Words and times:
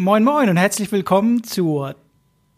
Moin 0.00 0.24
Moin 0.24 0.48
und 0.48 0.56
herzlich 0.56 0.90
willkommen 0.92 1.44
zur 1.44 1.94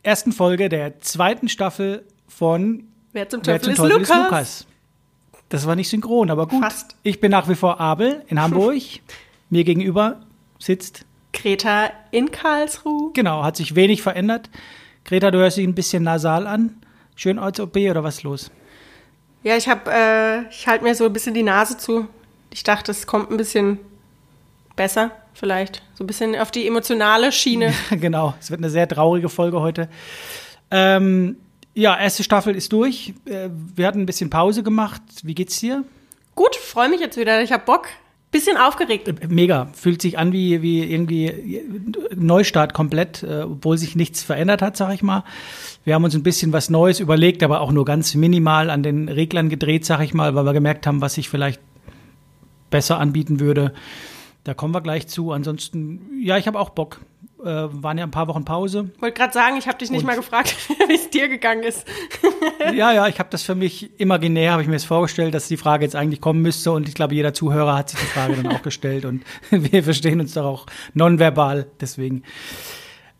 ersten 0.04 0.30
Folge 0.30 0.68
der 0.68 1.00
zweiten 1.00 1.48
Staffel 1.48 2.06
von 2.28 2.84
Wer 3.12 3.28
zum 3.28 3.44
Wer 3.44 3.60
Teufel, 3.60 3.62
zum 3.62 3.72
ist, 3.72 3.78
Teufel 3.78 3.92
Lukas? 3.94 4.10
ist 4.10 4.24
Lukas. 4.24 4.66
Das 5.48 5.66
war 5.66 5.74
nicht 5.74 5.88
synchron, 5.88 6.30
aber 6.30 6.46
gut. 6.46 6.62
Fast. 6.62 6.94
Ich 7.02 7.20
bin 7.20 7.32
nach 7.32 7.48
wie 7.48 7.56
vor 7.56 7.80
Abel 7.80 8.22
in 8.28 8.40
Hamburg. 8.40 8.80
Mir 9.50 9.64
gegenüber 9.64 10.20
sitzt, 10.60 11.04
Greta 11.32 11.90
in 12.12 12.30
Karlsruhe. 12.30 13.10
genau, 13.12 13.42
hat 13.42 13.56
sich 13.56 13.74
wenig 13.74 14.02
verändert. 14.02 14.48
Greta, 15.04 15.32
du 15.32 15.38
hörst 15.38 15.56
dich 15.56 15.66
ein 15.66 15.74
bisschen 15.74 16.04
nasal 16.04 16.46
an. 16.46 16.76
Schön 17.16 17.40
als 17.40 17.58
OP 17.58 17.76
oder 17.76 18.04
was 18.04 18.18
ist 18.18 18.22
los? 18.22 18.52
Ja, 19.42 19.56
ich 19.56 19.66
habe, 19.68 19.90
äh, 19.90 20.48
ich 20.48 20.68
halte 20.68 20.84
mir 20.84 20.94
so 20.94 21.06
ein 21.06 21.12
bisschen 21.12 21.34
die 21.34 21.42
Nase 21.42 21.76
zu. 21.76 22.06
Ich 22.52 22.62
dachte, 22.62 22.92
es 22.92 23.08
kommt 23.08 23.32
ein 23.32 23.36
bisschen 23.36 23.80
besser, 24.76 25.10
vielleicht. 25.34 25.82
So 25.94 26.04
ein 26.04 26.06
bisschen 26.06 26.36
auf 26.36 26.50
die 26.50 26.66
emotionale 26.66 27.32
Schiene. 27.32 27.72
genau, 27.90 28.34
es 28.40 28.50
wird 28.50 28.60
eine 28.60 28.70
sehr 28.70 28.88
traurige 28.88 29.28
Folge 29.28 29.60
heute. 29.60 29.88
Ähm, 30.70 31.36
ja, 31.74 31.98
erste 31.98 32.22
Staffel 32.22 32.54
ist 32.54 32.72
durch. 32.72 33.14
Äh, 33.24 33.48
Wir 33.74 33.86
hatten 33.86 34.00
ein 34.00 34.06
bisschen 34.06 34.30
Pause 34.30 34.62
gemacht. 34.62 35.02
Wie 35.22 35.34
geht's 35.34 35.58
dir? 35.60 35.84
Gut, 36.34 36.56
freue 36.56 36.88
mich 36.88 37.00
jetzt 37.00 37.16
wieder. 37.16 37.42
Ich 37.42 37.52
habe 37.52 37.64
Bock. 37.64 37.88
Bisschen 38.30 38.56
aufgeregt. 38.56 39.08
Äh, 39.08 39.28
Mega. 39.28 39.68
Fühlt 39.74 40.00
sich 40.00 40.18
an 40.18 40.32
wie, 40.32 40.62
wie 40.62 40.82
irgendwie 40.82 41.60
Neustart 42.14 42.72
komplett, 42.72 43.22
äh, 43.22 43.42
obwohl 43.42 43.76
sich 43.76 43.94
nichts 43.96 44.22
verändert 44.22 44.62
hat, 44.62 44.76
sag 44.76 44.94
ich 44.94 45.02
mal. 45.02 45.24
Wir 45.84 45.94
haben 45.94 46.04
uns 46.04 46.14
ein 46.14 46.22
bisschen 46.22 46.52
was 46.52 46.70
Neues 46.70 47.00
überlegt, 47.00 47.42
aber 47.42 47.60
auch 47.60 47.72
nur 47.72 47.84
ganz 47.84 48.14
minimal 48.14 48.70
an 48.70 48.82
den 48.82 49.08
Reglern 49.08 49.50
gedreht, 49.50 49.84
sag 49.84 50.00
ich 50.00 50.14
mal, 50.14 50.34
weil 50.34 50.44
wir 50.44 50.54
gemerkt 50.54 50.86
haben, 50.86 51.02
was 51.02 51.14
sich 51.14 51.28
vielleicht 51.28 51.60
besser 52.70 52.98
anbieten 52.98 53.38
würde. 53.38 53.74
Da 54.44 54.54
kommen 54.54 54.74
wir 54.74 54.80
gleich 54.80 55.06
zu. 55.06 55.32
Ansonsten, 55.32 56.20
ja, 56.20 56.36
ich 56.38 56.46
habe 56.46 56.58
auch 56.58 56.70
Bock. 56.70 57.00
Äh, 57.44 57.44
waren 57.72 57.98
ja 57.98 58.04
ein 58.04 58.12
paar 58.12 58.28
Wochen 58.28 58.44
Pause. 58.44 58.90
Wollte 59.00 59.18
gerade 59.18 59.32
sagen, 59.32 59.56
ich 59.56 59.66
habe 59.66 59.76
dich 59.76 59.90
nicht 59.90 60.00
Und- 60.02 60.06
mal 60.06 60.14
gefragt, 60.14 60.54
wie 60.88 60.94
es 60.94 61.10
dir 61.10 61.28
gegangen 61.28 61.62
ist. 61.64 61.84
Ja, 62.72 62.92
ja, 62.92 63.08
ich 63.08 63.18
habe 63.18 63.28
das 63.30 63.42
für 63.42 63.56
mich 63.56 63.90
imaginär, 63.98 64.52
habe 64.52 64.62
ich 64.62 64.68
mir 64.68 64.74
das 64.74 64.84
vorgestellt, 64.84 65.34
dass 65.34 65.48
die 65.48 65.56
Frage 65.56 65.84
jetzt 65.84 65.96
eigentlich 65.96 66.20
kommen 66.20 66.40
müsste 66.42 66.70
und 66.70 66.88
ich 66.88 66.94
glaube, 66.94 67.14
jeder 67.14 67.34
Zuhörer 67.34 67.76
hat 67.76 67.90
sich 67.90 67.98
die 67.98 68.06
Frage 68.06 68.36
dann 68.36 68.46
auch 68.46 68.62
gestellt 68.62 69.04
und 69.04 69.24
wir 69.50 69.82
verstehen 69.82 70.20
uns 70.20 70.34
doch 70.34 70.44
auch 70.44 70.66
nonverbal, 70.94 71.66
deswegen 71.80 72.22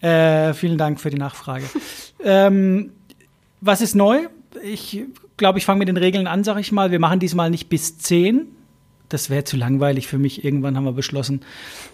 äh, 0.01 0.55
vielen 0.55 0.79
Dank 0.79 1.01
für 1.01 1.11
die 1.11 1.19
Nachfrage. 1.19 1.65
ähm, 2.25 2.93
was 3.61 3.81
ist 3.81 3.95
neu? 3.97 4.29
Ich 4.63 5.03
glaube, 5.37 5.59
ich 5.59 5.65
fange 5.65 5.81
mit 5.81 5.89
den 5.89 5.97
Regeln 5.97 6.27
an, 6.29 6.45
sag 6.45 6.59
ich 6.61 6.71
mal. 6.71 6.93
Wir 6.93 7.01
machen 7.01 7.19
diesmal 7.19 7.51
nicht 7.51 7.69
bis 7.69 7.99
10. 7.99 8.47
Das 9.13 9.31
wäre 9.31 9.45
zu 9.45 9.57
langweilig 9.57 10.07
für 10.07 10.19
mich. 10.19 10.45
Irgendwann 10.45 10.77
haben 10.77 10.85
wir 10.85 10.93
beschlossen. 10.93 11.41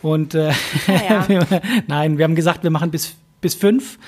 Und 0.02 0.34
äh, 0.34 0.52
Ja, 0.86 1.27
nein, 1.86 2.19
wir 2.19 2.24
haben 2.24 2.34
gesagt, 2.34 2.62
wir 2.62 2.70
machen 2.70 2.91
bis, 2.91 3.16
bis 3.41 3.55
fünf. 3.55 3.98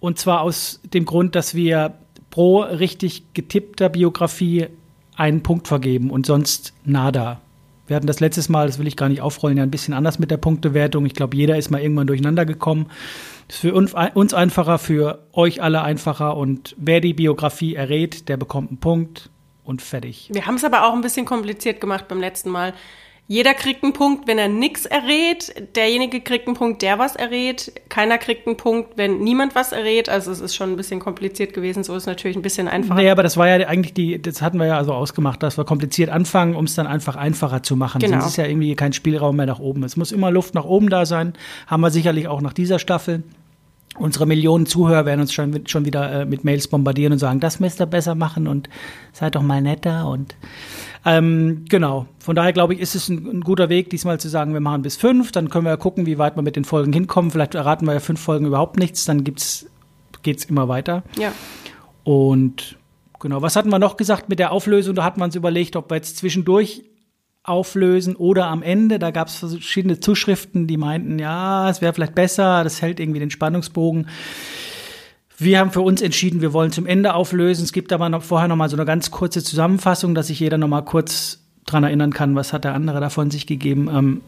Und 0.00 0.18
zwar 0.18 0.40
aus 0.40 0.80
dem 0.82 1.04
Grund, 1.04 1.34
dass 1.36 1.54
wir 1.54 1.94
pro 2.30 2.62
richtig 2.62 3.34
getippter 3.34 3.88
Biografie 3.88 4.66
einen 5.14 5.42
Punkt 5.42 5.68
vergeben 5.68 6.10
und 6.10 6.26
sonst 6.26 6.72
nada. 6.84 7.40
Wir 7.86 7.96
hatten 7.96 8.06
das 8.06 8.20
letztes 8.20 8.48
Mal, 8.48 8.66
das 8.66 8.78
will 8.78 8.86
ich 8.86 8.96
gar 8.96 9.08
nicht 9.08 9.20
aufrollen, 9.20 9.58
ja 9.58 9.62
ein 9.62 9.70
bisschen 9.70 9.94
anders 9.94 10.18
mit 10.18 10.30
der 10.30 10.38
Punktewertung. 10.38 11.04
Ich 11.04 11.14
glaube, 11.14 11.36
jeder 11.36 11.58
ist 11.58 11.70
mal 11.70 11.80
irgendwann 11.80 12.06
durcheinander 12.06 12.46
gekommen. 12.46 12.86
Das 13.46 13.56
ist 13.56 13.60
für 13.60 13.74
uns 13.74 14.34
einfacher, 14.34 14.78
für 14.78 15.26
euch 15.32 15.62
alle 15.62 15.82
einfacher. 15.82 16.36
Und 16.36 16.74
wer 16.78 17.00
die 17.00 17.12
Biografie 17.12 17.74
errät, 17.74 18.28
der 18.28 18.36
bekommt 18.36 18.70
einen 18.70 18.78
Punkt 18.78 19.30
und 19.64 19.82
fertig. 19.82 20.28
Wir 20.32 20.46
haben 20.46 20.56
es 20.56 20.64
aber 20.64 20.86
auch 20.86 20.94
ein 20.94 21.00
bisschen 21.00 21.26
kompliziert 21.26 21.80
gemacht 21.80 22.08
beim 22.08 22.20
letzten 22.20 22.50
Mal. 22.50 22.74
Jeder 23.28 23.54
kriegt 23.54 23.82
einen 23.82 23.92
Punkt, 23.92 24.26
wenn 24.26 24.36
er 24.36 24.48
nichts 24.48 24.84
errät. 24.84 25.54
Derjenige 25.76 26.20
kriegt 26.20 26.48
einen 26.48 26.56
Punkt, 26.56 26.82
der 26.82 26.98
was 26.98 27.16
errät. 27.16 27.72
Keiner 27.88 28.18
kriegt 28.18 28.46
einen 28.46 28.56
Punkt, 28.56 28.96
wenn 28.96 29.20
niemand 29.20 29.54
was 29.54 29.72
errät. 29.72 30.08
Also 30.08 30.32
es 30.32 30.40
ist 30.40 30.54
schon 30.54 30.70
ein 30.70 30.76
bisschen 30.76 31.00
kompliziert 31.00 31.54
gewesen. 31.54 31.84
So 31.84 31.94
ist 31.94 32.02
es 32.02 32.06
natürlich 32.06 32.36
ein 32.36 32.42
bisschen 32.42 32.68
einfacher. 32.68 33.00
Nee, 33.00 33.08
aber 33.08 33.22
das 33.22 33.36
war 33.36 33.48
ja 33.48 33.66
eigentlich 33.66 33.94
die, 33.94 34.20
das 34.20 34.42
hatten 34.42 34.58
wir 34.58 34.66
ja 34.66 34.76
also 34.76 34.92
ausgemacht, 34.92 35.42
dass 35.42 35.56
wir 35.56 35.64
kompliziert 35.64 36.10
anfangen, 36.10 36.56
um 36.56 36.64
es 36.64 36.74
dann 36.74 36.86
einfach 36.86 37.16
einfacher 37.16 37.62
zu 37.62 37.76
machen. 37.76 38.00
Genau. 38.00 38.18
Sonst 38.18 38.32
ist 38.32 38.36
ja 38.36 38.46
irgendwie 38.46 38.74
kein 38.74 38.92
Spielraum 38.92 39.36
mehr 39.36 39.46
nach 39.46 39.60
oben. 39.60 39.84
Es 39.84 39.96
muss 39.96 40.12
immer 40.12 40.30
Luft 40.30 40.54
nach 40.54 40.64
oben 40.64 40.90
da 40.90 41.06
sein. 41.06 41.32
Haben 41.68 41.80
wir 41.80 41.90
sicherlich 41.90 42.26
auch 42.28 42.42
nach 42.42 42.52
dieser 42.52 42.80
Staffel. 42.80 43.22
Unsere 43.98 44.24
Millionen 44.24 44.64
Zuhörer 44.64 45.04
werden 45.04 45.20
uns 45.20 45.34
schon, 45.34 45.66
schon 45.66 45.84
wieder 45.84 46.22
äh, 46.22 46.24
mit 46.24 46.44
Mails 46.44 46.66
bombardieren 46.66 47.12
und 47.12 47.18
sagen, 47.18 47.40
das 47.40 47.60
müsst 47.60 47.80
ihr 47.80 47.86
besser 47.86 48.14
machen 48.14 48.48
und 48.48 48.70
seid 49.12 49.34
doch 49.34 49.42
mal 49.42 49.60
netter 49.60 50.08
und 50.08 50.34
ähm, 51.04 51.64
genau. 51.68 52.06
Von 52.18 52.36
daher 52.36 52.52
glaube 52.52 52.74
ich, 52.74 52.80
ist 52.80 52.94
es 52.94 53.08
ein, 53.08 53.26
ein 53.26 53.40
guter 53.40 53.68
Weg, 53.68 53.90
diesmal 53.90 54.20
zu 54.20 54.28
sagen, 54.28 54.54
wir 54.54 54.60
machen 54.60 54.82
bis 54.82 54.96
fünf, 54.96 55.32
dann 55.32 55.50
können 55.50 55.64
wir 55.66 55.70
ja 55.70 55.76
gucken, 55.76 56.06
wie 56.06 56.18
weit 56.18 56.36
wir 56.36 56.42
mit 56.42 56.56
den 56.56 56.64
Folgen 56.64 56.92
hinkommen. 56.92 57.30
Vielleicht 57.30 57.54
erraten 57.54 57.86
wir 57.86 57.92
ja 57.92 58.00
fünf 58.00 58.20
Folgen 58.20 58.46
überhaupt 58.46 58.78
nichts, 58.78 59.04
dann 59.04 59.24
gibt's, 59.24 59.66
geht's 60.22 60.44
immer 60.44 60.68
weiter. 60.68 61.02
Ja. 61.18 61.32
Und 62.04 62.78
genau, 63.18 63.42
was 63.42 63.56
hatten 63.56 63.70
wir 63.70 63.78
noch 63.78 63.96
gesagt 63.96 64.28
mit 64.28 64.38
der 64.38 64.52
Auflösung? 64.52 64.94
Da 64.94 65.04
hatten 65.04 65.20
wir 65.20 65.24
uns 65.24 65.36
überlegt, 65.36 65.76
ob 65.76 65.90
wir 65.90 65.96
jetzt 65.96 66.16
zwischendurch 66.16 66.84
auflösen 67.44 68.16
oder 68.16 68.46
am 68.46 68.62
Ende. 68.62 68.98
Da 68.98 69.10
gab 69.10 69.28
es 69.28 69.36
verschiedene 69.36 70.00
Zuschriften, 70.00 70.66
die 70.66 70.76
meinten, 70.76 71.18
ja, 71.18 71.68
es 71.68 71.80
wäre 71.80 71.92
vielleicht 71.92 72.14
besser, 72.14 72.64
das 72.64 72.82
hält 72.82 73.00
irgendwie 73.00 73.20
den 73.20 73.30
Spannungsbogen. 73.30 74.08
Wir 75.38 75.58
haben 75.58 75.72
für 75.72 75.80
uns 75.80 76.02
entschieden, 76.02 76.40
wir 76.40 76.52
wollen 76.52 76.70
zum 76.70 76.86
Ende 76.86 77.14
auflösen. 77.14 77.64
Es 77.64 77.72
gibt 77.72 77.92
aber 77.92 78.08
noch 78.08 78.22
vorher 78.22 78.48
noch 78.48 78.56
mal 78.56 78.68
so 78.68 78.76
eine 78.76 78.84
ganz 78.84 79.10
kurze 79.10 79.42
Zusammenfassung, 79.42 80.14
dass 80.14 80.28
sich 80.28 80.38
jeder 80.38 80.56
noch 80.58 80.68
mal 80.68 80.82
kurz 80.82 81.40
dran 81.66 81.82
erinnern 81.84 82.12
kann, 82.12 82.36
was 82.36 82.52
hat 82.52 82.64
der 82.64 82.74
andere 82.74 83.00
davon 83.00 83.30
sich 83.30 83.46
gegeben. 83.46 83.88
Ähm, 83.92 84.20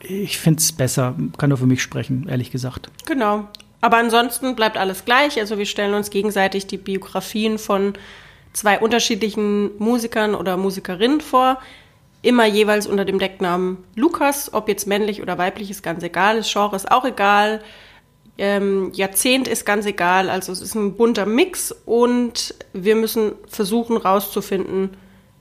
ich 0.00 0.38
finde 0.38 0.60
es 0.60 0.72
besser, 0.72 1.14
kann 1.36 1.50
nur 1.50 1.58
für 1.58 1.66
mich 1.66 1.82
sprechen, 1.82 2.26
ehrlich 2.28 2.50
gesagt. 2.50 2.88
Genau. 3.06 3.48
Aber 3.80 3.98
ansonsten 3.98 4.56
bleibt 4.56 4.78
alles 4.78 5.04
gleich. 5.04 5.38
Also 5.38 5.58
wir 5.58 5.66
stellen 5.66 5.94
uns 5.94 6.10
gegenseitig 6.10 6.66
die 6.66 6.78
Biografien 6.78 7.58
von 7.58 7.94
zwei 8.52 8.78
unterschiedlichen 8.78 9.76
Musikern 9.78 10.34
oder 10.34 10.56
Musikerinnen 10.56 11.20
vor. 11.20 11.58
Immer 12.26 12.46
jeweils 12.46 12.88
unter 12.88 13.04
dem 13.04 13.20
Decknamen 13.20 13.78
Lukas. 13.94 14.52
Ob 14.52 14.68
jetzt 14.68 14.88
männlich 14.88 15.22
oder 15.22 15.38
weiblich 15.38 15.70
ist 15.70 15.84
ganz 15.84 16.02
egal. 16.02 16.38
Das 16.38 16.52
Genre 16.52 16.74
ist 16.74 16.90
auch 16.90 17.04
egal. 17.04 17.62
Ähm, 18.36 18.90
Jahrzehnt 18.94 19.46
ist 19.46 19.64
ganz 19.64 19.86
egal. 19.86 20.28
Also 20.28 20.50
es 20.50 20.60
ist 20.60 20.74
ein 20.74 20.96
bunter 20.96 21.24
Mix 21.24 21.70
und 21.84 22.52
wir 22.72 22.96
müssen 22.96 23.34
versuchen 23.46 23.96
rauszufinden, 23.96 24.96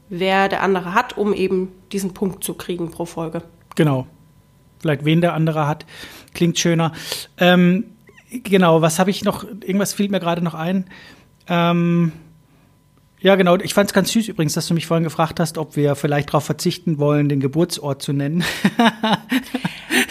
wer 0.09 0.47
der 0.47 0.61
andere 0.61 0.93
hat, 0.93 1.17
um 1.17 1.33
eben 1.33 1.71
diesen 1.91 2.13
Punkt 2.13 2.43
zu 2.43 2.53
kriegen 2.53 2.91
pro 2.91 3.05
Folge. 3.05 3.41
Genau. 3.73 4.05
Vielleicht 4.79 5.05
wen 5.05 5.21
der 5.21 5.33
andere 5.33 5.65
hat. 5.65 5.87
Klingt 6.35 6.59
schöner. 6.59 6.91
Ähm, 7.39 7.85
genau, 8.29 8.83
was 8.83 8.99
habe 8.99 9.09
ich 9.09 9.23
noch? 9.23 9.43
Irgendwas 9.43 9.93
fiel 9.93 10.09
mir 10.09 10.19
gerade 10.19 10.43
noch 10.43 10.53
ein. 10.53 10.85
Ähm, 11.47 12.11
ja, 13.25 13.35
genau. 13.35 13.57
Ich 13.57 13.73
fand 13.73 13.89
es 13.89 13.93
ganz 13.93 14.11
süß 14.11 14.27
übrigens, 14.27 14.53
dass 14.53 14.67
du 14.67 14.75
mich 14.75 14.85
vorhin 14.85 15.03
gefragt 15.03 15.39
hast, 15.39 15.57
ob 15.57 15.75
wir 15.75 15.95
vielleicht 15.95 16.29
darauf 16.29 16.45
verzichten 16.45 16.99
wollen, 16.99 17.27
den 17.27 17.39
Geburtsort 17.39 18.01
zu 18.03 18.13
nennen. 18.13 18.43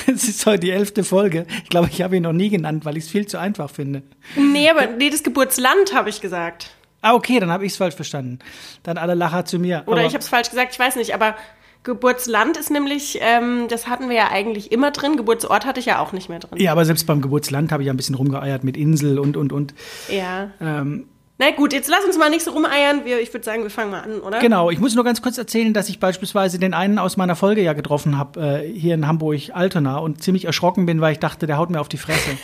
Es 0.07 0.29
ist 0.29 0.47
heute 0.47 0.61
die 0.61 0.71
elfte 0.71 1.05
Folge. 1.05 1.47
Ich 1.63 1.71
glaube, 1.71 1.89
ich 1.91 2.01
habe 2.03 2.17
ihn 2.17 2.23
noch 2.23 2.33
nie 2.33 2.49
genannt, 2.49 2.85
weil 2.85 2.97
ich 2.97 3.05
es 3.05 3.11
viel 3.11 3.27
zu 3.27 3.39
einfach 3.39 3.71
finde. 3.71 4.03
Nee, 4.37 4.69
aber 4.71 4.87
nee, 4.87 5.11
das 5.11 5.23
Geburtsland 5.23 5.95
habe 5.95 6.09
ich 6.09 6.21
gesagt. 6.21 6.71
Ah, 7.03 7.15
okay, 7.15 7.39
dann 7.39 7.51
habe 7.51 7.67
ich 7.67 7.73
es 7.73 7.79
falsch 7.79 7.95
verstanden. 7.95 8.39
Dann 8.83 8.97
alle 8.97 9.15
Lacher 9.15 9.45
zu 9.45 9.59
mir. 9.59 9.83
Oder 9.87 9.99
Aber- 9.99 10.07
ich 10.07 10.15
habe 10.15 10.21
es 10.23 10.29
falsch 10.29 10.51
gesagt, 10.51 10.73
ich 10.73 10.79
weiß 10.79 10.97
nicht, 10.97 11.15
aber 11.15 11.37
Geburtsland 11.83 12.57
ist 12.57 12.71
nämlich, 12.71 13.19
ähm, 13.21 13.67
das 13.69 13.87
hatten 13.89 14.09
wir 14.09 14.17
ja 14.17 14.31
eigentlich 14.31 14.73
immer 14.73 14.91
drin. 14.91 15.17
Geburtsort 15.17 15.67
hatte 15.67 15.81
ich 15.81 15.87
ja 15.87 15.99
auch 15.99 16.13
nicht 16.13 16.29
mehr 16.31 16.39
drin. 16.39 16.59
Ja, 16.59 16.73
aber 16.73 16.85
selbst 16.87 17.07
beim 17.07 17.21
Geburtsland 17.21 17.73
habe 17.73 17.83
ich 17.83 17.89
ja 17.89 17.93
ein 17.93 17.97
bisschen 17.99 18.15
rumgeeiert 18.15 18.65
mit 18.65 18.77
Insel 18.77 19.19
und, 19.19 19.37
und, 19.37 19.53
und. 19.53 19.75
Ja. 20.09 20.51
Ähm, 20.61 21.07
Na 21.45 21.51
gut, 21.51 21.75
jetzt 21.75 21.91
lass 21.91 22.03
uns 22.07 22.17
mal 22.17 22.31
nicht 22.31 22.43
so 22.43 22.53
rumeiern. 22.53 23.05
Wir, 23.05 23.21
ich 23.21 23.31
würde 23.35 23.45
sagen, 23.45 23.63
wir 23.65 23.71
fangen 23.71 23.91
mal 23.91 24.01
an, 24.01 24.21
oder? 24.21 24.39
Genau, 24.39 24.71
ich 24.71 24.79
muss 24.79 24.95
nur 24.95 25.05
ganz 25.05 25.21
kurz 25.21 25.37
erzählen, 25.37 25.75
dass 25.75 25.91
ich 25.91 26.01
beispielsweise 26.01 26.59
den 26.59 26.73
einen 26.73 26.99
aus 26.99 27.19
meiner 27.19 27.37
Folge 27.37 27.61
ja 27.63 27.75
getroffen 27.75 28.17
habe, 28.17 28.41
äh, 28.65 28.73
hier 28.79 28.95
in 28.95 29.07
Hamburg-Altona 29.07 29.99
und 29.99 30.23
ziemlich 30.23 30.47
erschrocken 30.47 30.87
bin, 30.87 31.03
weil 31.03 31.13
ich 31.13 31.19
dachte, 31.19 31.47
der 31.47 31.59
haut 31.59 31.69
mir 31.69 31.81
auf 31.81 31.89
die 31.89 31.99
Fresse. 31.99 32.31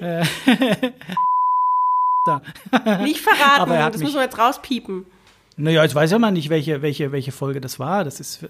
Äh, 0.00 0.24
da. 2.26 2.42
Nicht 3.02 3.20
verraten, 3.20 3.60
Aber 3.62 3.76
er 3.76 3.86
das 3.86 3.96
mich- 3.98 4.06
müssen 4.08 4.16
wir 4.16 4.24
jetzt 4.24 4.36
rauspiepen. 4.38 5.06
Naja, 5.56 5.82
jetzt 5.82 5.94
weiß 5.94 6.10
ja 6.10 6.18
mal 6.18 6.32
nicht, 6.32 6.50
welche, 6.50 6.82
welche, 6.82 7.12
welche 7.12 7.32
Folge 7.32 7.60
das 7.62 7.78
war. 7.78 8.04
Das 8.04 8.20
ist, 8.20 8.44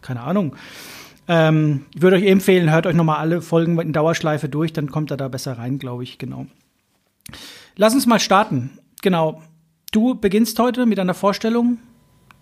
keine 0.00 0.20
Ahnung. 0.20 0.56
Ähm, 1.26 1.84
ich 1.94 2.00
würde 2.00 2.16
euch 2.16 2.24
empfehlen, 2.24 2.70
hört 2.70 2.86
euch 2.86 2.94
nochmal 2.94 3.18
alle 3.18 3.42
Folgen 3.42 3.78
in 3.80 3.92
Dauerschleife 3.92 4.48
durch, 4.48 4.72
dann 4.72 4.90
kommt 4.90 5.10
er 5.10 5.18
da 5.18 5.28
besser 5.28 5.58
rein, 5.58 5.78
glaube 5.78 6.04
ich, 6.04 6.16
genau. 6.16 6.46
Lass 7.76 7.92
uns 7.92 8.06
mal 8.06 8.20
starten. 8.20 8.78
Genau. 9.02 9.42
Du 9.90 10.14
beginnst 10.14 10.58
heute 10.58 10.86
mit 10.86 10.98
einer 10.98 11.14
Vorstellung. 11.14 11.78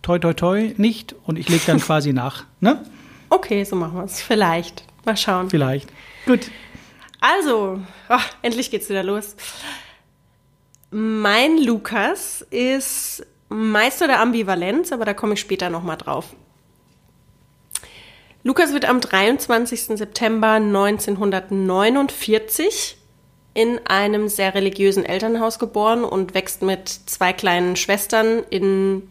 Toi, 0.03 0.19
toi, 0.19 0.35
toi, 0.35 0.75
nicht. 0.77 1.15
Und 1.25 1.39
ich 1.39 1.49
lege 1.49 1.63
dann 1.67 1.81
quasi 1.81 2.13
nach. 2.13 2.45
Ne? 2.61 2.85
Okay, 3.29 3.65
so 3.65 3.77
machen 3.77 3.97
wir 3.97 4.05
es. 4.05 4.21
Vielleicht. 4.21 4.85
Mal 5.05 5.17
schauen. 5.17 5.51
Vielleicht. 5.51 5.91
Gut. 6.27 6.51
Also, 7.21 7.81
oh, 8.09 8.19
endlich 8.43 8.71
geht's 8.71 8.89
wieder 8.89 9.03
los. 9.03 9.35
Mein 10.91 11.59
Lukas 11.59 12.43
ist 12.51 13.27
Meister 13.49 14.07
der 14.07 14.21
Ambivalenz, 14.21 14.93
aber 14.93 15.05
da 15.05 15.15
komme 15.15 15.35
ich 15.35 15.41
später 15.41 15.71
nochmal 15.71 15.97
drauf. 15.97 16.37
Lukas 18.43 18.73
wird 18.73 18.85
am 18.85 19.01
23. 19.01 19.99
September 19.99 20.53
1949 20.53 22.97
in 23.57 23.81
einem 23.87 24.29
sehr 24.29 24.55
religiösen 24.55 25.07
Elternhaus 25.07 25.59
geboren 25.59 26.05
und 26.05 26.35
wächst 26.35 26.61
mit 26.61 26.89
zwei 26.89 27.33
kleinen 27.33 27.75
Schwestern 27.75 28.43
in 28.51 29.09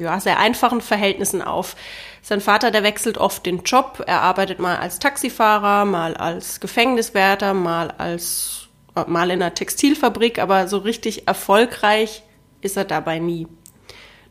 ja, 0.00 0.18
sehr 0.18 0.38
einfachen 0.38 0.80
Verhältnissen 0.80 1.42
auf. 1.42 1.76
Sein 2.22 2.40
Vater, 2.40 2.70
der 2.70 2.82
wechselt 2.82 3.18
oft 3.18 3.44
den 3.44 3.64
Job. 3.64 4.02
Er 4.06 4.22
arbeitet 4.22 4.60
mal 4.60 4.76
als 4.76 4.98
Taxifahrer, 4.98 5.84
mal 5.84 6.16
als 6.16 6.60
Gefängniswärter, 6.60 7.52
mal 7.52 7.90
als 7.98 8.68
mal 9.06 9.30
in 9.30 9.42
einer 9.42 9.52
Textilfabrik, 9.52 10.38
aber 10.38 10.68
so 10.68 10.78
richtig 10.78 11.28
erfolgreich 11.28 12.22
ist 12.62 12.78
er 12.78 12.84
dabei 12.86 13.18
nie. 13.18 13.46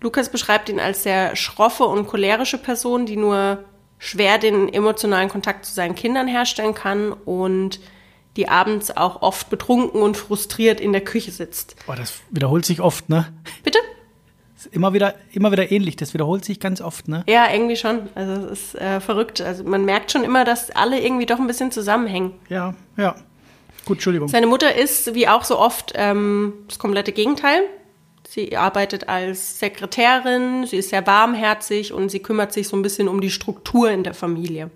Lukas 0.02 0.30
beschreibt 0.30 0.70
ihn 0.70 0.80
als 0.80 1.04
sehr 1.04 1.36
schroffe 1.36 1.84
und 1.84 2.08
cholerische 2.08 2.58
Person, 2.58 3.06
die 3.06 3.16
nur 3.16 3.64
schwer 4.00 4.40
den 4.40 4.74
emotionalen 4.74 5.30
Kontakt 5.30 5.66
zu 5.66 5.74
seinen 5.74 5.94
Kindern 5.94 6.28
herstellen 6.28 6.74
kann 6.74 7.14
und 7.14 7.80
die 8.36 8.48
abends 8.48 8.96
auch 8.96 9.22
oft 9.22 9.50
betrunken 9.50 10.02
und 10.02 10.18
frustriert 10.18 10.80
in 10.80 10.92
der 10.92 11.02
Küche 11.02 11.32
sitzt. 11.32 11.76
Boah, 11.86 11.96
das 11.96 12.22
wiederholt 12.32 12.66
sich 12.66 12.82
oft, 12.82 13.10
ne? 13.10 13.34
Bitte? 13.64 13.80
Immer 14.72 14.94
wieder, 14.94 15.14
immer 15.32 15.52
wieder 15.52 15.72
ähnlich. 15.72 15.96
Das 15.96 16.14
wiederholt 16.14 16.44
sich 16.44 16.60
ganz 16.60 16.82
oft, 16.82 17.08
ne? 17.08 17.24
Ja, 17.28 17.52
irgendwie 17.52 17.76
schon. 17.76 18.10
Also 18.16 18.48
es 18.48 18.74
ist 18.74 18.76
äh, 18.76 19.00
verrückt. 19.00 19.42
Also 19.42 19.64
man 19.64 19.86
merkt 19.86 20.12
schon 20.12 20.24
immer, 20.24 20.44
dass 20.44 20.72
alle 20.72 21.00
irgendwie 21.00 21.26
doch 21.26 21.40
ein 21.40 21.48
bisschen 21.48 21.72
zusammenhängen. 21.72 22.34
Ja, 22.50 22.74
ja. 22.98 23.16
Gut, 23.86 23.98
Entschuldigung. 23.98 24.28
Seine 24.28 24.48
Mutter 24.48 24.74
ist, 24.76 25.14
wie 25.14 25.28
auch 25.28 25.44
so 25.44 25.60
oft, 25.60 25.94
ähm, 25.96 26.54
das 26.68 26.80
komplette 26.80 27.12
Gegenteil. 27.12 27.62
Sie 28.28 28.58
arbeitet 28.58 29.08
als 29.08 29.60
Sekretärin, 29.60 30.66
sie 30.66 30.78
ist 30.78 30.90
sehr 30.90 31.06
warmherzig 31.06 31.94
und 31.94 32.10
sie 32.10 32.20
kümmert 32.20 32.52
sich 32.52 32.68
so 32.68 32.76
ein 32.76 32.82
bisschen 32.82 33.08
um 33.08 33.22
die 33.22 33.30
Struktur 33.30 33.92
in 33.92 34.04
der 34.04 34.16
Familie. 34.16 34.72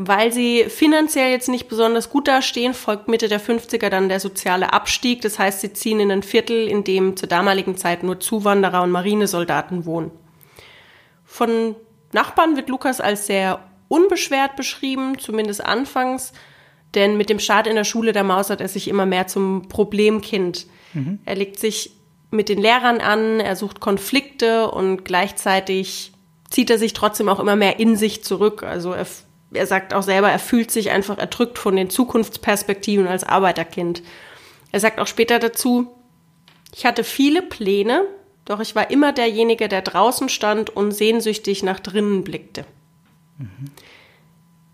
Weil 0.00 0.32
sie 0.32 0.66
finanziell 0.68 1.32
jetzt 1.32 1.48
nicht 1.48 1.68
besonders 1.68 2.08
gut 2.08 2.28
dastehen, 2.28 2.72
folgt 2.72 3.08
Mitte 3.08 3.26
der 3.26 3.40
50er 3.40 3.88
dann 3.88 4.08
der 4.08 4.20
soziale 4.20 4.72
Abstieg. 4.72 5.22
Das 5.22 5.40
heißt, 5.40 5.60
sie 5.60 5.72
ziehen 5.72 5.98
in 5.98 6.12
ein 6.12 6.22
Viertel, 6.22 6.68
in 6.68 6.84
dem 6.84 7.16
zur 7.16 7.28
damaligen 7.28 7.76
Zeit 7.76 8.04
nur 8.04 8.20
Zuwanderer 8.20 8.82
und 8.82 8.92
Marinesoldaten 8.92 9.86
wohnen. 9.86 10.12
Von 11.24 11.74
Nachbarn 12.12 12.54
wird 12.54 12.68
Lukas 12.68 13.00
als 13.00 13.26
sehr 13.26 13.58
unbeschwert 13.88 14.54
beschrieben, 14.54 15.18
zumindest 15.18 15.64
anfangs, 15.64 16.32
denn 16.94 17.16
mit 17.16 17.28
dem 17.28 17.40
Start 17.40 17.66
in 17.66 17.74
der 17.74 17.84
Schule, 17.84 18.12
da 18.12 18.22
mausert 18.22 18.60
er 18.60 18.68
sich 18.68 18.86
immer 18.86 19.04
mehr 19.04 19.26
zum 19.26 19.68
Problemkind. 19.68 20.66
Mhm. 20.94 21.18
Er 21.24 21.34
legt 21.34 21.58
sich 21.58 21.90
mit 22.30 22.48
den 22.48 22.60
Lehrern 22.60 23.00
an, 23.00 23.40
er 23.40 23.56
sucht 23.56 23.80
Konflikte 23.80 24.70
und 24.70 25.04
gleichzeitig 25.04 26.12
zieht 26.50 26.70
er 26.70 26.78
sich 26.78 26.92
trotzdem 26.92 27.28
auch 27.28 27.40
immer 27.40 27.56
mehr 27.56 27.80
in 27.80 27.96
sich 27.96 28.22
zurück. 28.22 28.62
Also 28.62 28.92
er, 28.92 29.06
er 29.52 29.66
sagt 29.66 29.94
auch 29.94 30.02
selber, 30.02 30.30
er 30.30 30.38
fühlt 30.38 30.70
sich 30.70 30.90
einfach 30.90 31.18
erdrückt 31.18 31.58
von 31.58 31.76
den 31.76 31.90
Zukunftsperspektiven 31.90 33.06
als 33.06 33.24
Arbeiterkind. 33.24 34.02
Er 34.72 34.80
sagt 34.80 35.00
auch 35.00 35.06
später 35.06 35.38
dazu, 35.38 35.88
ich 36.74 36.84
hatte 36.84 37.04
viele 37.04 37.42
Pläne, 37.42 38.04
doch 38.44 38.60
ich 38.60 38.74
war 38.74 38.90
immer 38.90 39.12
derjenige, 39.12 39.68
der 39.68 39.82
draußen 39.82 40.28
stand 40.28 40.70
und 40.70 40.92
sehnsüchtig 40.92 41.62
nach 41.62 41.80
drinnen 41.80 42.24
blickte. 42.24 42.64
Mhm. 43.38 43.70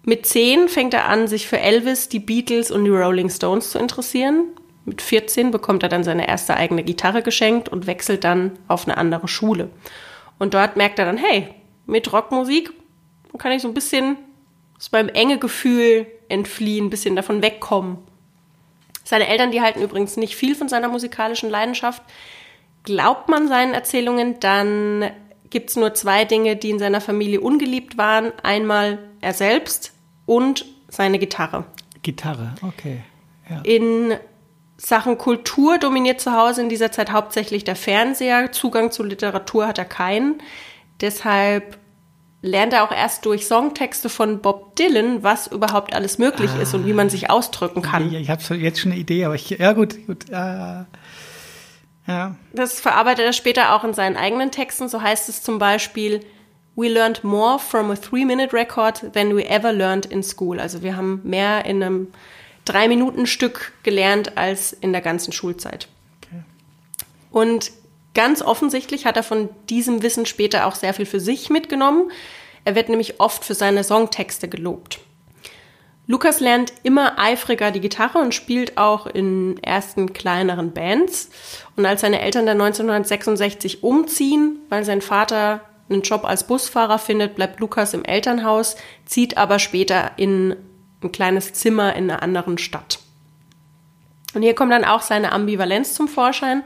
Mit 0.03 0.27
zehn 0.27 0.69
fängt 0.69 0.93
er 0.93 1.07
an, 1.07 1.29
sich 1.29 1.47
für 1.47 1.59
Elvis, 1.59 2.09
die 2.09 2.19
Beatles 2.19 2.71
und 2.71 2.85
die 2.85 2.91
Rolling 2.91 3.31
Stones 3.31 3.71
zu 3.71 3.79
interessieren. 3.79 4.49
Mit 4.85 5.01
14 5.01 5.51
bekommt 5.51 5.83
er 5.83 5.89
dann 5.89 6.05
seine 6.05 6.29
erste 6.29 6.57
eigene 6.57 6.85
Gitarre 6.85 7.23
geschenkt 7.23 7.71
und 7.71 7.87
wechselt 7.87 8.23
dann 8.23 8.53
auf 8.69 8.87
eine 8.87 8.99
andere 8.99 9.29
Schule. 9.29 9.71
Und 10.39 10.53
dort 10.53 10.77
merkt 10.77 10.99
er 10.99 11.07
dann, 11.07 11.17
hey, 11.17 11.49
mit 11.87 12.13
Rockmusik 12.13 12.71
kann 13.39 13.53
ich 13.53 13.63
so 13.63 13.69
ein 13.69 13.75
bisschen 13.75 14.17
aus 14.79 14.93
meinem 14.93 15.09
enge 15.09 15.39
Gefühl 15.39 16.07
entfliehen, 16.29 16.87
ein 16.87 16.91
bisschen 16.91 17.17
davon 17.17 17.43
wegkommen. 17.43 17.99
Seine 19.05 19.29
Eltern, 19.29 19.51
die 19.51 19.61
halten 19.61 19.83
übrigens 19.83 20.17
nicht 20.17 20.35
viel 20.35 20.55
von 20.55 20.69
seiner 20.69 20.89
musikalischen 20.89 21.51
Leidenschaft. 21.51 22.03
Glaubt 22.85 23.29
man 23.29 23.49
seinen 23.49 23.75
Erzählungen, 23.75 24.41
dann 24.41 25.11
gibt 25.51 25.71
es 25.71 25.77
nur 25.77 25.95
zwei 25.95 26.25
Dinge, 26.25 26.57
die 26.57 26.71
in 26.71 26.79
seiner 26.79 27.01
Familie 27.01 27.41
ungeliebt 27.41 27.97
waren. 27.99 28.33
Einmal 28.43 28.99
er 29.21 29.35
selbst 29.35 29.93
und 30.27 30.65
seine 30.89 31.19
Gitarre. 31.19 31.65
Gitarre, 32.03 32.55
okay. 32.63 33.03
Ja. 33.49 33.61
In 33.63 34.15
Sachen 34.77 35.19
Kultur 35.19 35.79
dominiert 35.79 36.21
zu 36.21 36.33
Hause 36.33 36.63
in 36.63 36.69
dieser 36.69 36.91
Zeit 36.91 37.13
hauptsächlich 37.13 37.65
der 37.65 37.77
Fernseher. 37.77 38.53
Zugang 38.53 38.91
zu 38.91 39.03
Literatur 39.03 39.67
hat 39.67 39.79
er 39.79 39.85
keinen. 39.85 40.43
Deshalb 41.01 41.79
lernt 42.45 42.75
er 42.75 42.85
auch 42.85 42.93
erst 42.93 43.25
durch 43.25 43.47
Songtexte 43.47 44.11
von 44.11 44.41
Bob 44.43 44.77
Dylan, 44.77 45.23
was 45.23 45.47
überhaupt 45.47 45.95
alles 45.95 46.19
möglich 46.19 46.51
ah, 46.55 46.61
ist 46.61 46.75
und 46.75 46.87
wie 46.87 46.93
man 46.93 47.09
sich 47.09 47.31
ausdrücken 47.31 47.81
kann. 47.81 48.09
Ich, 48.09 48.21
ich 48.21 48.29
habe 48.29 48.43
jetzt 48.57 48.81
schon 48.81 48.93
eine 48.93 49.01
Idee, 49.01 49.25
aber 49.25 49.35
ich, 49.35 49.49
ja 49.49 49.73
gut, 49.73 50.07
gut. 50.07 50.29
Äh, 50.29 50.85
ja. 52.07 52.37
Das 52.53 52.81
verarbeitet 52.81 53.25
er 53.25 53.33
später 53.33 53.75
auch 53.75 53.83
in 53.83 53.95
seinen 53.95 54.17
eigenen 54.17 54.51
Texten. 54.51 54.91
So 54.91 55.01
heißt 55.01 55.31
es 55.31 55.43
zum 55.43 55.59
Beispiel, 55.59 56.21
We 56.77 56.89
learned 56.89 57.25
more 57.25 57.59
from 57.59 57.91
a 57.91 57.95
three-minute 57.95 58.53
record 58.53 59.13
than 59.15 59.35
we 59.35 59.49
ever 59.49 59.73
learned 59.73 60.07
in 60.07 60.23
school. 60.23 60.61
Also 60.61 60.83
wir 60.83 60.97
haben 60.97 61.23
mehr 61.25 61.65
in 61.65 61.83
einem 61.83 62.09
Drei-Minuten-Stück 62.67 63.73
gelernt 63.85 64.37
als 64.37 64.75
in 64.75 64.93
der 64.93 65.01
ganzen 65.01 65.33
Schulzeit. 65.33 65.89
Okay. 66.21 66.43
Und 67.31 67.73
ganz 68.15 68.43
offensichtlich 68.43 69.07
hat 69.07 69.17
er 69.17 69.23
von 69.23 69.49
diesem 69.69 70.03
Wissen 70.03 70.27
später 70.27 70.67
auch 70.67 70.75
sehr 70.75 70.95
viel 70.95 71.07
für 71.07 71.21
sich 71.21 71.51
mitgenommen. 71.51 72.11
Er 72.65 72.75
wird 72.75 72.89
nämlich 72.89 73.21
oft 73.21 73.45
für 73.45 73.55
seine 73.55 73.85
Songtexte 73.85 74.49
gelobt. 74.49 75.01
Lukas 76.07 76.41
lernt 76.41 76.73
immer 76.83 77.19
eifriger 77.19 77.71
die 77.71 77.81
Gitarre 77.81 78.19
und 78.19 78.35
spielt 78.35 78.77
auch 78.77 79.07
in 79.07 79.63
ersten 79.63 80.13
kleineren 80.13 80.73
Bands. 80.73 81.31
Und 81.77 81.87
als 81.87 82.03
seine 82.03 82.21
Eltern 82.21 82.45
dann 82.45 82.61
1966 82.61 83.83
umziehen, 83.83 84.59
weil 84.69 84.85
sein 84.85 85.01
Vater 85.01 85.63
einen 85.89 86.03
Job 86.03 86.25
als 86.25 86.47
Busfahrer 86.47 86.99
findet, 86.99 87.37
bleibt 87.37 87.61
Lukas 87.61 87.95
im 87.95 88.05
Elternhaus, 88.05 88.77
zieht 89.07 89.39
aber 89.39 89.59
später 89.59 90.13
in 90.17 90.57
ein 91.03 91.13
kleines 91.13 91.53
Zimmer 91.55 91.95
in 91.97 92.11
einer 92.11 92.23
anderen 92.23 92.59
Stadt. 92.59 92.99
Und 94.35 94.43
hier 94.43 94.55
kommt 94.55 94.73
dann 94.73 94.85
auch 94.85 95.03
seine 95.03 95.33
Ambivalenz 95.33 95.95
zum 95.95 96.09
Vorschein, 96.09 96.65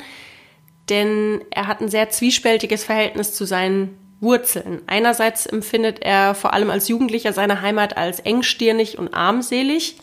denn 0.90 1.42
er 1.50 1.66
hat 1.66 1.80
ein 1.80 1.88
sehr 1.88 2.10
zwiespältiges 2.10 2.84
Verhältnis 2.84 3.34
zu 3.34 3.44
seinen 3.44 3.96
Wurzeln. 4.20 4.82
Einerseits 4.86 5.46
empfindet 5.46 6.02
er 6.02 6.34
vor 6.34 6.52
allem 6.52 6.70
als 6.70 6.88
Jugendlicher 6.88 7.32
seine 7.32 7.62
Heimat 7.62 7.96
als 7.96 8.20
engstirnig 8.20 8.98
und 8.98 9.14
armselig, 9.14 9.96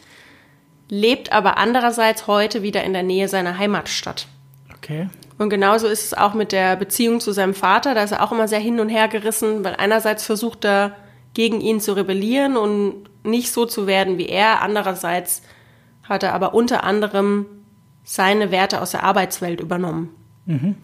lebt 0.90 1.32
aber 1.32 1.58
andererseits 1.58 2.28
heute 2.28 2.62
wieder 2.62 2.84
in 2.84 2.94
der 2.94 3.04
Nähe 3.04 3.28
seiner 3.28 3.58
Heimatstadt. 3.58 4.28
Okay. 4.78 5.10
Und 5.38 5.50
genauso 5.50 5.88
ist 5.88 6.06
es 6.06 6.14
auch 6.14 6.34
mit 6.34 6.52
der 6.52 6.76
Beziehung 6.76 7.20
zu 7.20 7.32
seinem 7.34 7.54
Vater. 7.54 7.94
Da 7.94 8.04
ist 8.04 8.12
er 8.12 8.24
auch 8.24 8.32
immer 8.32 8.48
sehr 8.48 8.60
hin 8.60 8.80
und 8.80 8.90
her 8.90 9.08
gerissen, 9.08 9.64
weil 9.64 9.76
einerseits 9.76 10.26
versucht 10.26 10.64
er, 10.64 10.96
gegen 11.34 11.60
ihn 11.60 11.82
zu 11.82 11.94
rebellieren 11.94 12.56
und 12.56 13.10
nicht 13.24 13.52
so 13.52 13.66
zu 13.66 13.88
werden 13.88 14.18
wie 14.18 14.28
er. 14.28 14.62
Andererseits 14.62 15.42
hat 16.04 16.24
er 16.24 16.34
aber 16.34 16.54
unter 16.54 16.86
anderem 16.86 17.46
seine 18.06 18.52
Werte 18.52 18.82
aus 18.82 18.92
der 18.92 19.04
Arbeitswelt 19.04 19.60
übernommen. 19.60 20.16
Mhm. 20.46 20.76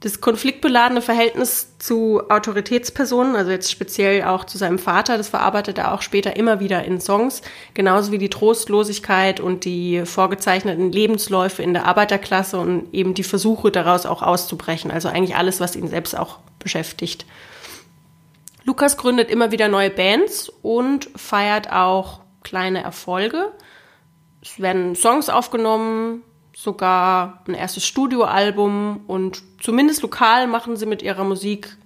Das 0.00 0.22
konfliktbeladene 0.22 1.02
Verhältnis 1.02 1.76
zu 1.78 2.22
Autoritätspersonen, 2.30 3.36
also 3.36 3.50
jetzt 3.50 3.70
speziell 3.70 4.24
auch 4.24 4.44
zu 4.44 4.56
seinem 4.56 4.78
Vater, 4.78 5.18
das 5.18 5.28
verarbeitet 5.28 5.76
er 5.76 5.92
auch 5.92 6.00
später 6.00 6.36
immer 6.36 6.58
wieder 6.58 6.82
in 6.86 7.02
Songs, 7.02 7.42
genauso 7.74 8.10
wie 8.10 8.16
die 8.16 8.30
Trostlosigkeit 8.30 9.40
und 9.40 9.66
die 9.66 10.06
vorgezeichneten 10.06 10.90
Lebensläufe 10.90 11.62
in 11.62 11.74
der 11.74 11.84
Arbeiterklasse 11.84 12.58
und 12.58 12.94
eben 12.94 13.12
die 13.12 13.24
Versuche 13.24 13.70
daraus 13.70 14.06
auch 14.06 14.22
auszubrechen, 14.22 14.90
also 14.90 15.08
eigentlich 15.08 15.36
alles, 15.36 15.60
was 15.60 15.76
ihn 15.76 15.88
selbst 15.88 16.16
auch 16.16 16.38
beschäftigt. 16.58 17.26
Lukas 18.64 18.96
gründet 18.96 19.30
immer 19.30 19.52
wieder 19.52 19.68
neue 19.68 19.90
Bands 19.90 20.50
und 20.62 21.10
feiert 21.14 21.72
auch 21.72 22.20
kleine 22.42 22.82
Erfolge. 22.82 23.52
Es 24.40 24.58
werden 24.60 24.94
Songs 24.96 25.28
aufgenommen, 25.28 26.22
sogar 26.62 27.42
ein 27.48 27.54
erstes 27.54 27.86
Studioalbum 27.86 29.04
und 29.06 29.42
zumindest 29.60 30.02
lokal 30.02 30.46
machen 30.46 30.76
sie 30.76 30.84
mit 30.84 31.00
ihrer 31.00 31.24
Musik 31.24 31.76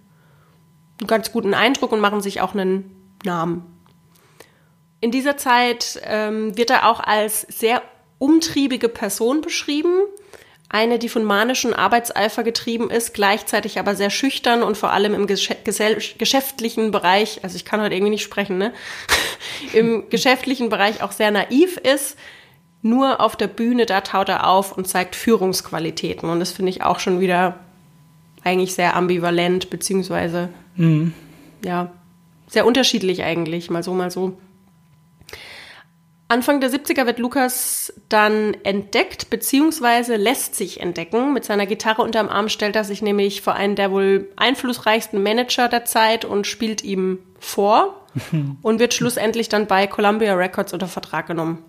einen 1.00 1.06
ganz 1.06 1.30
guten 1.30 1.54
Eindruck 1.54 1.92
und 1.92 2.00
machen 2.00 2.20
sich 2.20 2.40
auch 2.40 2.54
einen 2.54 3.16
Namen. 3.24 3.64
In 5.00 5.12
dieser 5.12 5.36
Zeit 5.36 6.00
ähm, 6.02 6.56
wird 6.56 6.70
er 6.70 6.88
auch 6.88 6.98
als 6.98 7.42
sehr 7.42 7.82
umtriebige 8.18 8.88
Person 8.88 9.42
beschrieben. 9.42 9.94
Eine, 10.68 10.98
die 10.98 11.08
von 11.08 11.22
manischem 11.22 11.72
Arbeitseifer 11.72 12.42
getrieben 12.42 12.90
ist, 12.90 13.14
gleichzeitig 13.14 13.78
aber 13.78 13.94
sehr 13.94 14.10
schüchtern 14.10 14.64
und 14.64 14.76
vor 14.76 14.92
allem 14.92 15.14
im 15.14 15.28
geschäftlichen 15.28 16.90
Bereich, 16.90 17.44
also 17.44 17.54
ich 17.54 17.64
kann 17.64 17.80
heute 17.80 17.94
irgendwie 17.94 18.10
nicht 18.10 18.24
sprechen, 18.24 18.58
ne? 18.58 18.72
Im 19.72 20.10
geschäftlichen 20.10 20.68
Bereich 20.68 21.00
auch 21.02 21.12
sehr 21.12 21.30
naiv 21.30 21.76
ist, 21.76 22.16
nur 22.84 23.20
auf 23.20 23.34
der 23.34 23.48
Bühne, 23.48 23.86
da 23.86 24.02
taut 24.02 24.28
er 24.28 24.46
auf 24.46 24.76
und 24.76 24.86
zeigt 24.86 25.16
Führungsqualitäten. 25.16 26.28
Und 26.28 26.38
das 26.38 26.52
finde 26.52 26.70
ich 26.70 26.82
auch 26.82 27.00
schon 27.00 27.18
wieder 27.18 27.58
eigentlich 28.44 28.74
sehr 28.74 28.94
ambivalent, 28.94 29.70
beziehungsweise, 29.70 30.50
mhm. 30.76 31.14
ja, 31.64 31.92
sehr 32.46 32.66
unterschiedlich 32.66 33.24
eigentlich, 33.24 33.70
mal 33.70 33.82
so, 33.82 33.94
mal 33.94 34.10
so. 34.10 34.36
Anfang 36.28 36.60
der 36.60 36.70
70er 36.70 37.06
wird 37.06 37.18
Lukas 37.18 37.92
dann 38.10 38.54
entdeckt, 38.64 39.30
beziehungsweise 39.30 40.16
lässt 40.16 40.54
sich 40.54 40.80
entdecken. 40.80 41.32
Mit 41.32 41.44
seiner 41.44 41.66
Gitarre 41.66 42.02
unterm 42.02 42.28
Arm 42.28 42.50
stellt 42.50 42.76
er 42.76 42.84
sich 42.84 43.00
nämlich 43.00 43.40
vor 43.40 43.54
einen 43.54 43.76
der 43.76 43.92
wohl 43.92 44.28
einflussreichsten 44.36 45.22
Manager 45.22 45.68
der 45.68 45.86
Zeit 45.86 46.26
und 46.26 46.46
spielt 46.46 46.84
ihm 46.84 47.18
vor 47.38 48.04
und 48.62 48.78
wird 48.78 48.92
schlussendlich 48.92 49.48
dann 49.48 49.66
bei 49.66 49.86
Columbia 49.86 50.34
Records 50.34 50.74
unter 50.74 50.88
Vertrag 50.88 51.26
genommen. 51.26 51.62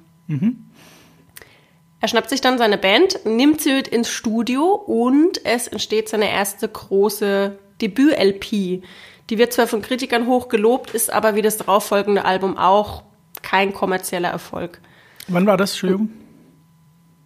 Er 2.05 2.09
schnappt 2.09 2.29
sich 2.29 2.39
dann 2.39 2.59
seine 2.59 2.77
Band, 2.77 3.25
nimmt 3.25 3.61
sie 3.61 3.73
mit 3.73 3.87
ins 3.87 4.11
Studio 4.11 4.73
und 4.75 5.43
es 5.43 5.67
entsteht 5.67 6.07
seine 6.07 6.29
erste 6.29 6.69
große 6.69 7.57
Debüt-LP. 7.81 8.83
Die 9.31 9.37
wird 9.39 9.53
zwar 9.53 9.65
von 9.65 9.81
Kritikern 9.81 10.27
hoch 10.27 10.47
gelobt, 10.47 10.91
ist 10.91 11.11
aber 11.11 11.33
wie 11.33 11.41
das 11.41 11.57
darauffolgende 11.57 12.23
Album 12.23 12.59
auch 12.59 13.01
kein 13.41 13.73
kommerzieller 13.73 14.29
Erfolg. 14.29 14.81
Wann 15.29 15.47
war 15.47 15.57
das, 15.57 15.71
Entschuldigung? 15.71 16.09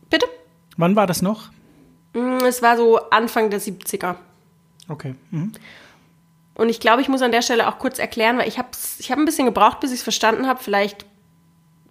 Bitte? 0.09 0.27
Wann 0.77 0.95
war 0.95 1.07
das 1.07 1.21
noch? 1.21 1.49
Mm, 2.13 2.37
Es 2.45 2.61
war 2.61 2.77
so 2.77 3.01
Anfang 3.09 3.49
der 3.49 3.59
70er. 3.59 4.15
Okay. 4.87 5.13
Mhm. 5.31 5.51
Und 6.53 6.69
ich 6.69 6.79
glaube, 6.79 7.01
ich 7.01 7.09
muss 7.09 7.21
an 7.21 7.33
der 7.33 7.41
Stelle 7.41 7.67
auch 7.67 7.79
kurz 7.79 7.99
erklären, 7.99 8.37
weil 8.37 8.47
ich 8.47 8.57
habe 8.57 8.69
ich 8.97 9.11
hab 9.11 9.19
ein 9.19 9.25
bisschen 9.25 9.45
gebraucht, 9.45 9.81
bis 9.81 9.91
ich 9.91 9.97
es 9.97 10.03
verstanden 10.03 10.47
habe. 10.47 10.63
Vielleicht 10.63 11.05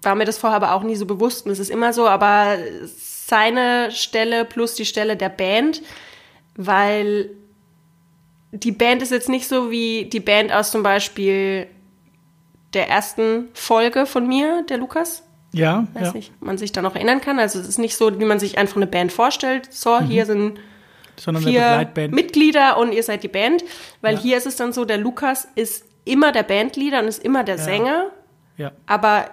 war 0.03 0.15
mir 0.15 0.25
das 0.25 0.39
vorher 0.39 0.57
aber 0.57 0.75
auch 0.75 0.83
nie 0.83 0.97
so 0.97 1.07
bewusst 1.07 1.47
und 1.47 1.53
es 1.53 1.59
ist 1.59 1.71
immer 1.71 1.93
so, 1.93 2.09
aber 2.09 2.57
seine 2.87 3.91
Stelle 3.91 4.45
plus 4.45 4.75
die 4.75 4.85
Stelle 4.87 5.17
der 5.17 5.29
Band, 5.29 5.83
weil 6.57 7.31
die 8.53 8.73
Band 8.73 9.03
ist 9.03 9.13
jetzt 9.13 9.29
nicht 9.29 9.47
so 9.49 9.71
wie 9.71 10.07
die 10.07 10.21
Band 10.21 10.53
aus 10.53 10.71
zum 10.71 10.83
Beispiel 10.83 11.67
der 12.75 12.89
ersten 12.89 13.49
Folge 13.55 14.07
von 14.07 14.27
mir, 14.27 14.63
der 14.69 14.79
Lukas. 14.79 15.23
Ja, 15.53 15.87
Weiß 15.95 16.09
ja. 16.09 16.13
nicht, 16.13 16.33
man 16.43 16.59
sich 16.59 16.73
da 16.73 16.83
noch 16.83 16.95
erinnern 16.95 17.21
kann. 17.21 17.39
Also 17.39 17.59
es 17.59 17.67
ist 17.69 17.79
nicht 17.79 17.97
so, 17.97 18.19
wie 18.21 18.25
man 18.25 18.39
sich 18.39 18.59
einfach 18.59 18.77
eine 18.77 18.87
Band 18.87 19.13
vorstellt. 19.13 19.73
So, 19.73 20.01
hier 20.01 20.27
sind 20.27 20.59
sondern 21.17 21.43
vier. 21.43 21.91
Mitglieder 22.11 22.77
und 22.79 22.93
ihr 22.93 23.03
seid 23.03 23.23
die 23.23 23.29
Band. 23.29 23.65
Weil 24.03 24.15
Ja. 24.15 24.21
hier 24.21 24.37
ist 24.37 24.47
es 24.47 24.57
dann 24.57 24.73
so, 24.73 24.85
der 24.85 24.99
Lukas 24.99 25.49
ist 25.55 25.85
immer 26.05 26.33
der 26.33 26.43
Bandleader 26.43 27.01
und 27.01 27.09
ist 27.09 27.23
immer 27.25 27.45
der 27.45 27.59
Sänger. 27.59 28.11
ja, 28.57 28.73
Aber 28.87 29.31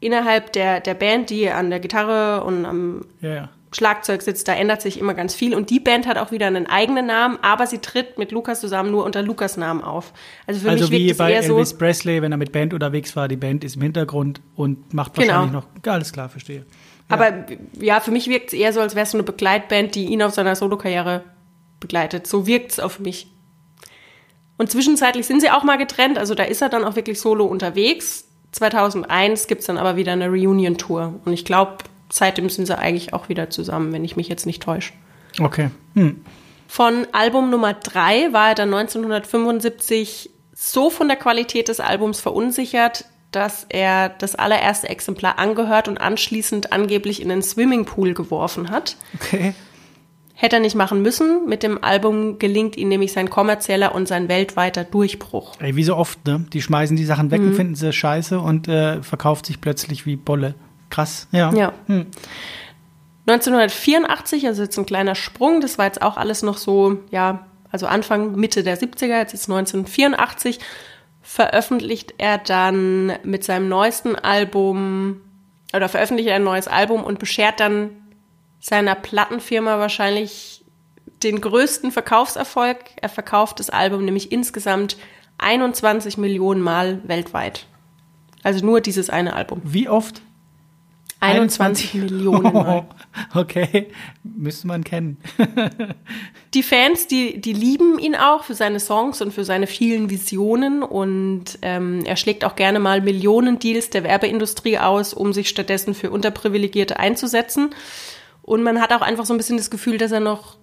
innerhalb 0.00 0.52
der, 0.52 0.80
der 0.80 0.94
Band, 0.94 1.30
die 1.30 1.48
an 1.48 1.70
der 1.70 1.80
Gitarre 1.80 2.44
und 2.44 2.64
am 2.66 3.06
ja, 3.20 3.34
ja. 3.34 3.48
Schlagzeug 3.72 4.22
sitzt, 4.22 4.48
da 4.48 4.54
ändert 4.54 4.80
sich 4.80 4.98
immer 4.98 5.14
ganz 5.14 5.34
viel. 5.34 5.54
Und 5.54 5.70
die 5.70 5.80
Band 5.80 6.06
hat 6.06 6.18
auch 6.18 6.30
wieder 6.30 6.46
einen 6.46 6.66
eigenen 6.66 7.06
Namen, 7.06 7.38
aber 7.42 7.66
sie 7.66 7.78
tritt 7.78 8.16
mit 8.18 8.32
Lukas 8.32 8.60
zusammen 8.60 8.90
nur 8.90 9.04
unter 9.04 9.22
Lukas 9.22 9.56
Namen 9.56 9.82
auf. 9.82 10.12
Also 10.46 10.60
für 10.60 10.70
Also 10.70 10.84
mich 10.84 10.90
wirkt 10.92 11.02
wie 11.04 11.10
es 11.10 11.16
bei 11.18 11.32
eher 11.32 11.42
so. 11.42 11.54
Elvis 11.54 11.74
Presley, 11.74 12.22
wenn 12.22 12.32
er 12.32 12.38
mit 12.38 12.52
Band 12.52 12.72
unterwegs 12.74 13.16
war, 13.16 13.28
die 13.28 13.36
Band 13.36 13.64
ist 13.64 13.76
im 13.76 13.82
Hintergrund 13.82 14.40
und 14.54 14.94
macht 14.94 15.16
wahrscheinlich 15.16 15.46
Genau. 15.48 15.60
noch. 15.60 15.66
Ja, 15.84 15.92
alles 15.92 16.12
klar, 16.12 16.28
verstehe. 16.28 16.64
Aber 17.08 17.46
ja, 17.78 18.00
für 18.00 18.10
mich 18.10 18.28
wirkt 18.28 18.48
es 18.48 18.52
eher 18.52 18.72
so, 18.72 18.80
als 18.80 18.94
wäre 18.94 19.04
es 19.04 19.10
so 19.12 19.16
eine 19.18 19.22
Begleitband, 19.22 19.94
die 19.94 20.06
ihn 20.06 20.22
auf 20.22 20.34
seiner 20.34 20.56
Solokarriere 20.56 21.22
begleitet. 21.78 22.26
So 22.26 22.46
wirkt 22.46 22.72
es 22.72 22.80
auf 22.80 22.98
mich. 22.98 23.28
Und 24.58 24.70
zwischenzeitlich 24.70 25.26
sind 25.26 25.40
sie 25.40 25.50
auch 25.50 25.64
mal 25.64 25.76
getrennt, 25.76 26.18
also 26.18 26.34
da 26.34 26.42
ist 26.44 26.62
er 26.62 26.68
dann 26.68 26.82
auch 26.84 26.96
wirklich 26.96 27.20
solo 27.20 27.44
unterwegs. 27.44 28.25
2001 28.56 29.46
gibt 29.46 29.60
es 29.60 29.66
dann 29.66 29.78
aber 29.78 29.96
wieder 29.96 30.12
eine 30.12 30.28
Reunion-Tour. 30.28 31.20
Und 31.24 31.32
ich 31.32 31.44
glaube, 31.44 31.78
seitdem 32.10 32.48
sind 32.48 32.66
sie 32.66 32.76
eigentlich 32.76 33.12
auch 33.12 33.28
wieder 33.28 33.50
zusammen, 33.50 33.92
wenn 33.92 34.04
ich 34.04 34.16
mich 34.16 34.28
jetzt 34.28 34.46
nicht 34.46 34.62
täusche. 34.62 34.92
Okay. 35.40 35.70
Hm. 35.94 36.24
Von 36.66 37.06
Album 37.12 37.50
Nummer 37.50 37.74
3 37.74 38.32
war 38.32 38.48
er 38.48 38.54
dann 38.54 38.72
1975 38.72 40.30
so 40.54 40.90
von 40.90 41.08
der 41.08 41.18
Qualität 41.18 41.68
des 41.68 41.80
Albums 41.80 42.20
verunsichert, 42.20 43.04
dass 43.30 43.66
er 43.68 44.08
das 44.08 44.34
allererste 44.34 44.88
Exemplar 44.88 45.38
angehört 45.38 45.88
und 45.88 45.98
anschließend 45.98 46.72
angeblich 46.72 47.20
in 47.20 47.28
den 47.28 47.42
Swimmingpool 47.42 48.14
geworfen 48.14 48.70
hat. 48.70 48.96
Okay. 49.14 49.54
Hätte 50.38 50.56
er 50.56 50.60
nicht 50.60 50.74
machen 50.74 51.00
müssen. 51.00 51.46
Mit 51.48 51.62
dem 51.62 51.82
Album 51.82 52.38
gelingt 52.38 52.76
ihm 52.76 52.88
nämlich 52.88 53.12
sein 53.12 53.30
kommerzieller 53.30 53.94
und 53.94 54.06
sein 54.06 54.28
weltweiter 54.28 54.84
Durchbruch. 54.84 55.54
Ey, 55.60 55.76
wie 55.76 55.82
so 55.82 55.96
oft, 55.96 56.26
ne? 56.26 56.44
Die 56.52 56.60
schmeißen 56.60 56.94
die 56.94 57.06
Sachen 57.06 57.30
weg 57.30 57.40
und 57.40 57.50
Mhm. 57.52 57.54
finden 57.54 57.74
sie 57.74 57.90
scheiße 57.92 58.38
und 58.38 58.68
äh, 58.68 59.02
verkauft 59.02 59.46
sich 59.46 59.62
plötzlich 59.62 60.04
wie 60.04 60.16
Bolle. 60.16 60.54
Krass, 60.90 61.26
ja. 61.32 61.52
Ja. 61.54 61.72
Hm. 61.86 62.06
1984, 63.26 64.46
also 64.46 64.62
jetzt 64.62 64.78
ein 64.78 64.86
kleiner 64.86 65.14
Sprung, 65.14 65.60
das 65.60 65.78
war 65.78 65.86
jetzt 65.86 66.02
auch 66.02 66.16
alles 66.16 66.42
noch 66.42 66.58
so, 66.58 66.98
ja, 67.10 67.46
also 67.72 67.86
Anfang, 67.86 68.36
Mitte 68.36 68.62
der 68.62 68.78
70er, 68.78 69.18
jetzt 69.18 69.34
ist 69.34 69.48
1984, 69.50 70.60
veröffentlicht 71.22 72.14
er 72.18 72.38
dann 72.38 73.12
mit 73.24 73.42
seinem 73.42 73.68
neuesten 73.68 74.14
Album, 74.16 75.20
oder 75.74 75.88
veröffentlicht 75.88 76.28
er 76.28 76.36
ein 76.36 76.44
neues 76.44 76.68
Album 76.68 77.02
und 77.02 77.18
beschert 77.18 77.58
dann 77.58 77.90
seiner 78.68 78.96
Plattenfirma 78.96 79.78
wahrscheinlich 79.78 80.64
den 81.22 81.40
größten 81.40 81.92
Verkaufserfolg. 81.92 82.78
Er 83.00 83.08
verkauft 83.08 83.60
das 83.60 83.70
Album 83.70 84.04
nämlich 84.04 84.32
insgesamt 84.32 84.96
21 85.38 86.18
Millionen 86.18 86.60
Mal 86.62 87.00
weltweit. 87.06 87.66
Also 88.42 88.64
nur 88.64 88.80
dieses 88.80 89.08
eine 89.08 89.34
Album. 89.34 89.60
Wie 89.62 89.88
oft? 89.88 90.20
21 91.20 91.94
Millionen 91.94 92.52
Mal. 92.52 92.86
Okay, 93.34 93.88
müsste 94.22 94.66
man 94.66 94.84
kennen. 94.84 95.16
Die 96.52 96.62
Fans, 96.62 97.06
die, 97.06 97.40
die 97.40 97.52
lieben 97.52 97.98
ihn 97.98 98.14
auch 98.14 98.44
für 98.44 98.54
seine 98.54 98.78
Songs 98.78 99.22
und 99.22 99.32
für 99.32 99.44
seine 99.44 99.66
vielen 99.66 100.10
Visionen 100.10 100.82
und 100.82 101.58
ähm, 101.62 102.04
er 102.04 102.16
schlägt 102.16 102.44
auch 102.44 102.56
gerne 102.56 102.78
mal 102.78 103.00
Millionendeals 103.00 103.90
der 103.90 104.04
Werbeindustrie 104.04 104.78
aus, 104.78 105.14
um 105.14 105.32
sich 105.32 105.48
stattdessen 105.48 105.94
für 105.94 106.10
Unterprivilegierte 106.10 106.98
einzusetzen. 106.98 107.70
Und 108.46 108.62
man 108.62 108.80
hat 108.80 108.92
auch 108.92 109.02
einfach 109.02 109.26
so 109.26 109.34
ein 109.34 109.36
bisschen 109.36 109.58
das 109.58 109.70
Gefühl, 109.70 109.98
dass 109.98 110.12
er 110.12 110.20
noch 110.20 110.56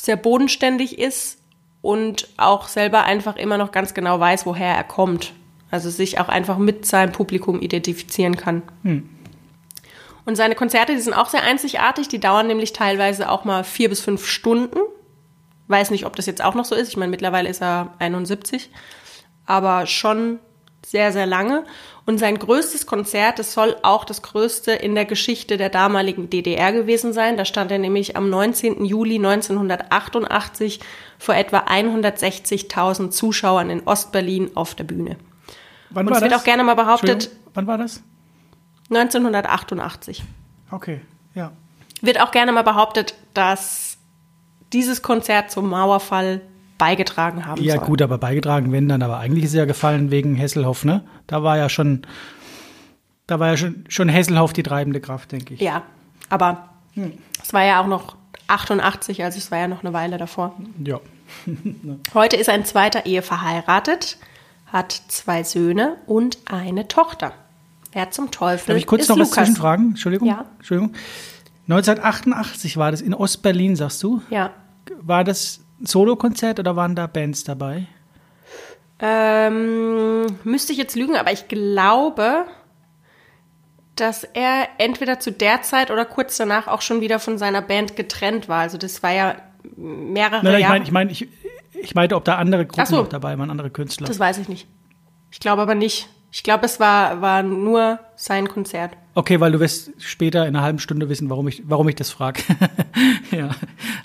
sehr 0.00 0.16
bodenständig 0.16 0.98
ist 0.98 1.38
und 1.82 2.28
auch 2.36 2.68
selber 2.68 3.04
einfach 3.04 3.36
immer 3.36 3.58
noch 3.58 3.72
ganz 3.72 3.92
genau 3.92 4.18
weiß, 4.18 4.46
woher 4.46 4.74
er 4.74 4.84
kommt. 4.84 5.32
Also 5.70 5.90
sich 5.90 6.20
auch 6.20 6.28
einfach 6.28 6.56
mit 6.56 6.86
seinem 6.86 7.10
Publikum 7.12 7.60
identifizieren 7.60 8.36
kann. 8.36 8.62
Und 10.24 10.36
seine 10.36 10.54
Konzerte, 10.54 10.94
die 10.94 11.00
sind 11.00 11.12
auch 11.12 11.28
sehr 11.28 11.42
einzigartig. 11.42 12.06
Die 12.08 12.20
dauern 12.20 12.46
nämlich 12.46 12.72
teilweise 12.72 13.28
auch 13.28 13.44
mal 13.44 13.64
vier 13.64 13.88
bis 13.88 14.00
fünf 14.00 14.26
Stunden. 14.26 14.78
Weiß 15.66 15.90
nicht, 15.90 16.06
ob 16.06 16.14
das 16.14 16.26
jetzt 16.26 16.42
auch 16.42 16.54
noch 16.54 16.64
so 16.64 16.76
ist. 16.76 16.88
Ich 16.88 16.96
meine, 16.96 17.10
mittlerweile 17.10 17.48
ist 17.48 17.60
er 17.60 17.94
71. 17.98 18.70
Aber 19.44 19.86
schon 19.86 20.38
sehr, 20.86 21.12
sehr 21.12 21.26
lange. 21.26 21.64
Und 22.06 22.18
sein 22.18 22.38
größtes 22.38 22.86
Konzert, 22.86 23.38
das 23.38 23.54
soll 23.54 23.76
auch 23.82 24.04
das 24.04 24.22
größte 24.22 24.72
in 24.72 24.94
der 24.94 25.04
Geschichte 25.06 25.56
der 25.56 25.70
damaligen 25.70 26.28
DDR 26.28 26.72
gewesen 26.72 27.12
sein. 27.12 27.36
Da 27.36 27.44
stand 27.44 27.70
er 27.70 27.78
nämlich 27.78 28.16
am 28.16 28.28
19. 28.28 28.84
Juli 28.84 29.16
1988 29.16 30.80
vor 31.18 31.34
etwa 31.34 31.60
160.000 31.60 33.10
Zuschauern 33.10 33.70
in 33.70 33.86
Ostberlin 33.86 34.50
auf 34.54 34.74
der 34.74 34.84
Bühne. 34.84 35.16
Wann 35.90 36.06
Und 36.06 36.14
es 36.14 36.20
wird 36.20 36.34
auch 36.34 36.44
gerne 36.44 36.64
mal 36.64 36.74
behauptet, 36.74 37.30
Wann 37.54 37.66
war 37.66 37.78
das? 37.78 38.02
1988. 38.90 40.22
Okay, 40.70 41.00
ja. 41.34 41.52
Wird 42.02 42.20
auch 42.20 42.32
gerne 42.32 42.52
mal 42.52 42.62
behauptet, 42.62 43.14
dass 43.32 43.96
dieses 44.72 45.02
Konzert 45.02 45.50
zum 45.50 45.70
Mauerfall 45.70 46.42
beigetragen 46.78 47.46
haben 47.46 47.62
Ja, 47.62 47.76
soll. 47.76 47.84
gut, 47.84 48.02
aber 48.02 48.18
beigetragen, 48.18 48.72
wenn 48.72 48.88
dann. 48.88 49.02
Aber 49.02 49.18
eigentlich 49.18 49.44
ist 49.44 49.54
er 49.54 49.60
ja 49.60 49.64
gefallen 49.64 50.10
wegen 50.10 50.34
Hesselhoff, 50.34 50.84
ne? 50.84 51.02
Da 51.26 51.42
war 51.42 51.56
ja 51.56 51.68
schon, 51.68 52.02
da 53.26 53.38
war 53.40 53.48
ja 53.48 53.56
schon, 53.56 53.84
schon 53.88 54.08
Hesselhoff 54.08 54.52
die 54.52 54.62
treibende 54.62 55.00
Kraft, 55.00 55.32
denke 55.32 55.54
ich. 55.54 55.60
Ja, 55.60 55.82
aber 56.30 56.68
Hm. 56.94 57.12
es 57.42 57.52
war 57.52 57.64
ja 57.64 57.80
auch 57.80 57.86
noch 57.86 58.16
88, 58.48 59.24
also 59.24 59.38
es 59.38 59.50
war 59.50 59.58
ja 59.58 59.68
noch 59.68 59.82
eine 59.82 59.92
Weile 59.92 60.18
davor. 60.18 60.54
Ja. 60.84 61.00
Heute 62.14 62.36
ist 62.36 62.48
er 62.48 62.54
in 62.54 62.64
zweiter 62.64 63.06
Ehe 63.06 63.22
verheiratet, 63.22 64.18
hat 64.66 64.92
zwei 65.08 65.42
Söhne 65.42 65.96
und 66.06 66.38
eine 66.46 66.86
Tochter. 66.88 67.32
Wer 67.92 68.10
zum 68.10 68.30
Teufel 68.30 68.68
Darf 68.74 68.76
ich 68.78 68.86
kurz 68.86 69.02
ist 69.02 69.08
noch 69.08 69.16
was 69.18 69.28
Lukas? 69.30 69.44
zwischenfragen? 69.46 69.90
Entschuldigung. 69.90 70.28
Ja. 70.28 70.44
Entschuldigung. 70.58 70.94
1988 71.68 72.76
war 72.76 72.90
das 72.90 73.00
in 73.00 73.14
Ostberlin, 73.14 73.76
sagst 73.76 74.02
du? 74.02 74.20
Ja. 74.30 74.50
War 75.00 75.24
das 75.24 75.60
ein 75.84 75.86
Solokonzert 75.86 76.58
oder 76.58 76.76
waren 76.76 76.96
da 76.96 77.06
Bands 77.06 77.44
dabei? 77.44 77.86
Ähm, 78.98 80.26
müsste 80.44 80.72
ich 80.72 80.78
jetzt 80.78 80.96
lügen, 80.96 81.16
aber 81.16 81.32
ich 81.32 81.48
glaube, 81.48 82.46
dass 83.96 84.24
er 84.24 84.68
entweder 84.78 85.20
zu 85.20 85.30
der 85.30 85.62
Zeit 85.62 85.90
oder 85.90 86.04
kurz 86.04 86.36
danach 86.36 86.66
auch 86.66 86.80
schon 86.80 87.00
wieder 87.00 87.18
von 87.18 87.38
seiner 87.38 87.62
Band 87.62 87.96
getrennt 87.96 88.48
war. 88.48 88.60
Also 88.60 88.78
das 88.78 89.02
war 89.02 89.12
ja 89.12 89.36
mehrere 89.76 90.42
Nein, 90.42 90.44
nein, 90.44 90.54
ich 90.54 90.60
Jahre. 90.60 90.72
meine, 90.72 90.84
ich, 90.84 90.92
mein, 90.92 91.10
ich, 91.10 91.28
ich 91.72 91.94
meinte, 91.94 92.16
ob 92.16 92.24
da 92.24 92.36
andere 92.36 92.66
Gruppen 92.66 92.86
so. 92.86 92.96
noch 92.96 93.08
dabei 93.08 93.38
waren, 93.38 93.50
andere 93.50 93.70
Künstler. 93.70 94.06
das 94.06 94.18
weiß 94.18 94.38
ich 94.38 94.48
nicht. 94.48 94.66
Ich 95.30 95.40
glaube 95.40 95.62
aber 95.62 95.74
nicht. 95.74 96.08
Ich 96.30 96.42
glaube, 96.42 96.64
es 96.64 96.80
war, 96.80 97.20
war 97.20 97.42
nur 97.42 98.00
sein 98.16 98.48
Konzert. 98.48 98.96
Okay, 99.16 99.38
weil 99.38 99.52
du 99.52 99.60
wirst 99.60 99.92
später 99.98 100.42
in 100.46 100.56
einer 100.56 100.64
halben 100.64 100.80
Stunde 100.80 101.08
wissen, 101.08 101.30
warum 101.30 101.46
ich, 101.46 101.62
warum 101.66 101.88
ich 101.88 101.94
das 101.94 102.10
frage. 102.10 102.42
ja, 103.30 103.50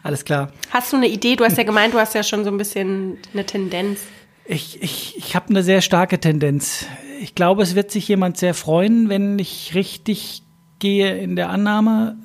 alles 0.04 0.24
klar. 0.24 0.52
Hast 0.70 0.94
du 0.94 0.98
eine 0.98 1.08
Idee? 1.08 1.36
Du 1.36 1.44
hast 1.44 1.58
ja 1.58 1.64
gemeint, 1.64 1.96
du 1.96 1.98
hast 1.98 2.14
ja 2.14 2.22
schon 2.22 2.44
so 2.44 2.52
ein 2.52 2.58
bisschen 2.58 3.18
eine 3.34 3.44
Tendenz. 3.44 4.02
Ich, 4.46 4.82
ich, 4.84 5.16
ich 5.18 5.36
habe 5.36 5.50
eine 5.50 5.64
sehr 5.64 5.82
starke 5.82 6.20
Tendenz. 6.20 6.86
Ich 7.22 7.34
glaube, 7.34 7.64
es 7.64 7.74
wird 7.74 7.90
sich 7.90 8.08
jemand 8.08 8.38
sehr 8.38 8.54
freuen, 8.54 9.10
wenn 9.10 9.40
ich 9.40 9.74
richtig 9.74 10.44
gehe 10.78 11.18
in 11.18 11.36
der 11.36 11.50
Annahme. 11.50 12.16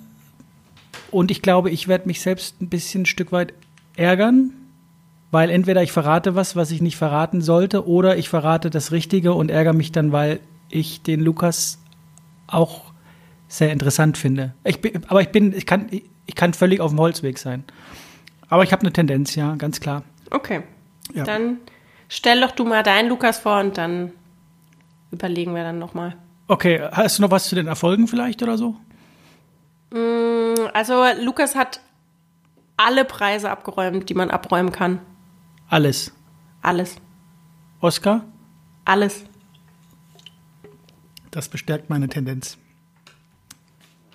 Und 1.11 1.31
ich 1.31 1.43
glaube, 1.43 1.71
ich 1.71 1.89
werde 1.89 2.07
mich 2.07 2.21
selbst 2.21 2.61
ein 2.61 2.69
bisschen 2.69 3.03
ein 3.03 3.07
Stück 3.07 3.33
weit 3.33 3.55
ärgern, 3.97 4.53
weil 5.31 5.49
entweder 5.49 5.83
ich 5.83 5.93
verrate 5.93 6.35
was, 6.35 6.55
was 6.55 6.71
ich 6.71 6.83
nicht 6.83 6.97
verraten 6.97 7.41
sollte, 7.41 7.87
oder 7.87 8.17
ich 8.19 8.29
verrate 8.29 8.69
das 8.69 8.93
Richtige 8.93 9.33
und 9.33 9.51
ärgere 9.51 9.73
mich 9.73 9.91
dann, 9.91 10.13
weil 10.13 10.41
ich 10.71 11.03
den 11.03 11.21
Lukas 11.21 11.79
auch 12.47 12.93
sehr 13.49 13.73
interessant 13.73 14.19
finde. 14.19 14.55
Ich 14.65 14.81
bin, 14.81 15.05
aber 15.09 15.21
ich 15.21 15.31
bin, 15.31 15.53
ich 15.53 15.67
kann, 15.67 15.89
ich 15.91 16.35
kann 16.35 16.55
völlig 16.55 16.81
auf 16.81 16.91
dem 16.91 17.01
Holzweg 17.01 17.39
sein. 17.39 17.65
Aber 18.49 18.63
ich 18.63 18.73
habe 18.73 18.83
eine 18.83 18.93
Tendenz, 18.93 19.35
ja, 19.35 19.55
ganz 19.57 19.81
klar. 19.81 20.03
Okay. 20.31 20.63
Ja. 21.13 21.25
Dann 21.25 21.59
stell 22.09 22.41
doch 22.41 22.53
du 22.53 22.65
mal 22.65 22.83
deinen 22.83 23.09
Lukas 23.09 23.39
vor 23.39 23.61
und 23.61 23.79
dann 23.79 24.13
überlegen 25.11 25.55
wir 25.55 25.63
dann 25.63 25.79
nochmal. 25.79 26.17
Okay, 26.49 26.87
hast 26.93 27.19
du 27.19 27.23
noch 27.23 27.31
was 27.31 27.49
zu 27.49 27.55
den 27.55 27.67
Erfolgen 27.67 28.07
vielleicht 28.07 28.43
oder 28.43 28.59
so? 28.59 28.77
Mm, 29.91 30.55
also 30.73 31.05
Lukas 31.23 31.55
hat 31.55 31.81
alle 32.77 33.05
Preise 33.05 33.51
abgeräumt, 33.51 34.09
die 34.09 34.15
man 34.15 34.31
abräumen 34.31 34.73
kann. 34.73 34.99
Alles. 35.69 36.13
Alles. 36.63 36.97
Oscar? 37.81 38.25
Alles. 38.85 39.25
Das 41.35 41.49
bestärkt 41.49 41.91
meine 41.91 42.09
Tendenz. 42.09 42.59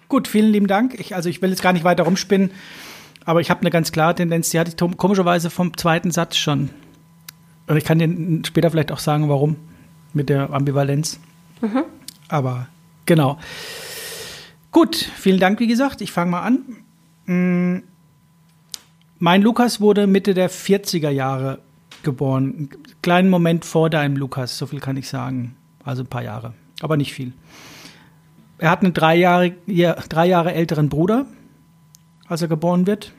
Gut, 0.07 0.29
vielen 0.29 0.53
lieben 0.53 0.67
Dank. 0.67 0.97
Ich, 0.97 1.15
also 1.15 1.27
ich 1.27 1.41
will 1.41 1.49
jetzt 1.49 1.61
gar 1.61 1.73
nicht 1.73 1.83
weiter 1.83 2.03
rumspinnen, 2.03 2.51
aber 3.25 3.41
ich 3.41 3.49
habe 3.49 3.59
eine 3.59 3.71
ganz 3.71 3.91
klare 3.91 4.15
Tendenz, 4.15 4.51
die 4.51 4.59
hatte 4.59 4.71
ich 4.71 4.97
komischerweise 4.97 5.49
vom 5.49 5.75
zweiten 5.75 6.11
Satz 6.11 6.37
schon. 6.37 6.69
Und 7.67 7.75
ich 7.75 7.83
kann 7.83 7.99
dir 7.99 8.47
später 8.47 8.71
vielleicht 8.71 8.93
auch 8.93 8.99
sagen, 8.99 9.27
warum 9.27 9.57
mit 10.13 10.29
der 10.29 10.51
Ambivalenz. 10.53 11.19
Mhm. 11.59 11.83
Aber 12.29 12.67
genau. 13.05 13.37
Gut, 14.71 14.95
vielen 14.95 15.41
Dank, 15.41 15.59
wie 15.59 15.67
gesagt. 15.67 15.99
Ich 15.99 16.13
fange 16.13 16.31
mal 16.31 16.41
an. 16.41 16.63
Mm, 17.25 17.83
mein 19.17 19.41
Lukas 19.41 19.81
wurde 19.81 20.07
Mitte 20.07 20.33
der 20.33 20.49
40er 20.49 21.09
Jahre 21.09 21.59
geboren. 22.03 22.53
Einen 22.55 22.69
kleinen 23.01 23.29
Moment 23.29 23.65
vor 23.65 23.89
deinem 23.89 24.15
Lukas, 24.15 24.57
so 24.57 24.67
viel 24.67 24.79
kann 24.79 24.95
ich 24.95 25.09
sagen. 25.09 25.57
Also 25.83 26.03
ein 26.03 26.07
paar 26.07 26.23
Jahre, 26.23 26.53
aber 26.81 26.97
nicht 26.97 27.13
viel. 27.13 27.33
Er 28.57 28.71
hat 28.71 28.83
einen 28.83 28.93
drei 28.93 29.15
Jahre, 29.15 29.51
drei 30.09 30.27
Jahre 30.27 30.53
älteren 30.53 30.89
Bruder, 30.89 31.25
als 32.27 32.41
er 32.41 32.47
geboren 32.47 32.87
wird. 32.87 33.13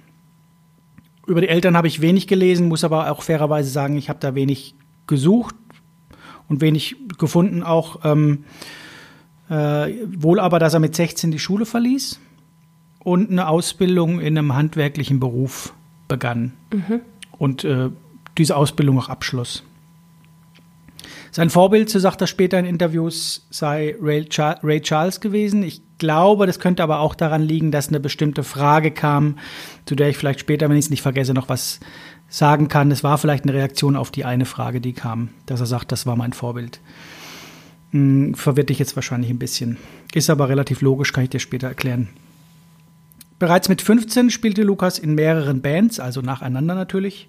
Über 1.26 1.40
die 1.40 1.48
Eltern 1.48 1.76
habe 1.76 1.88
ich 1.88 2.00
wenig 2.00 2.26
gelesen, 2.26 2.68
muss 2.68 2.84
aber 2.84 3.10
auch 3.10 3.22
fairerweise 3.22 3.70
sagen, 3.70 3.96
ich 3.96 4.08
habe 4.08 4.18
da 4.20 4.34
wenig 4.34 4.74
gesucht 5.06 5.54
und 6.48 6.60
wenig 6.60 6.96
gefunden. 7.18 7.62
Auch 7.62 8.04
ähm, 8.04 8.44
äh, 9.48 9.92
wohl 10.06 10.40
aber, 10.40 10.58
dass 10.58 10.74
er 10.74 10.80
mit 10.80 10.94
16 10.94 11.30
die 11.30 11.38
Schule 11.38 11.66
verließ 11.66 12.20
und 12.98 13.30
eine 13.30 13.48
Ausbildung 13.48 14.20
in 14.20 14.36
einem 14.36 14.54
handwerklichen 14.54 15.20
Beruf 15.20 15.72
begann 16.08 16.52
mhm. 16.72 17.00
und 17.38 17.64
äh, 17.64 17.90
diese 18.36 18.56
Ausbildung 18.56 18.98
auch 18.98 19.08
abschloss. 19.08 19.64
Sein 21.32 21.50
Vorbild, 21.50 21.88
so 21.88 21.98
sagt 21.98 22.20
er 22.20 22.26
später 22.26 22.58
in 22.58 22.64
Interviews, 22.64 23.46
sei 23.50 23.94
Ray, 24.00 24.26
Ray, 24.62 24.80
Charles 24.80 25.20
gewesen. 25.20 25.62
Ich 25.62 25.82
glaube, 25.98 26.46
das 26.46 26.58
könnte 26.58 26.82
aber 26.82 26.98
auch 26.98 27.14
daran 27.14 27.42
liegen, 27.42 27.70
dass 27.70 27.88
eine 27.88 28.00
bestimmte 28.00 28.42
Frage 28.42 28.90
kam, 28.90 29.38
zu 29.86 29.94
der 29.94 30.08
ich 30.08 30.16
vielleicht 30.16 30.40
später, 30.40 30.68
wenn 30.68 30.76
ich 30.76 30.86
es 30.86 30.90
nicht 30.90 31.02
vergesse, 31.02 31.32
noch 31.32 31.48
was 31.48 31.78
sagen 32.28 32.68
kann. 32.68 32.90
Es 32.90 33.04
war 33.04 33.18
vielleicht 33.18 33.44
eine 33.44 33.54
Reaktion 33.54 33.96
auf 33.96 34.10
die 34.10 34.24
eine 34.24 34.44
Frage, 34.44 34.80
die 34.80 34.92
kam, 34.92 35.28
dass 35.46 35.60
er 35.60 35.66
sagt, 35.66 35.92
das 35.92 36.06
war 36.06 36.16
mein 36.16 36.32
Vorbild. 36.32 36.80
Hm, 37.90 38.34
verwirrt 38.34 38.70
dich 38.70 38.78
jetzt 38.78 38.96
wahrscheinlich 38.96 39.30
ein 39.30 39.38
bisschen. 39.38 39.76
Ist 40.12 40.30
aber 40.30 40.48
relativ 40.48 40.80
logisch, 40.80 41.12
kann 41.12 41.24
ich 41.24 41.30
dir 41.30 41.40
später 41.40 41.68
erklären. 41.68 42.08
Bereits 43.38 43.68
mit 43.68 43.82
15 43.82 44.30
spielte 44.30 44.62
Lukas 44.62 44.98
in 44.98 45.14
mehreren 45.14 45.62
Bands, 45.62 45.98
also 45.98 46.20
nacheinander 46.20 46.74
natürlich. 46.74 47.28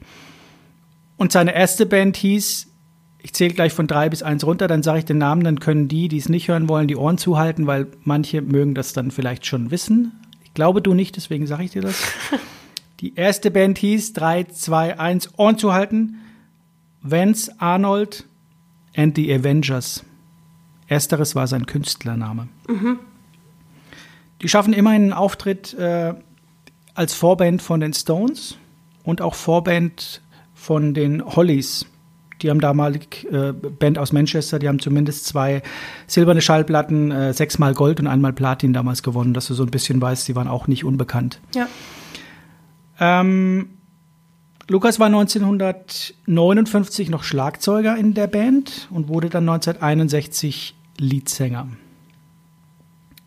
Und 1.17 1.31
seine 1.31 1.55
erste 1.55 1.85
Band 1.85 2.17
hieß, 2.17 2.70
ich 3.23 3.33
zähle 3.33 3.53
gleich 3.53 3.73
von 3.73 3.87
drei 3.87 4.09
bis 4.09 4.23
eins 4.23 4.45
runter, 4.45 4.67
dann 4.67 4.83
sage 4.83 4.99
ich 4.99 5.05
den 5.05 5.17
Namen, 5.17 5.43
dann 5.43 5.59
können 5.59 5.87
die, 5.87 6.07
die 6.07 6.17
es 6.17 6.29
nicht 6.29 6.47
hören 6.47 6.67
wollen, 6.67 6.87
die 6.87 6.95
Ohren 6.95 7.17
zuhalten, 7.17 7.67
weil 7.67 7.87
manche 8.03 8.41
mögen 8.41 8.73
das 8.73 8.93
dann 8.93 9.11
vielleicht 9.11 9.45
schon 9.45 9.71
wissen. 9.71 10.13
Ich 10.43 10.53
glaube 10.53 10.81
du 10.81 10.93
nicht, 10.93 11.15
deswegen 11.15 11.47
sage 11.47 11.63
ich 11.63 11.71
dir 11.71 11.81
das. 11.81 12.01
die 12.99 13.15
erste 13.15 13.51
Band 13.51 13.77
hieß 13.77 14.13
3, 14.13 14.45
2, 14.45 14.99
1, 14.99 15.37
Ohren 15.37 15.57
zuhalten. 15.57 16.17
Vance 17.01 17.51
Arnold 17.59 18.25
and 18.95 19.15
the 19.15 19.33
Avengers. 19.33 20.03
Ersteres 20.87 21.35
war 21.35 21.47
sein 21.47 21.65
Künstlername. 21.65 22.47
Mhm. 22.67 22.99
Die 24.41 24.49
schaffen 24.49 24.73
immerhin 24.73 25.03
einen 25.03 25.13
Auftritt 25.13 25.73
äh, 25.75 26.13
als 26.95 27.13
Vorband 27.13 27.61
von 27.61 27.79
den 27.79 27.93
Stones 27.93 28.57
und 29.03 29.21
auch 29.21 29.35
Vorband 29.35 30.21
von 30.53 30.93
den 30.93 31.23
Hollies. 31.23 31.85
Die 32.41 32.49
haben 32.49 32.59
damalig 32.59 33.27
äh, 33.31 33.53
Band 33.53 33.97
aus 33.97 34.11
Manchester, 34.11 34.59
die 34.59 34.67
haben 34.67 34.79
zumindest 34.79 35.25
zwei 35.25 35.61
silberne 36.07 36.41
Schallplatten, 36.41 37.11
äh, 37.11 37.33
sechsmal 37.33 37.73
Gold 37.73 37.99
und 37.99 38.07
einmal 38.07 38.33
Platin 38.33 38.73
damals 38.73 39.03
gewonnen, 39.03 39.33
dass 39.33 39.47
du 39.47 39.53
so 39.53 39.63
ein 39.63 39.71
bisschen 39.71 40.01
weißt, 40.01 40.27
die 40.27 40.35
waren 40.35 40.47
auch 40.47 40.67
nicht 40.67 40.83
unbekannt. 40.83 41.39
Ja. 41.55 41.67
Ähm, 42.99 43.69
Lukas 44.67 44.99
war 44.99 45.07
1959 45.07 47.09
noch 47.09 47.23
Schlagzeuger 47.23 47.97
in 47.97 48.13
der 48.13 48.27
Band 48.27 48.87
und 48.91 49.09
wurde 49.09 49.29
dann 49.29 49.49
1961 49.49 50.75
Leadsänger. 50.97 51.67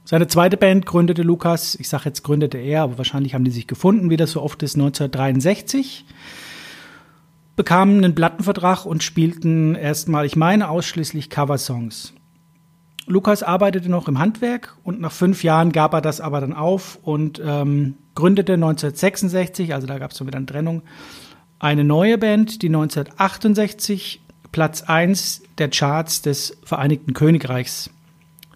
Seine 0.07 0.29
zweite 0.29 0.57
Band 0.57 0.87
gründete 0.87 1.23
Lukas, 1.23 1.75
ich 1.77 1.89
sage 1.89 2.05
jetzt 2.07 2.23
gründete 2.23 2.59
er, 2.59 2.83
aber 2.83 2.99
wahrscheinlich 2.99 3.35
haben 3.35 3.45
die 3.45 3.51
sich 3.51 3.67
gefunden, 3.67 4.11
wie 4.11 4.17
das 4.17 4.33
so 4.33 4.43
oft 4.43 4.63
ist, 4.63 4.77
1963. 4.77 6.05
Bekamen 7.57 8.05
einen 8.05 8.15
Plattenvertrag 8.15 8.85
und 8.85 9.03
spielten 9.03 9.75
erstmal, 9.75 10.27
ich 10.27 10.37
meine, 10.37 10.69
ausschließlich 10.69 11.31
Coversongs. 11.31 12.15
Lukas 13.07 13.43
arbeitete 13.43 13.91
noch 13.91 14.09
im 14.09 14.19
Handwerk 14.19 14.77
und 14.83 15.01
nach 15.01 15.13
fünf 15.13 15.45
Jahren 15.45 15.73
gab 15.73 15.93
er 15.93 16.01
das 16.01 16.21
aber 16.21 16.41
dann 16.41 16.55
auf 16.55 16.99
und 17.03 17.41
ähm, 17.45 17.97
gründete 18.15 18.55
1966, 18.55 19.75
also 19.75 19.87
da 19.87 19.99
gab 19.99 20.13
es 20.13 20.17
so 20.17 20.27
wieder 20.27 20.39
eine 20.39 20.47
Trennung, 20.47 20.83
eine 21.59 21.85
neue 21.85 22.19
Band, 22.19 22.63
die 22.63 22.69
1968 22.69 24.23
Platz 24.53 24.83
1 24.83 25.43
der 25.59 25.69
Charts 25.69 26.23
des 26.23 26.57
Vereinigten 26.65 27.13
Königreichs 27.13 27.91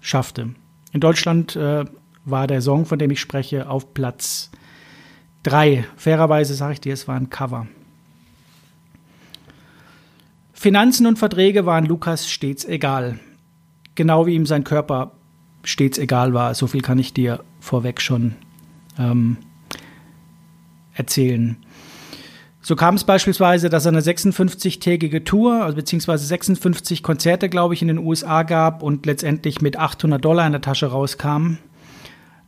schaffte. 0.00 0.54
In 0.92 1.00
Deutschland 1.00 1.54
äh, 1.56 1.84
war 2.24 2.46
der 2.46 2.62
Song, 2.62 2.86
von 2.86 2.98
dem 2.98 3.10
ich 3.10 3.20
spreche, 3.20 3.68
auf 3.68 3.94
Platz 3.94 4.50
3. 5.42 5.84
Fairerweise 5.96 6.54
sage 6.54 6.74
ich 6.74 6.80
dir, 6.80 6.94
es 6.94 7.06
war 7.08 7.16
ein 7.16 7.30
Cover. 7.30 7.66
Finanzen 10.58 11.06
und 11.06 11.20
Verträge 11.20 11.66
waren 11.66 11.86
Lukas 11.86 12.28
stets 12.28 12.64
egal. 12.64 13.20
Genau 13.94 14.26
wie 14.26 14.34
ihm 14.34 14.44
sein 14.44 14.64
Körper 14.64 15.12
stets 15.62 15.98
egal 15.98 16.34
war. 16.34 16.52
So 16.56 16.66
viel 16.66 16.80
kann 16.80 16.98
ich 16.98 17.14
dir 17.14 17.44
vorweg 17.60 18.00
schon 18.00 18.34
ähm, 18.98 19.36
erzählen. 20.94 21.58
So 22.60 22.74
kam 22.74 22.96
es 22.96 23.04
beispielsweise, 23.04 23.68
dass 23.68 23.86
er 23.86 23.92
eine 23.92 24.00
56-tägige 24.00 25.22
Tour, 25.22 25.62
also 25.62 25.76
beziehungsweise 25.76 26.26
56 26.26 27.04
Konzerte, 27.04 27.48
glaube 27.48 27.74
ich, 27.74 27.82
in 27.82 27.88
den 27.88 27.98
USA 27.98 28.42
gab 28.42 28.82
und 28.82 29.06
letztendlich 29.06 29.60
mit 29.60 29.76
800 29.76 30.24
Dollar 30.24 30.44
in 30.44 30.52
der 30.52 30.60
Tasche 30.60 30.86
rauskam. 30.86 31.58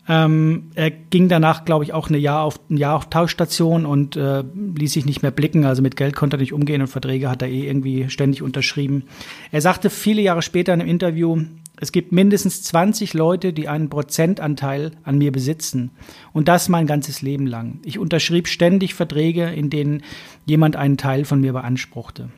Ähm, 0.09 0.71
er 0.75 0.91
ging 0.91 1.29
danach, 1.29 1.65
glaube 1.65 1.85
ich, 1.85 1.93
auch 1.93 2.11
ein 2.11 2.15
Jahr 2.15 2.43
auf, 2.43 2.59
ein 2.71 2.77
Jahr 2.77 2.97
auf 2.97 3.11
Tauschstation 3.11 3.87
und 3.87 4.17
äh, 4.17 4.43
ließ 4.43 4.93
sich 4.93 5.07
nicht 5.07 5.23
mehr 5.23 5.31
blicken. 5.31 5.65
Also 5.65 5.83
mit 5.83 5.97
Geld 5.97 6.17
konnte 6.17 6.37
er 6.37 6.41
nicht 6.41 6.53
umgehen 6.53 6.81
und 6.81 6.89
Verträge 6.89 7.31
hat 7.31 7.43
er 7.43 7.49
eh 7.49 7.67
irgendwie 7.67 8.09
ständig 8.11 8.43
unterschrieben. 8.43 9.05
Er 9.53 9.61
sagte 9.61 9.91
viele 9.91 10.23
Jahre 10.23 10.43
später 10.43 10.75
in 10.75 10.81
einem 10.81 10.91
Interview, 10.91 11.43
es 11.81 11.93
gibt 11.93 12.13
mindestens 12.13 12.63
20 12.63 13.15
Leute, 13.15 13.53
die 13.55 13.67
einen 13.67 13.89
Prozentanteil 13.89 14.93
an 15.03 15.17
mir 15.17 15.33
besitzen. 15.33 15.93
Und 16.33 16.49
das 16.49 16.69
mein 16.69 16.87
ganzes 16.87 17.23
Leben 17.23 17.47
lang. 17.47 17.81
Ich 17.85 17.99
unterschrieb 17.99 18.49
ständig 18.49 18.95
Verträge, 18.95 19.47
in 19.47 19.71
denen 19.71 20.03
jemand 20.45 20.77
einen 20.77 20.99
Teil 20.99 21.25
von 21.25 21.41
mir 21.41 21.55
beanspruchte. 21.55 22.29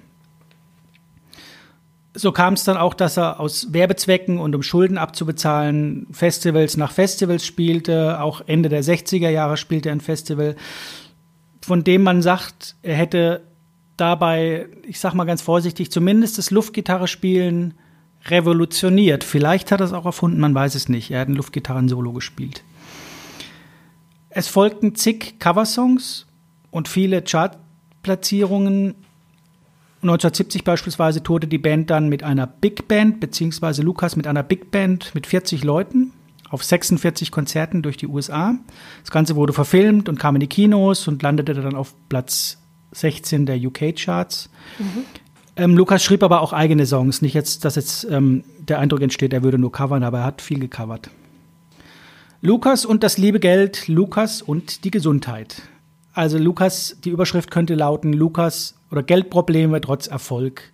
So 2.14 2.31
kam 2.31 2.55
es 2.55 2.64
dann 2.64 2.77
auch, 2.77 2.92
dass 2.92 3.16
er 3.16 3.40
aus 3.40 3.72
Werbezwecken 3.72 4.38
und 4.38 4.55
um 4.55 4.62
Schulden 4.62 4.98
abzubezahlen 4.98 6.07
Festivals 6.12 6.77
nach 6.77 6.92
Festivals 6.92 7.46
spielte. 7.46 8.20
Auch 8.20 8.42
Ende 8.46 8.68
der 8.68 8.85
60er 8.85 9.31
Jahre 9.31 9.57
spielte 9.57 9.88
er 9.88 9.94
ein 9.94 10.01
Festival, 10.01 10.57
von 11.62 11.85
dem 11.85 12.03
man 12.03 12.20
sagt, 12.20 12.77
er 12.83 12.96
hätte 12.96 13.42
dabei, 13.96 14.66
ich 14.87 15.01
sag 15.01 15.14
mal 15.14 15.25
ganz 15.25 15.40
vorsichtig, 15.42 15.90
zumindest 15.90 16.37
das 16.37 16.51
Luftgitarre 16.51 17.09
spielen 17.09 17.75
revolutioniert. 18.27 19.25
Vielleicht 19.25 19.72
hat 19.72 19.81
er 19.81 19.87
es 19.87 19.92
auch 19.92 20.07
erfunden, 20.07 20.40
man 20.40 20.55
weiß 20.55 20.75
es 20.75 20.88
nicht. 20.88 21.11
Er 21.11 21.20
hat 21.20 21.29
ein 21.29 21.35
Luftgitarren-Solo 21.35 22.12
gespielt. 22.12 22.62
Es 24.29 24.48
folgten 24.48 24.94
zig 24.94 25.38
Coversongs 25.38 26.27
und 26.70 26.88
viele 26.88 27.22
Chartplatzierungen. 27.22 28.94
1970 30.03 30.65
beispielsweise 30.65 31.23
tourte 31.23 31.47
die 31.47 31.59
Band 31.59 31.91
dann 31.91 32.09
mit 32.09 32.25
einer 32.25 32.47
Big 32.47 32.88
Band, 32.88 33.21
beziehungsweise 33.21 33.83
Lukas 33.83 34.17
mit 34.17 34.27
einer 34.27 34.43
Big 34.43 34.71
Band 34.73 35.15
mit 35.15 35.29
40 35.29 35.62
Leuten 35.62 36.12
auf 36.51 36.65
46 36.65 37.31
Konzerten 37.31 37.83
durch 37.83 37.97
die 37.97 38.09
USA. 38.09 38.57
Das 39.01 39.11
Ganze 39.11 39.37
wurde 39.37 39.53
verfilmt 39.53 40.09
und 40.09 40.19
kam 40.19 40.37
in 40.37 40.41
die 40.41 40.49
Kinos 40.49 41.09
und 41.09 41.23
landete 41.23 41.55
dann 41.55 41.75
auf 41.75 41.95
Platz 42.09 42.59
16 42.91 43.47
der 43.47 43.57
UK-Charts. 43.57 44.51
Mhm. 44.79 45.05
Ähm, 45.55 45.77
Lukas 45.77 46.03
schrieb 46.03 46.23
aber 46.23 46.41
auch 46.41 46.53
eigene 46.53 46.85
Songs. 46.85 47.23
Nicht 47.23 47.35
jetzt, 47.35 47.65
dass 47.65 47.77
jetzt 47.77 48.05
ähm, 48.11 48.45
der 48.59 48.81
Eindruck 48.81 49.03
entsteht, 49.03 49.33
er 49.33 49.43
würde 49.43 49.59
nur 49.59 49.73
covern, 49.73 50.03
aber 50.03 50.19
er 50.19 50.25
hat 50.25 50.43
viel 50.43 50.59
gecovert. 50.59 51.11
Lukas 52.41 52.85
und 52.85 53.03
das 53.03 53.19
liebe 53.19 53.38
Geld, 53.38 53.87
Lukas 53.87 54.43
und 54.43 54.85
die 54.85 54.91
Gesundheit. 54.91 55.62
Also 56.12 56.38
Lukas, 56.38 56.97
die 57.05 57.11
Überschrift 57.11 57.51
könnte 57.51 57.75
lauten, 57.75 58.12
Lukas 58.12 58.75
oder 58.92 59.02
Geldprobleme 59.02 59.81
trotz 59.81 60.07
Erfolg. 60.07 60.70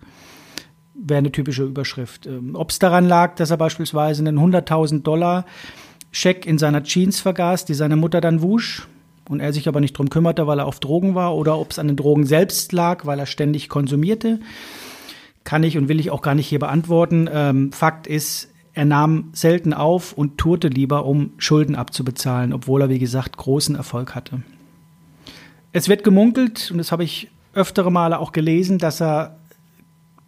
Wäre 0.94 1.18
eine 1.18 1.32
typische 1.32 1.64
Überschrift. 1.64 2.26
Ähm, 2.26 2.54
Ob 2.54 2.70
es 2.70 2.78
daran 2.78 3.06
lag, 3.06 3.36
dass 3.36 3.50
er 3.50 3.56
beispielsweise 3.56 4.26
einen 4.26 4.38
100.000 4.38 5.02
Dollar 5.02 5.46
Scheck 6.10 6.44
in 6.44 6.58
seiner 6.58 6.82
Jeans 6.82 7.20
vergaß, 7.20 7.64
die 7.64 7.74
seine 7.74 7.96
Mutter 7.96 8.20
dann 8.20 8.42
wusch 8.42 8.88
und 9.28 9.40
er 9.40 9.52
sich 9.52 9.68
aber 9.68 9.80
nicht 9.80 9.96
drum 9.96 10.10
kümmerte, 10.10 10.46
weil 10.46 10.58
er 10.58 10.66
auf 10.66 10.80
Drogen 10.80 11.14
war, 11.14 11.36
oder 11.36 11.58
ob 11.58 11.70
es 11.70 11.78
an 11.78 11.86
den 11.86 11.96
Drogen 11.96 12.26
selbst 12.26 12.72
lag, 12.72 13.06
weil 13.06 13.18
er 13.18 13.26
ständig 13.26 13.68
konsumierte, 13.68 14.40
kann 15.44 15.62
ich 15.62 15.78
und 15.78 15.88
will 15.88 16.00
ich 16.00 16.10
auch 16.10 16.22
gar 16.22 16.34
nicht 16.34 16.48
hier 16.48 16.58
beantworten. 16.58 17.28
Ähm, 17.32 17.72
Fakt 17.72 18.06
ist, 18.06 18.52
er 18.72 18.84
nahm 18.84 19.30
selten 19.32 19.74
auf 19.74 20.12
und 20.12 20.38
tourte 20.38 20.68
lieber, 20.68 21.04
um 21.04 21.32
Schulden 21.38 21.76
abzubezahlen, 21.76 22.52
obwohl 22.52 22.82
er, 22.82 22.88
wie 22.88 22.98
gesagt, 22.98 23.36
großen 23.36 23.76
Erfolg 23.76 24.14
hatte. 24.14 24.42
Es 25.72 25.88
wird 25.88 26.04
gemunkelt, 26.04 26.70
und 26.70 26.78
das 26.78 26.90
habe 26.90 27.04
ich 27.04 27.28
öftere 27.58 27.90
Male 27.90 28.18
auch 28.18 28.32
gelesen, 28.32 28.78
dass 28.78 29.00
er 29.02 29.36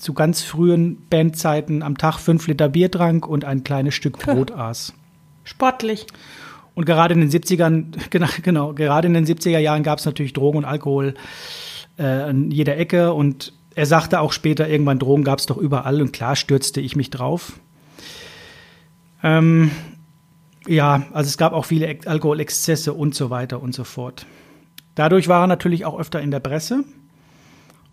zu 0.01 0.15
ganz 0.15 0.43
frühen 0.43 1.07
Bandzeiten 1.11 1.83
am 1.83 1.97
Tag 1.99 2.19
fünf 2.19 2.47
Liter 2.47 2.69
Bier 2.69 2.91
trank 2.91 3.27
und 3.27 3.45
ein 3.45 3.65
kleines 3.65 3.95
Stück 3.95 4.19
Brot 4.19 4.51
aß. 4.51 4.95
Sportlich. 5.45 6.07
Und 6.75 6.87
gerade 6.87 7.15
in 7.15 7.21
den 7.21 7.31
70ern, 7.31 7.93
genau, 8.11 8.29
genau 8.43 8.73
gerade 8.73 9.09
in 9.09 9.15
den 9.15 9.27
70er 9.27 9.59
Jahren 9.59 9.83
gab 9.83 9.99
es 9.99 10.07
natürlich 10.07 10.33
Drogen 10.33 10.59
und 10.59 10.65
Alkohol 10.65 11.15
äh, 11.99 12.05
an 12.05 12.51
jeder 12.51 12.77
Ecke. 12.79 13.13
Und 13.13 13.53
er 13.75 13.87
sagte 13.87 14.21
auch 14.21 14.33
später, 14.33 14.69
irgendwann 14.69 14.99
Drogen 14.99 15.25
gab 15.25 15.39
es 15.39 15.47
doch 15.47 15.59
überall. 15.59 16.01
Und 16.01 16.13
klar 16.13 16.37
stürzte 16.37 16.81
ich 16.81 16.97
mich 16.97 17.11
drauf. 17.11 17.53
Ähm, 19.23 19.71
ja, 20.67 21.03
also 21.13 21.29
es 21.29 21.37
gab 21.37 21.53
auch 21.53 21.67
viele 21.67 21.95
Alkoholexzesse 22.07 22.95
und 22.95 23.15
so 23.15 23.29
weiter 23.29 23.63
und 23.63 23.75
so 23.75 23.85
fort. 23.85 24.25
Dadurch 24.95 25.29
war 25.29 25.45
er 25.45 25.47
natürlich 25.47 25.85
auch 25.85 25.99
öfter 25.99 26.21
in 26.21 26.31
der 26.31 26.41
Presse 26.41 26.85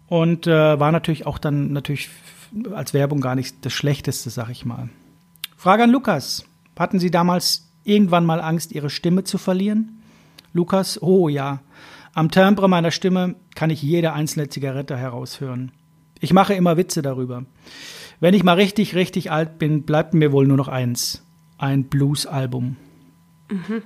und 0.08 0.48
äh, 0.48 0.80
war 0.80 0.92
natürlich 0.92 1.26
auch 1.26 1.38
dann 1.38 1.74
natürlich 1.74 2.10
als 2.74 2.94
Werbung 2.94 3.22
gar 3.22 3.36
nicht 3.36 3.66
das 3.66 3.74
Schlechteste, 3.74 4.30
sag 4.30 4.50
ich 4.50 4.66
mal. 4.66 4.90
Frage 5.56 5.84
an 5.84 5.90
Lukas. 5.90 6.46
Hatten 6.78 7.00
Sie 7.00 7.12
damals 7.12 7.70
irgendwann 7.84 8.26
mal 8.26 8.40
Angst, 8.40 8.72
Ihre 8.72 8.90
Stimme 8.90 9.24
zu 9.24 9.38
verlieren? 9.38 10.02
Lukas, 10.54 11.02
oh 11.02 11.28
ja. 11.30 11.62
Am 12.14 12.32
Timbre 12.32 12.68
meiner 12.68 12.92
Stimme 12.92 13.36
kann 13.56 13.70
ich 13.70 13.82
jede 13.82 14.14
einzelne 14.14 14.50
Zigarette 14.50 14.98
heraushören. 14.98 15.72
Ich 16.20 16.34
mache 16.34 16.54
immer 16.54 16.78
Witze 16.78 17.02
darüber. 17.02 17.46
Wenn 18.20 18.34
ich 18.34 18.44
mal 18.44 18.54
richtig, 18.54 18.96
richtig 18.96 19.32
alt 19.32 19.60
bin, 19.60 19.84
bleibt 19.84 20.14
mir 20.14 20.32
wohl 20.32 20.48
nur 20.48 20.58
noch 20.58 20.68
eins. 20.68 21.24
Ein 21.58 21.86
Blues-Album. 21.86 22.76
Mhm. 23.50 23.84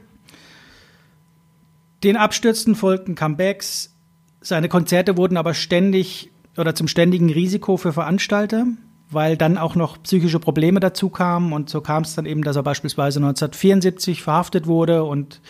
Den 2.03 2.17
Abstürzen 2.17 2.75
folgten 2.75 3.15
Comebacks. 3.15 3.93
Seine 4.41 4.69
Konzerte 4.69 5.17
wurden 5.17 5.37
aber 5.37 5.53
ständig 5.53 6.31
oder 6.57 6.75
zum 6.75 6.87
ständigen 6.87 7.29
Risiko 7.29 7.77
für 7.77 7.93
Veranstalter, 7.93 8.65
weil 9.09 9.37
dann 9.37 9.57
auch 9.57 9.75
noch 9.75 10.01
psychische 10.01 10.39
Probleme 10.39 10.79
dazu 10.79 11.09
kamen. 11.09 11.53
Und 11.53 11.69
so 11.69 11.79
kam 11.81 12.03
es 12.03 12.15
dann 12.15 12.25
eben, 12.25 12.43
dass 12.43 12.55
er 12.55 12.63
beispielsweise 12.63 13.19
1974 13.19 14.23
verhaftet 14.23 14.65
wurde 14.65 15.03
und 15.03 15.41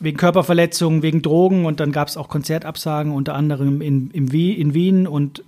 wegen 0.00 0.16
Körperverletzungen, 0.16 1.02
wegen 1.02 1.20
Drogen. 1.20 1.66
Und 1.66 1.78
dann 1.78 1.92
gab 1.92 2.08
es 2.08 2.16
auch 2.16 2.28
Konzertabsagen, 2.28 3.12
unter 3.12 3.34
anderem 3.34 3.82
in, 3.82 4.10
in, 4.10 4.28
in 4.28 4.74
Wien. 4.74 5.06
Und 5.06 5.44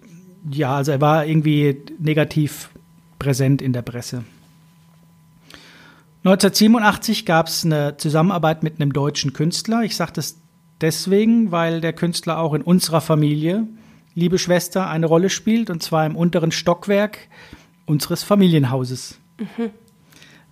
ja, 0.51 0.77
also 0.77 0.93
er 0.93 1.01
war 1.01 1.27
irgendwie 1.27 1.79
negativ 1.99 2.71
präsent 3.19 3.63
in 3.63 3.73
der 3.73 3.83
Presse. 3.83 4.25
1987 6.25 7.25
gab 7.25 7.49
es 7.49 7.65
eine 7.65 7.97
Zusammenarbeit 7.97 8.63
mit 8.63 8.81
einem 8.81 8.93
deutschen 8.93 9.33
Künstler. 9.33 9.83
Ich 9.83 9.97
sage 9.97 10.13
das 10.15 10.42
deswegen, 10.83 11.51
weil 11.51 11.81
der 11.81 11.93
Künstler 11.93 12.39
auch 12.39 12.55
in 12.55 12.63
unserer 12.63 13.01
Familie, 13.01 13.67
liebe 14.15 14.39
Schwester, 14.39 14.89
eine 14.89 15.07
Rolle 15.07 15.31
spielt, 15.31 15.71
und 15.71 15.83
zwar 15.83 16.05
im 16.05 16.17
unteren 16.17 16.53
Stockwerk 16.53 17.29
unseres 17.87 18.23
Familienhauses. 18.23 19.19
Mhm. 19.39 19.71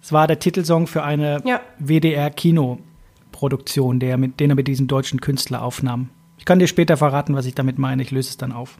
Es 0.02 0.12
war 0.12 0.26
der 0.26 0.38
Titelsong 0.38 0.86
für 0.86 1.02
eine 1.02 1.42
ja. 1.44 1.60
WDR-Kinoproduktion, 1.78 4.00
den 4.00 4.34
er 4.38 4.54
mit 4.54 4.68
diesem 4.68 4.86
deutschen 4.86 5.20
Künstler 5.20 5.62
aufnahm. 5.62 6.08
Ich 6.38 6.46
kann 6.46 6.58
dir 6.58 6.68
später 6.68 6.96
verraten, 6.96 7.34
was 7.34 7.44
ich 7.44 7.54
damit 7.54 7.78
meine. 7.78 8.02
Ich 8.02 8.10
löse 8.10 8.30
es 8.30 8.38
dann 8.38 8.52
auf. 8.52 8.78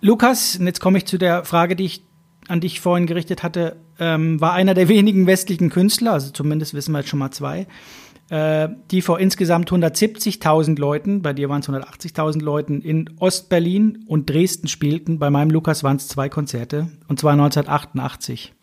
Lukas, 0.00 0.56
und 0.56 0.66
jetzt 0.66 0.80
komme 0.80 0.96
ich 0.98 1.04
zu 1.04 1.18
der 1.18 1.44
Frage, 1.44 1.76
die 1.76 1.84
ich 1.84 2.04
an 2.48 2.60
dich 2.60 2.80
vorhin 2.80 3.06
gerichtet 3.06 3.42
hatte, 3.42 3.76
ähm, 3.98 4.40
war 4.40 4.52
einer 4.52 4.74
der 4.74 4.88
wenigen 4.88 5.26
westlichen 5.26 5.70
Künstler, 5.70 6.12
also 6.12 6.30
zumindest 6.30 6.74
wissen 6.74 6.92
wir 6.92 6.98
jetzt 6.98 7.08
schon 7.08 7.18
mal 7.18 7.30
zwei, 7.30 7.66
äh, 8.30 8.68
die 8.90 9.02
vor 9.02 9.20
insgesamt 9.20 9.70
170.000 9.70 10.78
Leuten, 10.78 11.22
bei 11.22 11.32
dir 11.32 11.48
waren 11.48 11.60
es 11.60 11.68
180.000 11.68 12.42
Leuten, 12.42 12.80
in 12.80 13.10
Ostberlin 13.18 14.04
und 14.06 14.30
Dresden 14.30 14.68
spielten. 14.68 15.18
Bei 15.18 15.30
meinem 15.30 15.50
Lukas 15.50 15.84
waren 15.84 15.96
es 15.96 16.08
zwei 16.08 16.28
Konzerte, 16.28 16.88
und 17.08 17.20
zwar 17.20 17.32
1988. 17.32 18.54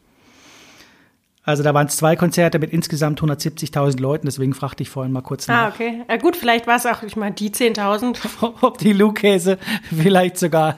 Also 1.43 1.63
da 1.63 1.73
waren 1.73 1.87
es 1.87 1.97
zwei 1.97 2.15
Konzerte 2.15 2.59
mit 2.59 2.71
insgesamt 2.71 3.19
170.000 3.19 3.99
Leuten, 3.99 4.27
deswegen 4.27 4.53
fragte 4.53 4.83
ich 4.83 4.89
vorhin 4.89 5.11
mal 5.11 5.21
kurz 5.21 5.49
ah, 5.49 5.53
nach. 5.53 5.63
Ah, 5.63 5.73
okay. 5.73 6.03
Ja, 6.07 6.17
gut, 6.17 6.35
vielleicht 6.35 6.67
war 6.67 6.77
es 6.77 6.85
auch, 6.85 7.01
ich 7.03 7.15
meine, 7.15 7.33
die 7.33 7.49
10.000. 7.49 8.17
Ob 8.61 8.77
die 8.77 8.93
Lukäse 8.93 9.57
vielleicht 9.83 10.37
sogar, 10.37 10.77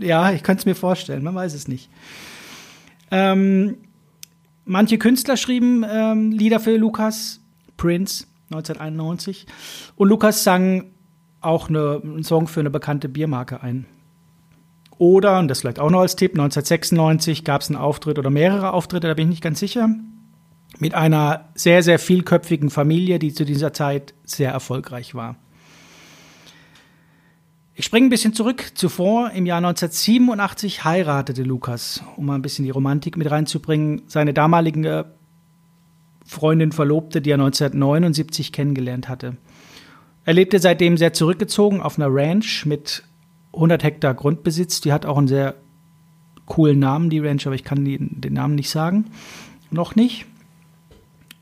ja, 0.00 0.32
ich 0.32 0.42
könnte 0.42 0.60
es 0.60 0.66
mir 0.66 0.74
vorstellen, 0.74 1.22
man 1.22 1.34
weiß 1.34 1.54
es 1.54 1.68
nicht. 1.68 1.90
Ähm, 3.10 3.78
manche 4.64 4.98
Künstler 4.98 5.36
schrieben 5.36 5.86
ähm, 5.88 6.32
Lieder 6.32 6.60
für 6.60 6.76
Lukas, 6.76 7.40
Prince 7.76 8.26
1991, 8.50 9.46
und 9.96 10.08
Lukas 10.08 10.44
sang 10.44 10.84
auch 11.40 11.68
eine, 11.68 12.00
einen 12.02 12.24
Song 12.24 12.48
für 12.48 12.60
eine 12.60 12.70
bekannte 12.70 13.08
Biermarke 13.08 13.62
ein. 13.62 13.86
Oder, 14.98 15.38
und 15.38 15.48
das 15.48 15.60
vielleicht 15.60 15.78
auch 15.78 15.90
noch 15.90 16.00
als 16.00 16.16
Tipp, 16.16 16.32
1996 16.32 17.44
gab 17.44 17.60
es 17.60 17.68
einen 17.68 17.76
Auftritt 17.76 18.18
oder 18.18 18.30
mehrere 18.30 18.72
Auftritte, 18.72 19.08
da 19.08 19.14
bin 19.14 19.28
ich 19.28 19.36
nicht 19.36 19.42
ganz 19.42 19.60
sicher, 19.60 19.90
mit 20.78 20.94
einer 20.94 21.48
sehr, 21.54 21.82
sehr 21.82 21.98
vielköpfigen 21.98 22.70
Familie, 22.70 23.18
die 23.18 23.32
zu 23.32 23.44
dieser 23.44 23.72
Zeit 23.72 24.14
sehr 24.24 24.52
erfolgreich 24.52 25.14
war. 25.14 25.36
Ich 27.78 27.84
springe 27.84 28.06
ein 28.06 28.10
bisschen 28.10 28.32
zurück. 28.32 28.72
Zuvor, 28.74 29.32
im 29.32 29.44
Jahr 29.44 29.58
1987, 29.58 30.84
heiratete 30.84 31.42
Lukas, 31.42 32.02
um 32.16 32.24
mal 32.24 32.34
ein 32.34 32.42
bisschen 32.42 32.64
die 32.64 32.70
Romantik 32.70 33.18
mit 33.18 33.30
reinzubringen, 33.30 34.02
seine 34.06 34.32
damalige 34.32 35.12
Freundin 36.26 36.72
Verlobte, 36.72 37.22
die 37.22 37.30
er 37.30 37.34
1979 37.34 38.52
kennengelernt 38.52 39.08
hatte. 39.08 39.36
Er 40.24 40.34
lebte 40.34 40.58
seitdem 40.58 40.96
sehr 40.96 41.12
zurückgezogen 41.12 41.80
auf 41.80 41.98
einer 41.98 42.08
Ranch 42.10 42.66
mit 42.66 43.04
100 43.54 43.82
Hektar 43.84 44.14
Grundbesitz. 44.14 44.80
Die 44.80 44.92
hat 44.92 45.06
auch 45.06 45.18
einen 45.18 45.28
sehr 45.28 45.54
coolen 46.46 46.78
Namen, 46.78 47.10
die 47.10 47.20
Ranch, 47.20 47.46
aber 47.46 47.54
ich 47.54 47.64
kann 47.64 47.84
den 47.84 48.32
Namen 48.32 48.56
nicht 48.56 48.70
sagen. 48.70 49.06
Noch 49.70 49.94
nicht. 49.94 50.26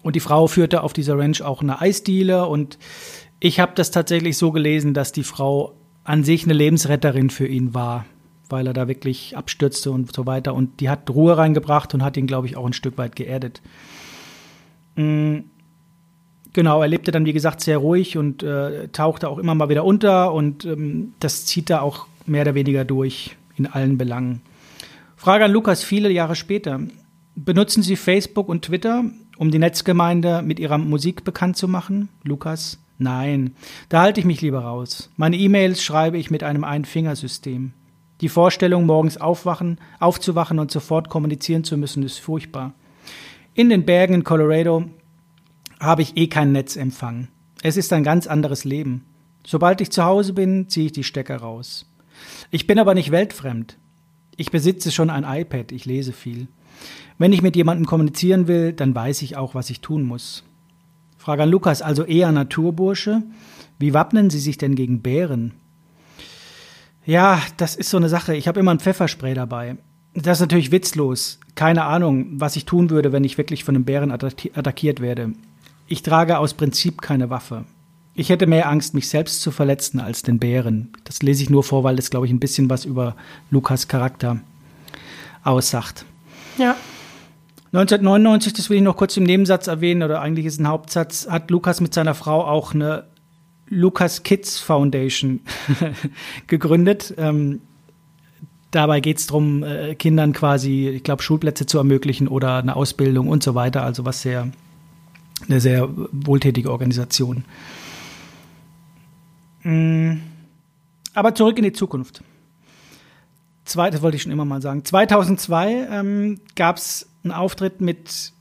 Und 0.02 0.16
die 0.16 0.20
Frau 0.20 0.46
führte 0.46 0.82
auf 0.82 0.92
dieser 0.92 1.18
Ranch 1.18 1.40
auch 1.40 1.62
eine 1.62 1.80
Eisdiele 1.80 2.46
und 2.46 2.78
ich 3.40 3.60
habe 3.60 3.72
das 3.74 3.90
tatsächlich 3.90 4.36
so 4.36 4.52
gelesen, 4.52 4.94
dass 4.94 5.12
die 5.12 5.24
Frau 5.24 5.74
an 6.04 6.24
sich 6.24 6.44
eine 6.44 6.52
Lebensretterin 6.52 7.30
für 7.30 7.46
ihn 7.46 7.74
war, 7.74 8.04
weil 8.50 8.66
er 8.66 8.74
da 8.74 8.86
wirklich 8.86 9.36
abstürzte 9.36 9.90
und 9.90 10.14
so 10.14 10.26
weiter. 10.26 10.54
Und 10.54 10.80
die 10.80 10.90
hat 10.90 11.08
Ruhe 11.10 11.36
reingebracht 11.36 11.94
und 11.94 12.02
hat 12.02 12.16
ihn, 12.16 12.26
glaube 12.26 12.46
ich, 12.46 12.56
auch 12.56 12.66
ein 12.66 12.74
Stück 12.74 12.98
weit 12.98 13.16
geerdet. 13.16 13.62
Mhm. 14.96 15.44
Genau, 16.52 16.80
er 16.82 16.88
lebte 16.88 17.10
dann, 17.10 17.26
wie 17.26 17.32
gesagt, 17.32 17.60
sehr 17.60 17.78
ruhig 17.78 18.16
und 18.16 18.44
äh, 18.44 18.86
tauchte 18.88 19.28
auch 19.28 19.38
immer 19.38 19.56
mal 19.56 19.68
wieder 19.68 19.84
unter 19.84 20.32
und 20.32 20.64
ähm, 20.64 21.12
das 21.18 21.46
zieht 21.46 21.68
er 21.68 21.82
auch 21.82 22.06
mehr 22.26 22.42
oder 22.42 22.54
weniger 22.54 22.84
durch 22.84 23.36
in 23.56 23.66
allen 23.66 23.98
Belangen. 23.98 24.40
Frage 25.16 25.46
an 25.46 25.50
Lukas 25.50 25.82
viele 25.82 26.10
Jahre 26.10 26.36
später. 26.36 26.80
Benutzen 27.34 27.82
Sie 27.82 27.96
Facebook 27.96 28.48
und 28.48 28.66
Twitter, 28.66 29.04
um 29.36 29.50
die 29.50 29.58
Netzgemeinde 29.58 30.42
mit 30.42 30.60
Ihrer 30.60 30.78
Musik 30.78 31.24
bekannt 31.24 31.56
zu 31.56 31.66
machen? 31.66 32.08
Lukas, 32.22 32.78
Nein, 32.98 33.56
da 33.88 34.02
halte 34.02 34.20
ich 34.20 34.26
mich 34.26 34.40
lieber 34.40 34.60
raus. 34.60 35.10
Meine 35.16 35.36
E-Mails 35.36 35.82
schreibe 35.82 36.16
ich 36.16 36.30
mit 36.30 36.44
einem 36.44 36.64
Einfingersystem. 36.64 37.72
Die 38.20 38.28
Vorstellung, 38.28 38.86
morgens 38.86 39.16
aufwachen, 39.16 39.78
aufzuwachen 39.98 40.60
und 40.60 40.70
sofort 40.70 41.08
kommunizieren 41.08 41.64
zu 41.64 41.76
müssen, 41.76 42.04
ist 42.04 42.18
furchtbar. 42.18 42.72
In 43.56 43.68
den 43.68 43.84
Bergen 43.84 44.14
in 44.14 44.24
Colorado 44.24 44.86
habe 45.78 46.02
ich 46.02 46.16
eh 46.16 46.26
keinen 46.26 46.50
Netzempfang. 46.50 47.28
Es 47.62 47.76
ist 47.76 47.92
ein 47.92 48.02
ganz 48.02 48.26
anderes 48.26 48.64
Leben. 48.64 49.04
Sobald 49.46 49.80
ich 49.80 49.92
zu 49.92 50.04
Hause 50.04 50.32
bin, 50.32 50.68
ziehe 50.68 50.86
ich 50.86 50.92
die 50.92 51.04
Stecker 51.04 51.36
raus. 51.36 51.86
Ich 52.50 52.66
bin 52.66 52.80
aber 52.80 52.94
nicht 52.94 53.12
weltfremd. 53.12 53.78
Ich 54.36 54.50
besitze 54.50 54.90
schon 54.90 55.08
ein 55.08 55.22
iPad, 55.22 55.70
ich 55.70 55.84
lese 55.84 56.12
viel. 56.12 56.48
Wenn 57.16 57.32
ich 57.32 57.42
mit 57.42 57.54
jemandem 57.54 57.86
kommunizieren 57.86 58.48
will, 58.48 58.72
dann 58.72 58.92
weiß 58.92 59.22
ich 59.22 59.36
auch, 59.36 59.54
was 59.54 59.70
ich 59.70 59.80
tun 59.80 60.02
muss. 60.02 60.42
Frage 61.16 61.44
an 61.44 61.50
Lukas, 61.50 61.80
also 61.80 62.02
eher 62.02 62.32
Naturbursche. 62.32 63.22
Wie 63.78 63.94
wappnen 63.94 64.30
Sie 64.30 64.40
sich 64.40 64.58
denn 64.58 64.74
gegen 64.74 65.00
Bären? 65.00 65.54
Ja, 67.06 67.40
das 67.56 67.76
ist 67.76 67.90
so 67.90 67.98
eine 67.98 68.08
Sache. 68.08 68.34
Ich 68.34 68.48
habe 68.48 68.58
immer 68.58 68.74
ein 68.74 68.80
Pfefferspray 68.80 69.34
dabei. 69.34 69.76
Das 70.14 70.38
ist 70.38 70.42
natürlich 70.42 70.70
witzlos. 70.70 71.40
Keine 71.56 71.84
Ahnung, 71.84 72.40
was 72.40 72.56
ich 72.56 72.64
tun 72.64 72.90
würde, 72.90 73.12
wenn 73.12 73.24
ich 73.24 73.36
wirklich 73.36 73.64
von 73.64 73.74
einem 73.74 73.84
Bären 73.84 74.10
attackiert 74.10 75.00
werde. 75.00 75.32
Ich 75.86 76.02
trage 76.02 76.38
aus 76.38 76.54
Prinzip 76.54 77.02
keine 77.02 77.30
Waffe. 77.30 77.64
Ich 78.14 78.28
hätte 78.28 78.46
mehr 78.46 78.68
Angst, 78.68 78.94
mich 78.94 79.08
selbst 79.08 79.42
zu 79.42 79.50
verletzen, 79.50 79.98
als 79.98 80.22
den 80.22 80.38
Bären. 80.38 80.92
Das 81.02 81.20
lese 81.22 81.42
ich 81.42 81.50
nur 81.50 81.64
vor, 81.64 81.82
weil 81.82 81.96
das, 81.96 82.10
glaube 82.10 82.26
ich, 82.26 82.32
ein 82.32 82.38
bisschen 82.38 82.70
was 82.70 82.84
über 82.84 83.16
Lukas 83.50 83.88
Charakter 83.88 84.40
aussagt. 85.42 86.04
Ja. 86.58 86.76
1999, 87.72 88.52
das 88.52 88.70
will 88.70 88.76
ich 88.76 88.82
noch 88.84 88.96
kurz 88.96 89.16
im 89.16 89.24
Nebensatz 89.24 89.66
erwähnen, 89.66 90.04
oder 90.04 90.20
eigentlich 90.20 90.46
ist 90.46 90.60
ein 90.60 90.68
Hauptsatz, 90.68 91.26
hat 91.28 91.50
Lukas 91.50 91.80
mit 91.80 91.92
seiner 91.92 92.14
Frau 92.14 92.44
auch 92.44 92.72
eine 92.72 93.08
Lukas 93.68 94.22
Kids 94.22 94.60
Foundation 94.60 95.40
gegründet. 96.46 97.14
Ähm, 97.18 97.62
dabei 98.74 99.00
geht 99.00 99.18
es 99.18 99.26
darum, 99.26 99.62
äh, 99.62 99.94
Kindern 99.94 100.32
quasi, 100.32 100.88
ich 100.88 101.02
glaube, 101.02 101.22
Schulplätze 101.22 101.66
zu 101.66 101.78
ermöglichen 101.78 102.28
oder 102.28 102.58
eine 102.58 102.76
Ausbildung 102.76 103.28
und 103.28 103.42
so 103.42 103.54
weiter. 103.54 103.82
Also 103.84 104.04
was 104.04 104.22
sehr, 104.22 104.48
eine 105.48 105.60
sehr 105.60 105.88
wohltätige 106.12 106.70
Organisation. 106.70 107.44
Mm. 109.62 110.14
Aber 111.14 111.34
zurück 111.34 111.56
in 111.58 111.64
die 111.64 111.72
Zukunft. 111.72 112.24
Zwei, 113.64 113.90
das 113.90 114.02
wollte 114.02 114.16
ich 114.16 114.22
schon 114.22 114.32
immer 114.32 114.44
mal 114.44 114.60
sagen. 114.60 114.84
2002 114.84 115.88
ähm, 115.90 116.40
gab 116.56 116.76
es 116.76 117.08
einen 117.22 117.32
Auftritt 117.32 117.80
mit 117.80 118.32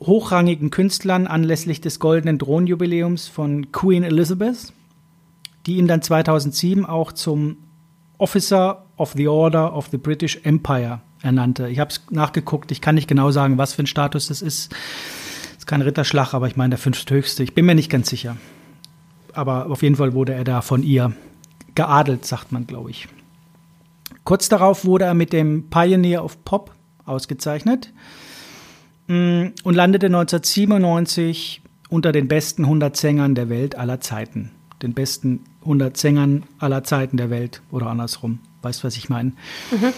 hochrangigen 0.00 0.70
Künstlern 0.70 1.26
anlässlich 1.26 1.80
des 1.80 1.98
goldenen 1.98 2.38
Thronjubiläums 2.38 3.26
von 3.26 3.72
Queen 3.72 4.04
Elizabeth, 4.04 4.72
die 5.66 5.76
ihn 5.76 5.88
dann 5.88 6.02
2007 6.02 6.86
auch 6.86 7.12
zum 7.12 7.56
Officer 8.18 8.84
of 8.96 9.12
the 9.16 9.28
Order 9.28 9.72
of 9.72 9.88
the 9.90 9.98
British 9.98 10.38
Empire 10.44 11.00
ernannte. 11.22 11.68
Ich 11.68 11.78
habe 11.78 11.90
es 11.90 12.02
nachgeguckt, 12.10 12.70
ich 12.70 12.80
kann 12.80 12.94
nicht 12.94 13.08
genau 13.08 13.30
sagen, 13.30 13.58
was 13.58 13.72
für 13.72 13.82
ein 13.82 13.86
Status 13.86 14.28
das 14.28 14.42
ist. 14.42 14.72
Es 15.52 15.58
ist 15.58 15.66
kein 15.66 15.82
Ritterschlag, 15.82 16.34
aber 16.34 16.46
ich 16.46 16.56
meine 16.56 16.70
der 16.70 16.78
fünfthöchste. 16.78 17.42
Ich 17.42 17.54
bin 17.54 17.66
mir 17.66 17.74
nicht 17.74 17.90
ganz 17.90 18.08
sicher 18.08 18.36
aber 19.38 19.70
auf 19.70 19.82
jeden 19.82 19.94
Fall 19.94 20.14
wurde 20.14 20.34
er 20.34 20.42
da 20.42 20.62
von 20.62 20.82
ihr 20.82 21.12
geadelt, 21.76 22.24
sagt 22.24 22.50
man, 22.50 22.66
glaube 22.66 22.90
ich. 22.90 23.06
Kurz 24.24 24.48
darauf 24.48 24.84
wurde 24.84 25.04
er 25.04 25.14
mit 25.14 25.32
dem 25.32 25.70
Pioneer 25.70 26.24
of 26.24 26.44
Pop 26.44 26.72
ausgezeichnet 27.04 27.92
mm, 29.06 29.46
und 29.62 29.74
landete 29.74 30.06
1997 30.06 31.62
unter 31.88 32.10
den 32.10 32.26
besten 32.26 32.64
100 32.64 32.96
Sängern 32.96 33.36
der 33.36 33.48
Welt 33.48 33.76
aller 33.76 34.00
Zeiten. 34.00 34.50
Den 34.82 34.94
besten 34.94 35.44
100 35.62 35.96
Sängern 35.96 36.44
aller 36.58 36.84
Zeiten 36.84 37.16
der 37.16 37.30
Welt 37.30 37.62
oder 37.70 37.88
andersrum. 37.88 38.40
Weißt, 38.62 38.84
was 38.84 38.96
ich 38.96 39.08
meine? 39.08 39.30
Mhm. 39.70 39.92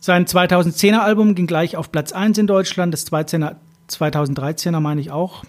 Sein 0.00 0.26
2010er 0.26 0.98
Album 0.98 1.34
ging 1.34 1.46
gleich 1.46 1.76
auf 1.76 1.90
Platz 1.90 2.12
1 2.12 2.38
in 2.38 2.46
Deutschland, 2.46 2.94
das 2.94 3.10
2013er 3.10 4.80
meine 4.80 5.00
ich 5.00 5.10
auch. 5.10 5.44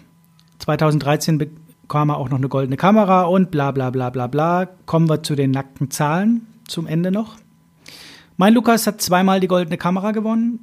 2013 0.58 1.50
kam 1.88 2.10
er 2.10 2.16
auch 2.16 2.28
noch 2.28 2.38
eine 2.38 2.48
goldene 2.48 2.76
Kamera 2.76 3.22
und 3.22 3.50
bla 3.50 3.70
bla 3.70 3.90
bla 3.90 4.10
bla 4.10 4.26
bla. 4.26 4.66
Kommen 4.86 5.08
wir 5.08 5.22
zu 5.22 5.34
den 5.34 5.50
nackten 5.50 5.90
Zahlen 5.90 6.46
zum 6.66 6.86
Ende 6.86 7.10
noch. 7.10 7.36
Mein 8.36 8.54
Lukas 8.54 8.86
hat 8.86 9.00
zweimal 9.00 9.40
die 9.40 9.48
goldene 9.48 9.78
Kamera 9.78 10.12
gewonnen, 10.12 10.60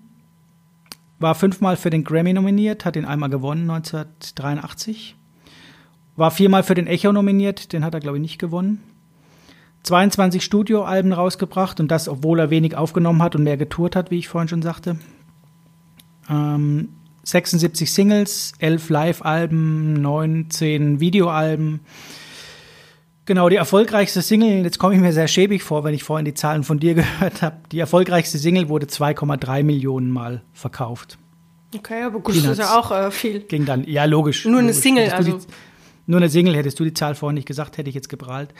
war 1.19 1.35
fünfmal 1.35 1.75
für 1.75 1.89
den 1.89 2.03
Grammy 2.03 2.31
nominiert, 2.31 2.85
hat 2.85 2.95
ihn 2.95 3.05
einmal 3.05 3.29
gewonnen 3.29 3.69
1983, 3.69 5.17
war 6.15 6.31
viermal 6.31 6.63
für 6.63 6.75
den 6.75 6.87
Echo 6.87 7.11
nominiert, 7.11 7.73
den 7.73 7.83
hat 7.83 7.93
er 7.93 7.99
glaube 7.99 8.17
ich 8.17 8.21
nicht 8.21 8.39
gewonnen. 8.39 8.81
22 9.83 10.43
Studioalben 10.43 11.13
rausgebracht 11.13 11.79
und 11.79 11.89
das, 11.89 12.09
obwohl 12.09 12.39
er 12.39 12.49
wenig 12.49 12.75
aufgenommen 12.75 13.21
hat 13.21 13.35
und 13.35 13.43
mehr 13.43 13.57
getourt 13.57 13.95
hat, 13.95 14.09
wie 14.09 14.17
ich 14.17 14.27
vorhin 14.27 14.47
schon 14.47 14.63
sagte. 14.63 14.97
Ähm, 16.27 16.89
76 17.23 17.93
Singles, 17.93 18.53
11 18.59 18.89
Live-Alben, 18.89 19.93
19 19.93 20.99
Videoalben. 20.99 21.81
Genau, 23.25 23.49
die 23.49 23.55
erfolgreichste 23.55 24.21
Single, 24.21 24.63
jetzt 24.63 24.77
komme 24.77 24.93
ich 24.93 25.01
mir 25.01 25.11
sehr 25.11 25.27
schäbig 25.27 25.63
vor, 25.63 25.83
wenn 25.83 25.95
ich 25.95 26.03
vorhin 26.03 26.25
die 26.25 26.35
Zahlen 26.35 26.63
von 26.63 26.79
dir 26.79 26.93
gehört 26.95 27.41
habe. 27.41 27.57
Die 27.71 27.79
erfolgreichste 27.79 28.37
Single 28.37 28.69
wurde 28.69 28.85
2,3 28.85 29.63
Millionen 29.63 30.11
Mal 30.11 30.43
verkauft. 30.53 31.17
Okay, 31.75 32.03
aber 32.03 32.19
gut, 32.19 32.37
das 32.37 32.45
ist 32.45 32.59
ja 32.59 32.79
auch 32.79 32.91
äh, 32.91 33.11
viel. 33.11 33.41
Ging 33.41 33.65
dann, 33.65 33.83
ja, 33.85 34.05
logisch. 34.05 34.45
Nur 34.45 34.59
eine 34.59 34.67
logisch. 34.67 34.81
Single, 34.81 35.09
also. 35.09 35.39
Nur 36.05 36.19
eine 36.19 36.29
Single, 36.29 36.55
hättest 36.55 36.79
du 36.79 36.83
die 36.83 36.93
Zahl 36.93 37.15
vorhin 37.15 37.35
nicht 37.35 37.47
gesagt, 37.47 37.77
hätte 37.77 37.89
ich 37.89 37.95
jetzt 37.95 38.09
geprahlt. 38.09 38.53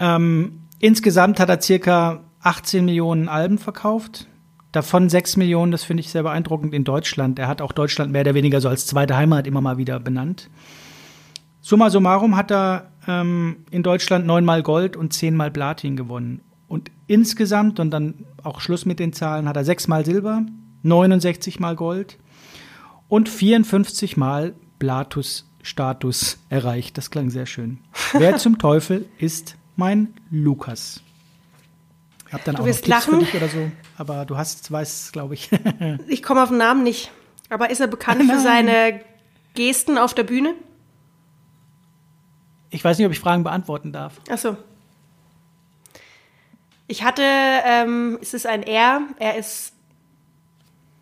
Ähm, 0.00 0.62
insgesamt 0.78 1.40
hat 1.40 1.48
er 1.48 1.60
circa 1.60 2.24
18 2.40 2.84
Millionen 2.84 3.28
Alben 3.28 3.58
verkauft. 3.58 4.26
Davon 4.72 5.08
sechs 5.08 5.36
Millionen, 5.36 5.72
das 5.72 5.84
finde 5.84 6.02
ich 6.02 6.10
sehr 6.10 6.22
beeindruckend, 6.22 6.74
in 6.74 6.84
Deutschland. 6.84 7.38
Er 7.38 7.48
hat 7.48 7.62
auch 7.62 7.72
Deutschland 7.72 8.12
mehr 8.12 8.20
oder 8.20 8.34
weniger 8.34 8.60
so 8.60 8.68
als 8.68 8.86
zweite 8.86 9.16
Heimat 9.16 9.46
immer 9.46 9.60
mal 9.60 9.78
wieder 9.78 9.98
benannt. 9.98 10.50
Summa 11.60 11.90
summarum 11.90 12.36
hat 12.36 12.50
er 12.50 12.92
ähm, 13.06 13.64
in 13.70 13.82
Deutschland 13.82 14.26
neunmal 14.26 14.62
Gold 14.62 14.96
und 14.96 15.12
zehnmal 15.12 15.50
Platin 15.50 15.96
gewonnen. 15.96 16.42
Und 16.66 16.90
insgesamt, 17.06 17.80
und 17.80 17.90
dann 17.90 18.26
auch 18.42 18.60
Schluss 18.60 18.84
mit 18.84 18.98
den 18.98 19.12
Zahlen, 19.12 19.48
hat 19.48 19.56
er 19.56 19.64
sechsmal 19.64 20.04
Silber, 20.04 20.42
69 20.82 21.60
mal 21.60 21.74
Gold 21.74 22.18
und 23.08 23.28
54 23.28 24.16
mal 24.16 24.54
Platus-Status 25.62 26.38
erreicht. 26.48 26.96
Das 26.98 27.10
klang 27.10 27.30
sehr 27.30 27.46
schön. 27.46 27.78
Wer 28.12 28.36
zum 28.38 28.58
Teufel 28.58 29.06
ist 29.18 29.56
mein 29.76 30.14
Lukas? 30.30 31.02
Hab 32.32 32.44
dann 32.44 32.56
du 32.56 32.62
auch 32.62 32.66
wirst 32.66 32.86
noch 32.86 32.96
Tipps 33.00 33.06
lachen. 33.06 33.20
für 33.20 33.24
dich 33.26 33.34
oder 33.42 33.48
so, 33.48 33.70
aber 33.96 34.24
du 34.26 34.36
hast, 34.36 34.70
weißt, 34.70 35.12
glaube 35.12 35.34
ich. 35.34 35.50
Ich 36.08 36.22
komme 36.22 36.42
auf 36.42 36.50
den 36.50 36.58
Namen 36.58 36.82
nicht. 36.82 37.10
Aber 37.50 37.70
ist 37.70 37.80
er 37.80 37.86
bekannt 37.86 38.30
für 38.30 38.38
seine 38.40 39.00
Gesten 39.54 39.96
auf 39.98 40.14
der 40.14 40.24
Bühne? 40.24 40.54
ich 42.70 42.84
weiß 42.84 42.98
nicht, 42.98 43.06
ob 43.06 43.12
ich 43.12 43.18
Fragen 43.20 43.44
beantworten 43.44 43.92
darf. 43.92 44.20
Ach 44.30 44.36
so. 44.36 44.54
Ich 46.86 47.02
hatte, 47.02 47.22
ähm, 47.22 48.18
es 48.20 48.34
ist 48.34 48.46
ein 48.46 48.62
Er, 48.62 49.00
er 49.18 49.38
ist. 49.38 49.72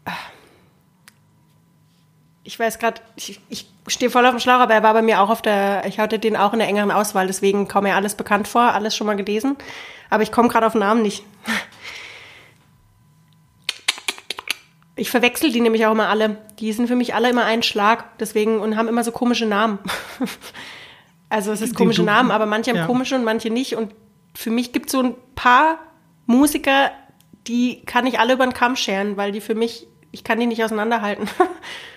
ah. 0.05 0.13
Ich 2.47 2.59
weiß 2.61 2.79
gerade, 2.79 3.01
ich, 3.17 3.41
ich 3.49 3.67
stehe 3.89 4.09
voll 4.09 4.25
auf 4.25 4.31
dem 4.31 4.39
Schlauch, 4.39 4.61
aber 4.61 4.73
er 4.73 4.85
war 4.85 4.95
bei 4.95 5.03
mir 5.03 5.21
auch 5.21 5.31
auf 5.31 5.43
der, 5.43 5.85
ich 5.87 5.99
hatte 5.99 6.21
den 6.21 6.37
auch 6.37 6.53
in 6.53 6.61
der 6.61 6.69
engeren 6.69 6.93
Auswahl, 6.93 7.27
deswegen 7.27 7.67
kam 7.67 7.83
mir 7.83 7.97
alles 7.97 8.15
bekannt 8.15 8.47
vor, 8.47 8.63
alles 8.63 8.95
schon 8.95 9.09
mal 9.09 9.17
gelesen. 9.17 9.57
Aber 10.11 10.23
ich 10.23 10.31
komme 10.31 10.49
gerade 10.49 10.65
auf 10.65 10.73
den 10.73 10.81
Namen 10.81 11.03
nicht. 11.03 11.25
Ich 14.99 15.11
verwechsel 15.11 15.53
die 15.53 15.61
nämlich 15.61 15.85
auch 15.85 15.93
immer 15.93 16.09
alle. 16.09 16.39
Die 16.59 16.73
sind 16.73 16.89
für 16.89 16.97
mich 16.97 17.15
alle 17.15 17.29
immer 17.29 17.45
ein 17.45 17.63
Schlag, 17.63 18.17
deswegen 18.19 18.61
und 18.61 18.79
haben 18.79 18.89
immer 18.89 19.05
so 19.05 19.13
komische 19.13 19.47
Namen. 19.47 19.79
Also 21.29 21.51
es 21.51 21.61
ist 21.61 21.75
komische 21.75 22.03
du- 22.03 22.07
Namen, 22.07 22.31
aber 22.31 22.47
manche 22.47 22.71
haben 22.71 22.79
ja. 22.79 22.87
komische 22.87 23.17
und 23.17 23.25
manche 23.25 23.51
nicht. 23.51 23.75
Und 23.75 23.93
für 24.35 24.51
mich 24.51 24.73
gibt 24.73 24.87
es 24.87 24.93
so 24.93 25.03
ein 25.03 25.15
paar 25.35 25.81
Musiker, 26.25 26.93
die 27.49 27.83
kann 27.85 28.07
ich 28.07 28.21
alle 28.21 28.35
über 28.35 28.47
den 28.47 28.55
Kamm 28.55 28.77
scheren, 28.77 29.17
weil 29.17 29.33
die 29.33 29.41
für 29.41 29.57
mich, 29.57 29.89
ich 30.13 30.23
kann 30.23 30.39
die 30.39 30.47
nicht 30.47 30.63
auseinanderhalten. 30.63 31.29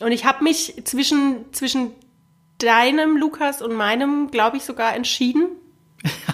Und 0.00 0.12
ich 0.12 0.24
habe 0.24 0.42
mich 0.42 0.74
zwischen, 0.84 1.52
zwischen 1.52 1.92
deinem 2.58 3.16
Lukas 3.16 3.62
und 3.62 3.74
meinem, 3.74 4.30
glaube 4.30 4.56
ich, 4.56 4.64
sogar 4.64 4.94
entschieden, 4.94 5.48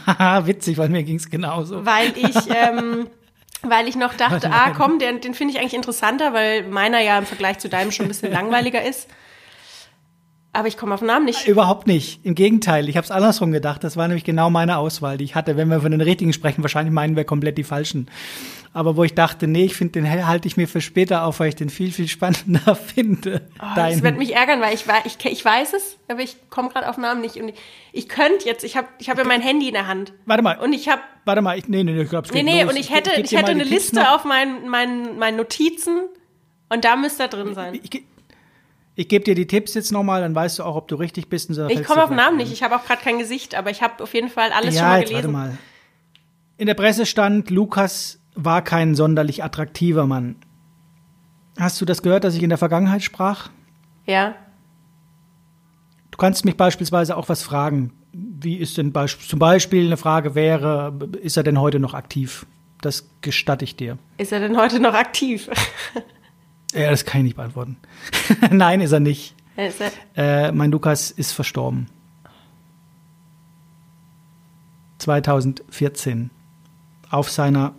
Haha, 0.07 0.47
witzig, 0.47 0.79
weil 0.79 0.89
mir 0.89 1.03
ging 1.03 1.17
es 1.17 1.31
genauso. 1.31 1.85
weil 1.87 2.13
ich, 2.17 2.37
ähm, 2.49 3.09
weil 3.63 3.89
ich 3.89 3.97
noch 3.97 4.15
dachte, 4.15 4.51
ah 4.51 4.71
komm, 4.71 4.99
den, 4.99 5.21
den 5.21 5.35
finde 5.35 5.55
ich 5.55 5.61
eigentlich 5.61 5.75
interessanter, 5.75 6.33
weil 6.33 6.67
meiner 6.69 7.01
ja 7.01 7.19
im 7.19 7.27
Vergleich 7.27 7.59
zu 7.59 7.69
deinem 7.69 7.93
schon 7.93 8.07
ein 8.07 8.09
bisschen 8.09 8.33
langweiliger 8.33 8.83
ist. 8.83 9.09
Aber 10.53 10.67
ich 10.67 10.77
komme 10.77 10.95
auf 10.95 11.01
den 11.01 11.07
Namen 11.07 11.27
nicht. 11.27 11.47
Überhaupt 11.47 11.87
nicht. 11.87 12.25
Im 12.25 12.35
Gegenteil, 12.35 12.89
ich 12.89 12.97
habe 12.97 13.05
es 13.05 13.13
andersrum 13.13 13.53
gedacht. 13.53 13.85
Das 13.85 13.97
war 13.97 14.09
nämlich 14.09 14.25
genau 14.25 14.51
meine 14.51 14.79
Auswahl, 14.79 15.17
die 15.17 15.25
ich 15.25 15.37
hatte. 15.37 15.57
Wenn 15.57 15.69
wir 15.69 15.81
von 15.81 15.93
den 15.93 16.01
richtigen 16.01 16.33
sprechen, 16.33 16.63
wahrscheinlich 16.63 16.93
meinen 16.93 17.15
wir 17.15 17.25
komplett 17.25 17.57
die 17.57 17.63
falschen. 17.63 18.09
Aber 18.73 18.97
wo 18.97 19.05
ich 19.05 19.15
dachte, 19.15 19.47
nee, 19.49 19.65
ich 19.65 19.75
finde 19.75 19.93
den 20.01 20.27
halte 20.27 20.47
ich 20.47 20.57
mir 20.57 20.69
für 20.69 20.81
später 20.81 21.25
auf, 21.25 21.41
weil 21.41 21.49
ich 21.49 21.57
den 21.57 21.71
viel, 21.71 21.93
viel 21.93 22.09
spannender 22.09 22.75
finde. 22.95 23.43
Oh, 23.61 23.67
das 23.75 24.03
wird 24.03 24.19
mich 24.19 24.35
ärgern, 24.35 24.61
weil 24.61 24.75
ich, 24.75 24.85
ich, 25.05 25.25
ich 25.25 25.45
weiß 25.45 25.73
es, 25.73 25.99
aber 26.09 26.21
ich 26.21 26.37
komme 26.51 26.69
gerade 26.69 26.89
auf 26.89 26.97
Namen 26.97 27.21
nicht. 27.21 27.37
Und 27.37 27.49
ich, 27.49 27.55
ich 27.93 28.09
könnte 28.09 28.45
jetzt, 28.47 28.65
ich 28.65 28.77
habe 28.77 28.89
ich 28.99 29.09
hab 29.09 29.19
ja 29.19 29.25
mein 29.25 29.43
Handy 29.43 29.69
in 29.69 29.75
der 29.75 29.87
Hand. 29.87 30.13
Warte 30.27 30.43
mal, 30.43 30.59
Und 30.59 30.73
ich 30.73 30.89
habe, 30.89 31.03
warte 31.25 31.43
mal, 31.43 31.59
ich, 31.59 31.69
nee, 31.69 31.83
nee, 31.83 31.93
nee, 31.93 32.03
ich 32.03 32.09
glaube, 32.09 32.29
es 32.29 32.35
nee, 32.35 32.43
nee, 32.43 32.63
los. 32.63 32.73
und 32.73 32.79
ich 32.79 32.93
hätte, 32.93 33.11
ich 33.21 33.37
hätte 33.37 33.51
eine 33.51 33.65
Liste 33.65 33.97
noch. 33.97 34.15
auf 34.15 34.25
meinen, 34.25 34.69
meinen, 34.69 35.19
meinen 35.19 35.37
Notizen 35.37 36.03
und 36.69 36.85
da 36.85 36.95
müsste 36.95 37.25
er 37.25 37.29
drin 37.29 37.55
sein. 37.55 37.79
Ich, 37.83 38.05
ich 39.01 39.09
gebe 39.09 39.25
dir 39.25 39.35
die 39.35 39.47
Tipps 39.47 39.73
jetzt 39.73 39.93
nochmal, 39.93 40.21
dann 40.21 40.35
weißt 40.35 40.59
du 40.59 40.63
auch, 40.63 40.77
ob 40.77 40.87
du 40.87 40.97
richtig 40.97 41.31
bist. 41.31 41.49
Und 41.49 41.55
so 41.55 41.67
Ich 41.69 41.85
komme 41.85 42.03
auf 42.03 42.11
den 42.11 42.17
Namen 42.17 42.37
nicht, 42.37 42.53
ich 42.53 42.63
habe 42.63 42.77
auch 42.77 42.85
gerade 42.85 43.01
kein 43.01 43.19
Gesicht, 43.19 43.55
aber 43.55 43.71
ich 43.71 43.81
habe 43.81 44.03
auf 44.03 44.13
jeden 44.13 44.29
Fall 44.29 44.53
alles 44.53 44.75
ja, 44.75 44.81
schon 44.83 44.89
mal 44.91 45.01
jetzt 45.01 45.09
gelesen. 45.09 45.33
warte 45.33 45.49
mal. 45.53 45.59
In 46.59 46.67
der 46.67 46.75
Presse 46.75 47.07
stand, 47.07 47.49
Lukas 47.49 48.21
war 48.35 48.63
kein 48.63 48.95
sonderlich 48.95 49.43
attraktiver 49.43 50.07
Mann. 50.07 50.37
Hast 51.59 51.81
du 51.81 51.87
das 51.87 52.03
gehört, 52.03 52.25
dass 52.25 52.35
ich 52.35 52.43
in 52.43 52.51
der 52.51 52.59
Vergangenheit 52.59 53.03
sprach? 53.03 53.49
Ja. 54.05 54.35
Du 56.11 56.19
kannst 56.19 56.45
mich 56.45 56.59
beispielsweise 56.59 57.17
auch 57.17 57.31
was 57.31 57.43
fragen. 57.43 57.95
Wie 58.13 58.57
ist 58.57 58.77
denn 58.77 58.93
beisp 58.93 59.23
zum 59.23 59.39
Beispiel 59.39 59.87
eine 59.87 59.97
Frage 59.97 60.35
wäre, 60.35 60.93
ist 61.23 61.39
er 61.39 61.43
denn 61.43 61.59
heute 61.59 61.81
noch 61.81 61.95
aktiv? 61.95 62.45
Das 62.83 63.09
gestatte 63.23 63.65
ich 63.65 63.77
dir. 63.77 63.97
Ist 64.19 64.33
er 64.33 64.41
denn 64.41 64.59
heute 64.59 64.79
noch 64.79 64.93
aktiv? 64.93 65.49
Ja, 66.75 66.91
das 66.91 67.05
kann 67.05 67.21
ich 67.21 67.25
nicht 67.25 67.37
beantworten. 67.37 67.77
Nein, 68.51 68.81
ist 68.81 68.93
er 68.93 69.01
nicht. 69.01 69.35
Ist 69.57 69.81
er, 69.81 70.49
Äh, 70.49 70.53
mein 70.53 70.71
Lukas 70.71 71.11
ist 71.11 71.33
verstorben. 71.33 71.89
2014. 74.99 76.31
Auf 77.11 77.31
seiner 77.31 77.75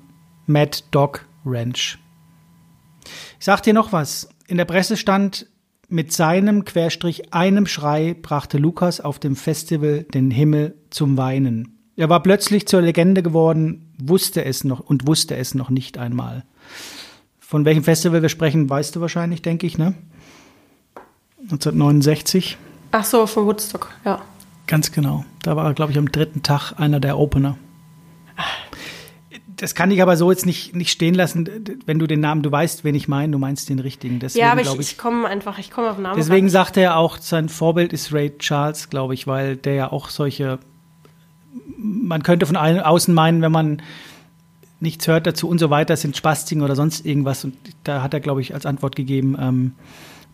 Mad 0.46 0.80
Dog 0.92 1.26
Ranch. 1.46 1.98
Ich 3.40 3.46
sag 3.46 3.62
dir 3.64 3.74
noch 3.74 3.92
was. 3.94 4.30
In 4.48 4.58
der 4.58 4.66
Presse 4.66 4.98
stand, 4.98 5.48
mit 5.88 6.14
seinem 6.14 6.66
Querstrich 6.66 7.34
einem 7.34 7.66
Schrei 7.66 8.16
brachte 8.20 8.58
Lukas 8.58 9.02
auf 9.02 9.20
dem 9.20 9.36
Festival 9.36 10.04
den 10.04 10.32
Himmel 10.32 10.76
zum 10.90 11.18
Weinen. 11.18 11.78
Er 11.96 12.10
war 12.10 12.24
plötzlich 12.24 12.68
zur 12.68 12.82
Legende 12.82 13.24
geworden, 13.24 13.94
wusste 13.98 14.44
es 14.46 14.64
noch 14.64 14.80
und 14.80 15.08
wusste 15.08 15.36
es 15.36 15.54
noch 15.54 15.70
nicht 15.70 15.98
einmal. 15.98 16.44
Von 17.52 17.66
welchem 17.66 17.84
Festival 17.84 18.22
wir 18.22 18.30
sprechen, 18.30 18.70
weißt 18.70 18.96
du 18.96 19.02
wahrscheinlich, 19.02 19.42
denke 19.42 19.68
ich, 19.68 19.78
ne? 19.78 19.94
1969. 21.42 22.58
ach 22.94 23.04
so, 23.04 23.28
von 23.28 23.46
Woodstock, 23.46 23.90
ja. 24.06 24.22
Ganz 24.68 24.94
genau. 24.94 25.26
Da 25.44 25.58
war 25.58 25.74
glaube 25.74 25.92
ich, 25.92 25.98
am 25.98 26.10
dritten 26.10 26.44
Tag 26.44 26.80
einer 26.80 27.02
der 27.02 27.18
Opener. 27.18 27.58
Das 29.58 29.76
kann 29.76 29.92
ich 29.92 30.02
aber 30.02 30.16
so 30.16 30.32
jetzt 30.32 30.46
nicht, 30.46 30.78
nicht 30.78 30.92
stehen 30.92 31.14
lassen, 31.14 31.50
wenn 31.86 32.00
du 32.00 32.08
den 32.08 32.22
Namen, 32.22 32.42
du 32.42 32.50
weißt, 32.50 32.86
wen 32.86 32.96
ich 32.96 33.10
meine, 33.10 33.34
du 33.34 33.38
meinst 33.38 33.68
den 33.68 33.80
richtigen. 33.80 34.20
Deswegen, 34.20 34.46
ja, 34.46 34.54
aber 34.54 34.62
ich, 34.62 34.68
glaub 34.68 34.80
ich 34.80 34.98
komme 34.98 35.28
einfach, 35.28 35.58
ich 35.58 35.72
komme 35.72 35.90
auf 35.90 35.98
den 35.98 36.04
Namen. 36.04 36.16
Deswegen 36.16 36.46
ran. 36.46 36.52
sagt 36.52 36.78
er 36.78 36.96
auch, 36.96 37.18
sein 37.18 37.50
Vorbild 37.50 37.92
ist 37.92 38.14
Ray 38.14 38.32
Charles, 38.38 38.90
glaube 38.90 39.14
ich, 39.14 39.28
weil 39.28 39.58
der 39.58 39.74
ja 39.74 39.92
auch 39.92 40.08
solche. 40.08 40.58
Man 41.78 42.24
könnte 42.24 42.46
von 42.46 42.56
außen 42.56 43.14
meinen, 43.14 43.42
wenn 43.42 43.52
man 43.52 43.82
nichts 44.82 45.08
hört 45.08 45.28
dazu 45.28 45.48
und 45.48 45.60
so 45.60 45.70
weiter, 45.70 45.96
sind 45.96 46.18
Spastiken 46.18 46.64
oder 46.64 46.76
sonst 46.76 47.06
irgendwas. 47.06 47.44
Und 47.44 47.56
da 47.84 48.02
hat 48.02 48.14
er, 48.14 48.20
glaube 48.20 48.42
ich, 48.42 48.54
als 48.54 48.66
Antwort 48.66 48.96
gegeben: 48.96 49.38
ähm, 49.40 49.72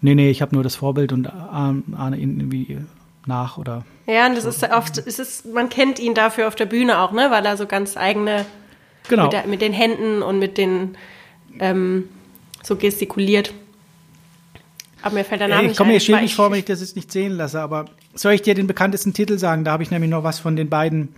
Nee, 0.01 0.15
nee, 0.15 0.29
ich 0.29 0.41
habe 0.41 0.55
nur 0.55 0.63
das 0.63 0.75
Vorbild 0.75 1.11
und 1.11 1.27
ähm, 1.27 1.83
ahne 1.95 2.17
ihn 2.17 2.39
irgendwie 2.39 2.77
nach 3.25 3.57
oder. 3.57 3.83
Ja, 4.05 4.27
und 4.27 4.35
das 4.35 4.45
ist 4.45 4.63
oft, 4.71 4.97
es 4.99 5.19
ist, 5.19 5.45
man 5.53 5.69
kennt 5.69 5.99
ihn 5.99 6.13
dafür 6.13 6.47
auf 6.47 6.55
der 6.55 6.65
Bühne 6.65 6.99
auch, 6.99 7.11
ne, 7.11 7.27
weil 7.29 7.45
er 7.45 7.57
so 7.57 7.65
ganz 7.65 7.97
eigene 7.97 8.45
Genau. 9.09 9.23
mit, 9.23 9.33
der, 9.33 9.47
mit 9.47 9.61
den 9.61 9.73
Händen 9.73 10.21
und 10.21 10.39
mit 10.39 10.57
den 10.57 10.97
ähm, 11.59 12.09
so 12.63 12.75
gestikuliert. 12.75 13.53
Aber 15.01 15.15
mir 15.15 15.23
fällt 15.23 15.41
der 15.41 15.47
Name 15.47 15.63
nicht 15.63 15.71
ich 15.71 15.77
komme 15.77 15.93
mir 15.93 15.99
schwierig 15.99 16.35
vor, 16.35 16.51
wenn 16.51 16.59
ich 16.59 16.65
das 16.65 16.81
jetzt 16.81 16.95
nicht 16.95 17.11
sehen 17.11 17.33
lasse, 17.33 17.61
aber 17.61 17.85
soll 18.13 18.33
ich 18.33 18.41
dir 18.41 18.55
den 18.55 18.67
bekanntesten 18.67 19.13
Titel 19.13 19.37
sagen? 19.37 19.63
Da 19.63 19.71
habe 19.71 19.83
ich 19.83 19.91
nämlich 19.91 20.09
noch 20.09 20.23
was 20.23 20.39
von 20.39 20.55
den 20.55 20.69
beiden, 20.69 21.15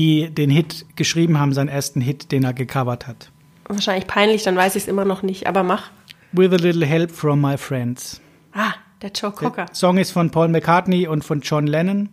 die 0.00 0.30
den 0.30 0.48
Hit 0.48 0.86
geschrieben 0.96 1.38
haben, 1.38 1.52
seinen 1.52 1.68
ersten 1.68 2.00
Hit, 2.00 2.32
den 2.32 2.42
er 2.42 2.54
gecovert 2.54 3.06
hat. 3.06 3.30
Wahrscheinlich 3.68 4.06
peinlich, 4.06 4.42
dann 4.42 4.56
weiß 4.56 4.74
ich 4.76 4.84
es 4.84 4.88
immer 4.88 5.04
noch 5.04 5.22
nicht, 5.22 5.46
aber 5.46 5.62
mach. 5.62 5.90
With 6.32 6.52
a 6.52 6.56
little 6.56 6.86
help 6.86 7.10
from 7.10 7.42
my 7.42 7.58
friends. 7.58 8.18
Ah, 8.54 8.72
der 9.02 9.10
Joe 9.10 9.30
Cocker. 9.30 9.66
Der 9.66 9.74
Song 9.74 9.98
ist 9.98 10.10
von 10.10 10.30
Paul 10.30 10.48
McCartney 10.48 11.06
und 11.06 11.22
von 11.22 11.42
John 11.42 11.66
Lennon. 11.66 12.08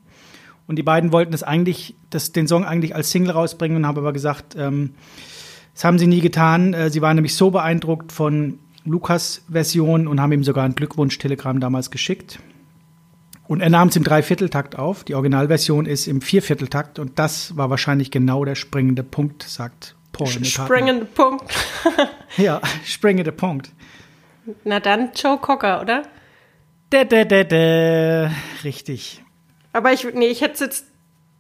Und 0.68 0.76
die 0.76 0.84
beiden 0.84 1.14
wollten 1.14 1.32
das 1.32 1.44
eigentlich, 1.44 1.96
das, 2.10 2.34
den 2.34 2.46
Song 2.50 2.66
eigentlich 2.66 2.94
als 2.94 3.10
Single 3.10 3.32
rausbringen 3.32 3.78
und 3.78 3.88
haben 3.88 3.98
aber 3.98 4.12
gesagt, 4.12 4.58
ähm, 4.60 4.96
das 5.74 5.86
haben 5.86 5.98
sie 5.98 6.08
nie 6.08 6.20
getan. 6.20 6.74
Äh, 6.74 6.90
sie 6.90 7.02
waren 7.02 7.16
nämlich 7.16 7.36
so 7.36 7.52
beeindruckt 7.52 8.12
von 8.12 8.60
Lukas 8.84 9.44
Version 9.50 10.08
und 10.08 10.20
haben 10.20 10.34
ihm 10.34 10.44
sogar 10.44 10.66
ein 10.66 10.76
Glückwunsch-Telegramm 10.76 11.62
damals 11.62 11.90
geschickt. 11.90 12.40
Und 13.48 13.62
er 13.62 13.70
nahm 13.70 13.88
es 13.88 13.96
im 13.96 14.04
Dreivierteltakt 14.04 14.78
auf. 14.78 15.04
Die 15.04 15.16
Originalversion 15.16 15.86
ist 15.86 16.08
im 16.08 16.22
Viervierteltakt 16.22 17.00
und 17.00 17.18
das 17.18 17.56
war 17.56 17.70
wahrscheinlich 17.70 18.12
genau 18.12 18.44
der 18.44 18.56
springende 18.56 19.04
Punkt, 19.04 19.44
sagt 19.44 19.96
Paul. 20.12 20.28
Springende 20.28 21.06
Punkt. 21.06 21.46
Ja, 22.36 22.62
springende 22.86 23.32
Punkt. 23.32 23.72
Na 24.64 24.80
dann 24.80 25.12
Joe 25.16 25.38
Cocker, 25.38 25.82
oder? 25.82 26.04
Da, 26.90 27.04
da, 27.04 27.24
da, 27.24 27.44
da. 27.44 28.32
Richtig. 28.64 29.24
Aber 29.74 29.92
ich, 29.92 30.04
nee, 30.14 30.28
ich 30.28 30.42
hätte 30.42 30.66
jetzt, 30.66 30.86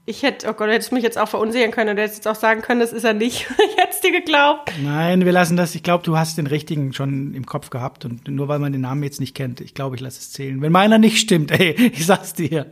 ich 0.08 0.24
hätte, 0.24 0.48
oh 0.48 0.54
Gott, 0.54 0.70
du 0.70 0.74
hättest 0.74 0.93
mich 0.93 1.04
jetzt 1.04 1.17
auch 1.17 1.28
verunsichern 1.28 1.70
können 1.70 1.91
oder 1.91 2.02
hättest 2.04 2.20
jetzt 2.20 2.28
auch 2.30 2.39
sagen 2.39 2.62
können, 2.62 2.80
das 2.80 2.93
ist 2.93 3.04
er 3.04 3.13
nicht. 3.13 3.46
ich 3.70 3.78
hätte 3.78 3.89
es 3.91 4.00
dir 4.00 4.13
geglaubt. 4.13 4.72
Nein, 4.82 5.26
wir 5.26 5.34
lassen 5.34 5.58
das. 5.58 5.76
Ich 5.76 5.84
glaube, 5.84 6.06
du 6.06 6.17
hast 6.17 6.38
den 6.38 6.48
richtigen 6.48 6.93
schon 6.93 7.34
im 7.34 7.46
Kopf 7.46 7.70
gehabt 7.70 8.06
und 8.06 8.26
nur 8.30 8.48
weil 8.48 8.60
man 8.60 8.72
den 8.72 8.82
Namen 8.82 9.04
jetzt 9.04 9.20
nicht 9.20 9.36
kennt, 9.36 9.60
ich 9.60 9.74
glaube, 9.74 9.98
ich 9.98 10.02
lasse 10.02 10.20
es 10.20 10.32
zählen. 10.32 10.62
Wenn 10.62 10.72
meiner 10.72 10.98
nicht 10.98 11.20
stimmt, 11.20 11.52
ey, 11.60 11.74
ich 11.74 12.06
sag's 12.06 12.34
dir. 12.34 12.67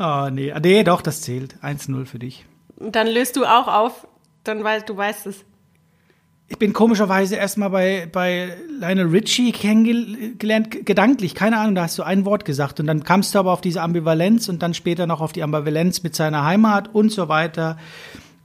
Oh, 0.00 0.28
nee, 0.32 0.50
Ah, 0.50 0.58
nee, 0.60 0.82
doch, 0.82 1.00
das 1.00 1.22
zählt. 1.22 1.54
1-0 1.62 2.04
für 2.06 2.18
dich. 2.18 2.44
Und 2.76 2.96
dann 2.96 3.06
löst 3.06 3.36
du 3.36 3.44
auch 3.44 3.68
auf, 3.68 4.08
dann 4.42 4.64
weißt 4.64 4.88
du 4.88 4.96
weißt 4.96 5.26
es. 5.28 5.44
Ich 6.50 6.58
bin 6.58 6.72
komischerweise 6.72 7.36
erstmal 7.36 7.70
bei, 7.70 8.08
bei 8.10 8.56
Lionel 8.80 9.06
Richie 9.06 9.52
kennengelernt, 9.52 10.84
gedanklich, 10.84 11.36
keine 11.36 11.58
Ahnung, 11.58 11.76
da 11.76 11.84
hast 11.84 11.96
du 11.96 12.02
ein 12.02 12.24
Wort 12.24 12.44
gesagt 12.44 12.80
und 12.80 12.88
dann 12.88 13.04
kamst 13.04 13.36
du 13.36 13.38
aber 13.38 13.52
auf 13.52 13.60
diese 13.60 13.80
Ambivalenz 13.80 14.48
und 14.48 14.60
dann 14.60 14.74
später 14.74 15.06
noch 15.06 15.20
auf 15.20 15.30
die 15.30 15.44
Ambivalenz 15.44 16.02
mit 16.02 16.16
seiner 16.16 16.44
Heimat 16.44 16.92
und 16.92 17.12
so 17.12 17.28
weiter 17.28 17.78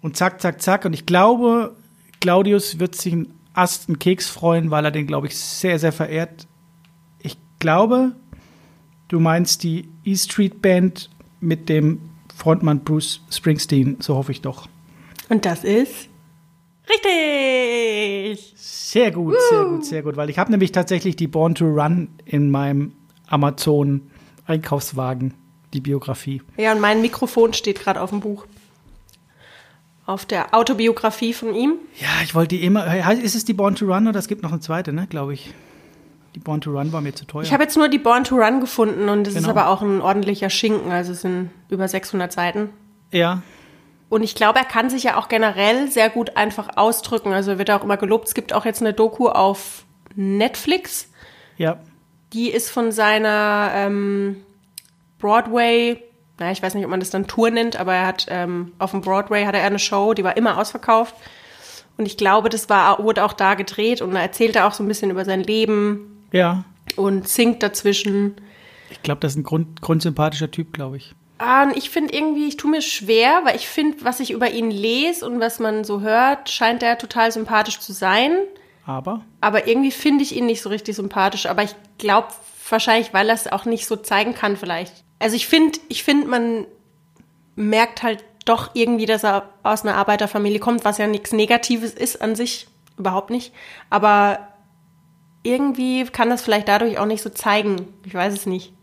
und 0.04 0.16
zack, 0.16 0.40
zack, 0.40 0.62
zack 0.62 0.86
und 0.86 0.94
ich 0.94 1.08
glaube, 1.08 1.76
Claudius 2.22 2.78
wird 2.78 2.94
sich 2.94 3.14
einen 3.14 3.34
Ast, 3.56 3.90
einen 3.90 3.98
Keks 3.98 4.30
freuen, 4.30 4.70
weil 4.70 4.86
er 4.86 4.92
den, 4.92 5.08
glaube 5.08 5.26
ich, 5.26 5.36
sehr, 5.36 5.80
sehr 5.80 5.92
verehrt. 5.92 6.46
Ich 7.24 7.38
glaube, 7.58 8.12
du 9.08 9.20
meinst 9.20 9.64
die 9.64 9.90
E 10.04 10.16
Street 10.16 10.62
Band 10.62 11.10
mit 11.40 11.70
dem 11.70 12.02
Frontmann 12.36 12.82
Bruce 12.82 13.22
Springsteen, 13.32 13.98
so 14.00 14.14
hoffe 14.14 14.32
ich 14.32 14.42
doch. 14.42 14.68
Und 15.28 15.46
das 15.46 15.64
ist 15.64 16.08
richtig. 16.90 18.54
Sehr 18.56 19.12
gut, 19.12 19.36
sehr 19.50 19.66
gut, 19.66 19.86
sehr 19.86 20.04
gut, 20.04 20.16
weil 20.18 20.30
ich 20.30 20.38
habe 20.40 20.52
nämlich 20.52 20.72
tatsächlich 20.72 21.16
die 21.16 21.28
Born 21.28 21.56
to 21.56 21.66
Run 21.66 22.10
in 22.26 22.50
meinem 22.50 22.94
Amazon 23.28 24.02
Einkaufswagen, 24.46 25.34
die 25.74 25.82
Biografie. 25.82 26.42
Ja, 26.58 26.72
und 26.74 26.80
mein 26.80 27.02
Mikrofon 27.02 27.54
steht 27.54 27.80
gerade 27.80 28.00
auf 28.02 28.12
dem 28.12 28.20
Buch. 28.22 28.46
Auf 30.06 30.26
der 30.26 30.54
Autobiografie 30.54 31.34
von 31.34 31.56
ihm. 31.56 31.74
Ja, 32.00 32.08
ich 32.24 32.36
wollte 32.36 32.56
die 32.56 32.64
immer. 32.64 32.86
Ist 33.14 33.34
es 33.36 33.44
die 33.44 33.54
Born 33.54 33.74
to 33.76 33.86
Run 33.92 34.08
oder 34.08 34.20
es 34.20 34.28
gibt 34.28 34.44
noch 34.44 34.52
eine 34.52 34.60
zweite, 34.62 34.94
ne, 34.94 35.08
glaube 35.08 35.34
ich. 35.34 35.52
Die 36.36 36.40
Born 36.40 36.62
to 36.62 36.72
Run 36.78 36.92
war 36.94 37.02
mir 37.02 37.16
zu 37.16 37.26
teuer. 37.26 37.42
Ich 37.44 37.52
habe 37.54 37.64
jetzt 37.64 37.76
nur 37.76 37.88
die 37.90 37.98
Born 37.98 38.24
to 38.24 38.36
Run 38.36 38.60
gefunden 38.60 39.10
und 39.10 39.22
es 39.28 39.34
ist 39.36 39.44
Genau. 39.46 39.50
aber 39.50 39.70
auch 39.70 39.82
ein 39.82 40.02
ordentlicher 40.02 40.50
Schinken, 40.52 40.92
also 40.92 41.14
es 41.14 41.22
sind 41.22 41.50
über 41.70 41.88
600 41.88 42.32
Seiten. 42.32 42.70
ja, 43.12 43.42
Und 44.16 44.24
ich 44.24 44.34
glaube, 44.34 44.60
er 44.60 44.64
kann 44.64 44.90
sich 44.90 45.04
ja 45.04 45.18
auch 45.18 45.28
generell 45.28 45.92
sehr 45.92 46.10
gut 46.10 46.38
einfach 46.38 46.78
ausdrücken. 46.78 47.34
Also 47.34 47.52
er 47.52 47.58
wird 47.58 47.70
auch 47.70 47.84
immer 47.84 47.98
gelobt. 47.98 48.30
Es 48.30 48.34
gibt 48.34 48.54
auch 48.54 48.64
jetzt 48.64 48.80
eine 48.80 48.94
Doku 48.94 49.28
auf 49.28 49.84
Netflix. 50.16 51.12
ja, 51.58 51.80
Die 52.32 52.50
ist 52.50 52.70
von 52.70 52.94
seiner 52.94 53.72
ähm, 53.76 54.38
Broadway, 55.20 56.02
na, 56.40 56.50
ich 56.54 56.64
weiß 56.64 56.76
nicht, 56.76 56.86
ob 56.86 56.92
man 56.92 57.02
das 57.02 57.10
dann 57.10 57.28
Tour 57.28 57.50
nennt, 57.50 57.76
aber 57.76 57.94
er 57.94 58.08
hat 58.08 58.28
ähm, 58.30 58.72
auf 58.80 58.92
dem 58.92 59.02
Broadway 59.02 59.44
hatte 59.44 59.58
er 59.58 59.66
eine 59.66 59.80
Show, 59.80 60.14
die 60.14 60.24
war 60.24 60.38
immer 60.38 60.60
ausverkauft. 60.60 61.14
Und 61.98 62.06
ich 62.06 62.16
glaube, 62.16 62.48
das 62.48 62.70
war, 62.70 63.04
wurde 63.04 63.22
auch 63.22 63.34
da 63.34 63.56
gedreht 63.56 64.02
und 64.02 64.14
da 64.14 64.22
erzählt 64.22 64.56
er 64.56 64.66
auch 64.66 64.74
so 64.74 64.82
ein 64.82 64.88
bisschen 64.88 65.12
über 65.12 65.26
sein 65.26 65.44
Leben 65.44 66.26
ja. 66.32 66.64
und 66.96 67.28
singt 67.28 67.62
dazwischen. 67.62 68.36
Ich 68.92 69.02
glaube, 69.04 69.20
das 69.20 69.34
ist 69.34 69.40
ein 69.40 69.44
Grund, 69.44 69.82
grundsympathischer 69.82 70.52
Typ, 70.52 70.72
glaube 70.72 70.96
ich. 70.96 71.16
Ich 71.76 71.90
finde 71.90 72.14
irgendwie, 72.14 72.48
ich 72.48 72.58
tue 72.58 72.72
mir 72.72 72.82
schwer, 72.82 73.42
weil 73.44 73.56
ich 73.56 73.68
finde, 73.68 74.04
was 74.06 74.20
ich 74.20 74.32
über 74.32 74.52
ihn 74.52 74.72
lese 74.72 75.26
und 75.26 75.40
was 75.40 75.60
man 75.60 75.84
so 75.84 76.02
hört, 76.02 76.50
scheint 76.50 76.82
er 76.82 76.98
total 76.98 77.32
sympathisch 77.32 77.80
zu 77.80 77.92
sein. 77.92 78.38
Aber 78.86 79.22
Aber 79.42 79.68
irgendwie 79.68 79.92
finde 79.92 80.24
ich 80.24 80.36
ihn 80.36 80.46
nicht 80.46 80.62
so 80.62 80.70
richtig 80.70 80.96
sympathisch. 80.96 81.48
Aber 81.48 81.64
ich 81.64 81.76
glaube 81.98 82.28
wahrscheinlich, 82.70 83.14
weil 83.14 83.28
er 83.30 83.36
es 83.36 83.52
auch 83.52 83.66
nicht 83.66 83.86
so 83.86 83.96
zeigen 83.96 84.34
kann, 84.34 84.58
vielleicht. 84.58 85.04
Also 85.20 85.36
ich 85.36 85.48
finde, 85.48 85.80
ich 85.90 86.04
finde, 86.04 86.28
man 86.28 86.68
merkt 87.56 88.04
halt 88.04 88.24
doch 88.46 88.72
irgendwie, 88.74 89.06
dass 89.06 89.24
er 89.24 89.50
aus 89.64 89.84
einer 89.84 89.96
Arbeiterfamilie 89.96 90.60
kommt, 90.60 90.86
was 90.86 91.00
ja 91.00 91.08
nichts 91.08 91.34
Negatives 91.34 91.94
ist 91.94 92.22
an 92.22 92.36
sich, 92.36 92.68
überhaupt 92.98 93.30
nicht. 93.30 93.54
Aber 93.90 94.40
irgendwie 95.44 96.06
kann 96.06 96.30
das 96.30 96.42
vielleicht 96.42 96.68
dadurch 96.68 97.00
auch 97.00 97.06
nicht 97.06 97.22
so 97.22 97.30
zeigen. 97.30 97.94
Ich 98.06 98.14
weiß 98.14 98.34
es 98.34 98.46
nicht. 98.46 98.75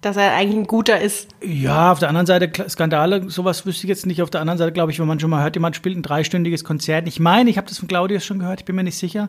Dass 0.00 0.16
er 0.16 0.34
eigentlich 0.34 0.58
ein 0.58 0.66
guter 0.66 1.00
ist. 1.00 1.28
ja, 1.42 1.90
auf 1.90 1.98
der 1.98 2.08
anderen 2.08 2.26
Seite 2.26 2.68
Skandale, 2.68 3.28
sowas 3.30 3.66
wüsste 3.66 3.86
ich 3.86 3.88
jetzt 3.88 4.06
nicht. 4.06 4.22
Auf 4.22 4.30
der 4.30 4.40
anderen 4.40 4.58
Seite 4.58 4.72
glaube 4.72 4.92
ich, 4.92 5.00
wenn 5.00 5.06
man 5.06 5.18
schon 5.18 5.30
mal 5.30 5.42
hört, 5.42 5.56
jemand 5.56 5.74
spielt 5.74 5.96
ein 5.96 6.02
dreistündiges 6.02 6.64
Konzert. 6.64 7.08
Ich 7.08 7.18
meine, 7.18 7.50
ich 7.50 7.56
habe 7.56 7.66
das 7.66 7.78
von 7.78 7.88
Claudius 7.88 8.24
schon 8.24 8.38
gehört, 8.38 8.60
ich 8.60 8.66
bin 8.66 8.76
mir 8.76 8.84
nicht 8.84 8.98
sicher, 8.98 9.28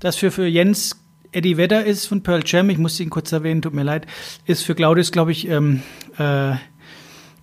dass 0.00 0.16
für, 0.16 0.30
für 0.30 0.46
Jens 0.46 1.02
Eddie 1.32 1.56
Vedder 1.56 1.84
ist 1.84 2.06
von 2.06 2.22
Pearl 2.22 2.42
Jam, 2.44 2.68
ich 2.68 2.78
musste 2.78 3.02
ihn 3.02 3.10
kurz 3.10 3.32
erwähnen, 3.32 3.62
tut 3.62 3.72
mir 3.72 3.82
leid, 3.82 4.06
ist 4.44 4.64
für 4.64 4.74
Claudius, 4.74 5.12
glaube 5.12 5.32
ich, 5.32 5.48
ähm, 5.48 5.82
äh, 6.18 6.52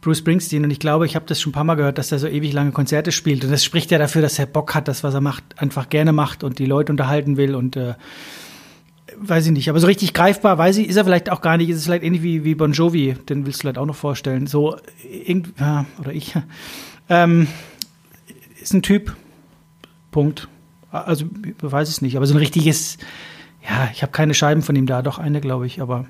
Bruce 0.01 0.19
Springsteen 0.19 0.63
und 0.63 0.71
ich 0.71 0.79
glaube, 0.79 1.05
ich 1.05 1.15
habe 1.15 1.25
das 1.25 1.41
schon 1.41 1.49
ein 1.49 1.53
paar 1.53 1.63
Mal 1.63 1.75
gehört, 1.75 1.97
dass 1.97 2.11
er 2.11 2.19
so 2.19 2.27
ewig 2.27 2.53
lange 2.53 2.71
Konzerte 2.71 3.11
spielt 3.11 3.43
und 3.43 3.51
das 3.51 3.65
spricht 3.65 3.91
ja 3.91 3.97
dafür, 3.97 4.21
dass 4.21 4.39
er 4.39 4.45
Bock 4.45 4.75
hat, 4.75 4.87
das 4.87 5.03
was 5.03 5.13
er 5.13 5.21
macht, 5.21 5.43
einfach 5.57 5.89
gerne 5.89 6.13
macht 6.13 6.43
und 6.43 6.59
die 6.59 6.65
Leute 6.65 6.91
unterhalten 6.91 7.35
will 7.35 7.55
und 7.55 7.75
äh, 7.75 7.95
weiß 9.17 9.47
ich 9.47 9.51
nicht, 9.51 9.69
aber 9.69 9.79
so 9.79 9.87
richtig 9.87 10.13
greifbar, 10.13 10.57
weiß 10.57 10.77
ich, 10.77 10.87
ist 10.87 10.95
er 10.95 11.05
vielleicht 11.05 11.29
auch 11.29 11.41
gar 11.41 11.57
nicht, 11.57 11.69
ist 11.69 11.77
es 11.77 11.85
vielleicht 11.85 12.03
ähnlich 12.03 12.23
wie, 12.23 12.43
wie 12.43 12.55
Bon 12.55 12.71
Jovi, 12.71 13.15
den 13.27 13.45
willst 13.45 13.59
du 13.59 13.61
vielleicht 13.61 13.77
auch 13.77 13.85
noch 13.85 13.95
vorstellen, 13.95 14.47
so 14.47 14.77
irgend, 15.09 15.53
ja, 15.59 15.85
oder 15.99 16.13
ich, 16.13 16.33
ähm, 17.09 17.47
ist 18.61 18.73
ein 18.73 18.81
Typ, 18.81 19.15
Punkt. 20.11 20.47
Also, 20.91 21.25
weiß 21.61 21.89
ich 21.89 22.01
nicht, 22.01 22.17
aber 22.17 22.25
so 22.25 22.33
ein 22.33 22.39
richtiges, 22.39 22.97
ja, 23.67 23.89
ich 23.93 24.01
habe 24.01 24.11
keine 24.11 24.33
Scheiben 24.33 24.61
von 24.61 24.75
ihm 24.75 24.87
da, 24.87 25.01
doch 25.01 25.19
eine, 25.19 25.39
glaube 25.39 25.67
ich, 25.67 25.81
aber 25.81 26.05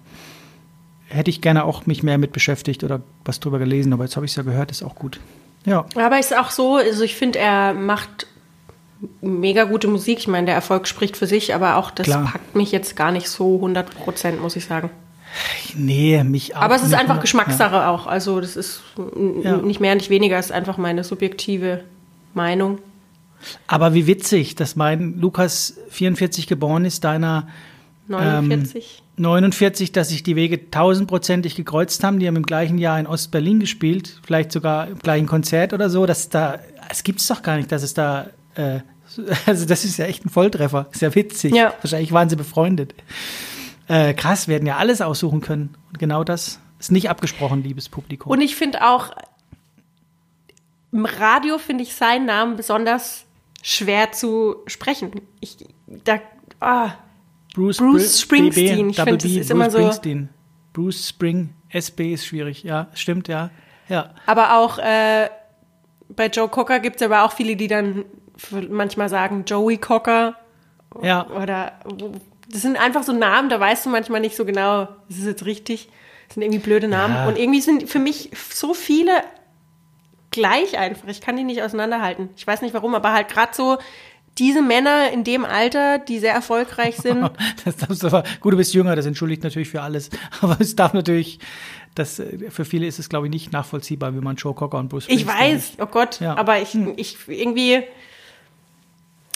hätte 1.07 1.29
ich 1.29 1.41
gerne 1.41 1.65
auch 1.65 1.85
mich 1.85 2.03
mehr 2.03 2.17
mit 2.17 2.31
beschäftigt 2.31 2.83
oder 2.83 3.01
was 3.25 3.39
drüber 3.39 3.59
gelesen, 3.59 3.91
aber 3.93 4.05
jetzt 4.05 4.15
habe 4.15 4.25
ich 4.25 4.31
es 4.31 4.35
ja 4.35 4.43
gehört, 4.43 4.71
ist 4.71 4.83
auch 4.83 4.95
gut. 4.95 5.19
Ja. 5.65 5.85
Aber 5.95 6.19
ist 6.19 6.37
auch 6.37 6.51
so, 6.51 6.77
also 6.77 7.03
ich 7.03 7.15
finde, 7.15 7.39
er 7.39 7.73
macht 7.73 8.27
mega 9.21 9.63
gute 9.65 9.87
Musik. 9.87 10.19
Ich 10.19 10.27
meine, 10.27 10.45
der 10.45 10.55
Erfolg 10.55 10.87
spricht 10.87 11.17
für 11.17 11.27
sich, 11.27 11.53
aber 11.53 11.77
auch 11.77 11.91
das 11.91 12.05
Klar. 12.05 12.25
packt 12.25 12.55
mich 12.55 12.71
jetzt 12.71 12.95
gar 12.95 13.11
nicht 13.11 13.29
so 13.29 13.55
100 13.55 13.95
Prozent, 13.95 14.41
muss 14.41 14.55
ich 14.55 14.65
sagen. 14.65 14.89
Nee, 15.75 16.23
mich 16.23 16.55
auch. 16.55 16.61
Aber 16.61 16.75
es 16.75 16.83
ist 16.83 16.93
einfach 16.93 17.15
mehr. 17.15 17.21
Geschmackssache 17.21 17.75
ja. 17.75 17.91
auch. 17.91 18.07
Also, 18.07 18.41
das 18.41 18.55
ist 18.55 18.81
ja. 19.43 19.57
nicht 19.57 19.79
mehr, 19.79 19.95
nicht 19.95 20.09
weniger, 20.09 20.39
ist 20.39 20.51
einfach 20.51 20.77
meine 20.77 21.03
subjektive 21.03 21.83
Meinung. 22.33 22.79
Aber 23.67 23.93
wie 23.93 24.07
witzig, 24.07 24.55
dass 24.55 24.75
mein 24.75 25.19
Lukas 25.19 25.77
44 25.89 26.47
geboren 26.47 26.83
ist, 26.85 27.03
deiner 27.03 27.47
49. 28.07 29.03
Ähm, 29.17 29.23
49, 29.23 29.91
dass 29.91 30.09
sich 30.09 30.23
die 30.23 30.35
Wege 30.35 30.71
tausendprozentig 30.71 31.55
gekreuzt 31.55 32.03
haben. 32.03 32.19
Die 32.19 32.27
haben 32.27 32.37
im 32.37 32.45
gleichen 32.45 32.77
Jahr 32.77 32.99
in 32.99 33.05
Ostberlin 33.05 33.59
gespielt, 33.59 34.19
vielleicht 34.23 34.51
sogar 34.51 34.87
im 34.87 34.99
gleichen 34.99 35.27
Konzert 35.27 35.73
oder 35.73 35.89
so. 35.89 36.05
Dass 36.05 36.29
da, 36.29 36.59
es 36.89 37.03
gibt 37.03 37.19
es 37.19 37.27
doch 37.27 37.41
gar 37.41 37.57
nicht, 37.57 37.71
dass 37.71 37.83
es 37.83 37.93
da, 37.93 38.27
äh, 38.59 38.81
also 39.45 39.65
das 39.65 39.85
ist 39.85 39.97
ja 39.97 40.05
echt 40.05 40.25
ein 40.25 40.29
Volltreffer. 40.29 40.87
Ist 40.91 41.01
ja 41.01 41.13
witzig. 41.15 41.53
Ja. 41.53 41.73
Wahrscheinlich 41.81 42.11
waren 42.11 42.29
sie 42.29 42.35
befreundet. 42.35 42.93
Äh, 43.87 44.13
krass, 44.13 44.47
werden 44.47 44.67
ja 44.67 44.77
alles 44.77 45.01
aussuchen 45.01 45.41
können. 45.41 45.75
Und 45.89 45.99
genau 45.99 46.23
das 46.23 46.59
ist 46.79 46.91
nicht 46.91 47.09
abgesprochen, 47.09 47.63
liebes 47.63 47.89
Publikum. 47.89 48.31
Und 48.31 48.41
ich 48.41 48.55
finde 48.55 48.87
auch, 48.87 49.11
im 50.91 51.05
Radio 51.05 51.57
finde 51.57 51.83
ich 51.83 51.95
seinen 51.95 52.25
Namen 52.25 52.55
besonders 52.55 53.25
schwer 53.61 54.11
zu 54.11 54.57
sprechen. 54.67 55.21
Ich, 55.39 55.57
da, 55.87 56.19
ah, 56.59 56.91
Bruce, 57.53 57.77
Bruce 57.77 58.21
Springsteen. 58.21 58.87
BB, 58.87 58.91
ich 58.91 58.95
finde, 58.97 59.17
das 59.17 59.25
ist 59.25 59.37
Bruce 59.37 59.49
immer 59.49 59.71
so. 59.71 59.77
Springsteen. 59.79 60.29
Bruce 60.73 61.09
Spring, 61.09 61.49
SB 61.69 62.13
ist 62.13 62.25
schwierig, 62.25 62.63
ja, 62.63 62.87
stimmt, 62.93 63.27
ja. 63.27 63.49
ja. 63.89 64.13
Aber 64.27 64.57
auch 64.57 64.77
äh, 64.77 65.29
bei 66.09 66.27
Joe 66.27 66.47
Cocker 66.47 66.79
gibt 66.79 66.97
es 66.97 67.01
aber 67.01 67.23
auch 67.23 67.33
viele, 67.33 67.55
die 67.55 67.67
dann 67.67 68.05
manchmal 68.69 69.09
sagen 69.09 69.43
Joey 69.45 69.77
Cocker. 69.77 70.35
Ja. 71.01 71.27
Oder 71.27 71.73
das 72.51 72.61
sind 72.61 72.77
einfach 72.77 73.03
so 73.03 73.13
Namen, 73.13 73.49
da 73.49 73.59
weißt 73.59 73.85
du 73.85 73.89
manchmal 73.89 74.21
nicht 74.21 74.35
so 74.35 74.45
genau, 74.45 74.83
ist 75.07 75.19
es 75.19 75.25
jetzt 75.25 75.45
richtig? 75.45 75.89
Das 76.27 76.35
sind 76.35 76.43
irgendwie 76.43 76.59
blöde 76.59 76.87
Namen. 76.87 77.15
Ja. 77.15 77.27
Und 77.27 77.37
irgendwie 77.37 77.61
sind 77.61 77.89
für 77.89 77.99
mich 77.99 78.31
so 78.51 78.73
viele 78.73 79.11
gleich 80.31 80.77
einfach. 80.77 81.07
Ich 81.07 81.21
kann 81.21 81.37
die 81.37 81.43
nicht 81.43 81.61
auseinanderhalten. 81.61 82.29
Ich 82.35 82.45
weiß 82.45 82.61
nicht 82.61 82.73
warum, 82.73 82.95
aber 82.95 83.13
halt 83.13 83.29
gerade 83.29 83.53
so 83.53 83.77
diese 84.37 84.61
Männer 84.61 85.11
in 85.11 85.23
dem 85.23 85.43
Alter, 85.43 85.99
die 85.99 86.19
sehr 86.19 86.33
erfolgreich 86.33 86.97
sind. 86.97 87.29
das 87.65 87.77
darfst 87.77 88.03
du 88.03 88.07
aber, 88.07 88.23
gut, 88.39 88.53
du 88.53 88.57
bist 88.57 88.73
jünger, 88.73 88.95
das 88.95 89.05
entschuldigt 89.05 89.43
natürlich 89.43 89.69
für 89.69 89.81
alles. 89.81 90.09
Aber 90.41 90.57
es 90.59 90.75
darf 90.75 90.93
natürlich, 90.93 91.39
das, 91.95 92.21
für 92.49 92.63
viele 92.63 92.87
ist 92.87 92.99
es, 92.99 93.09
glaube 93.09 93.27
ich, 93.27 93.31
nicht 93.31 93.51
nachvollziehbar, 93.51 94.15
wie 94.15 94.21
man 94.21 94.37
Joe 94.37 94.53
Cocker 94.53 94.77
und 94.77 94.89
Bruce 94.89 95.07
Ich 95.09 95.27
weiß, 95.27 95.73
oh 95.79 95.87
Gott, 95.87 96.21
ja. 96.21 96.37
aber 96.37 96.61
ich, 96.61 96.69
hm. 96.69 96.93
ich 96.95 97.17
irgendwie, 97.27 97.83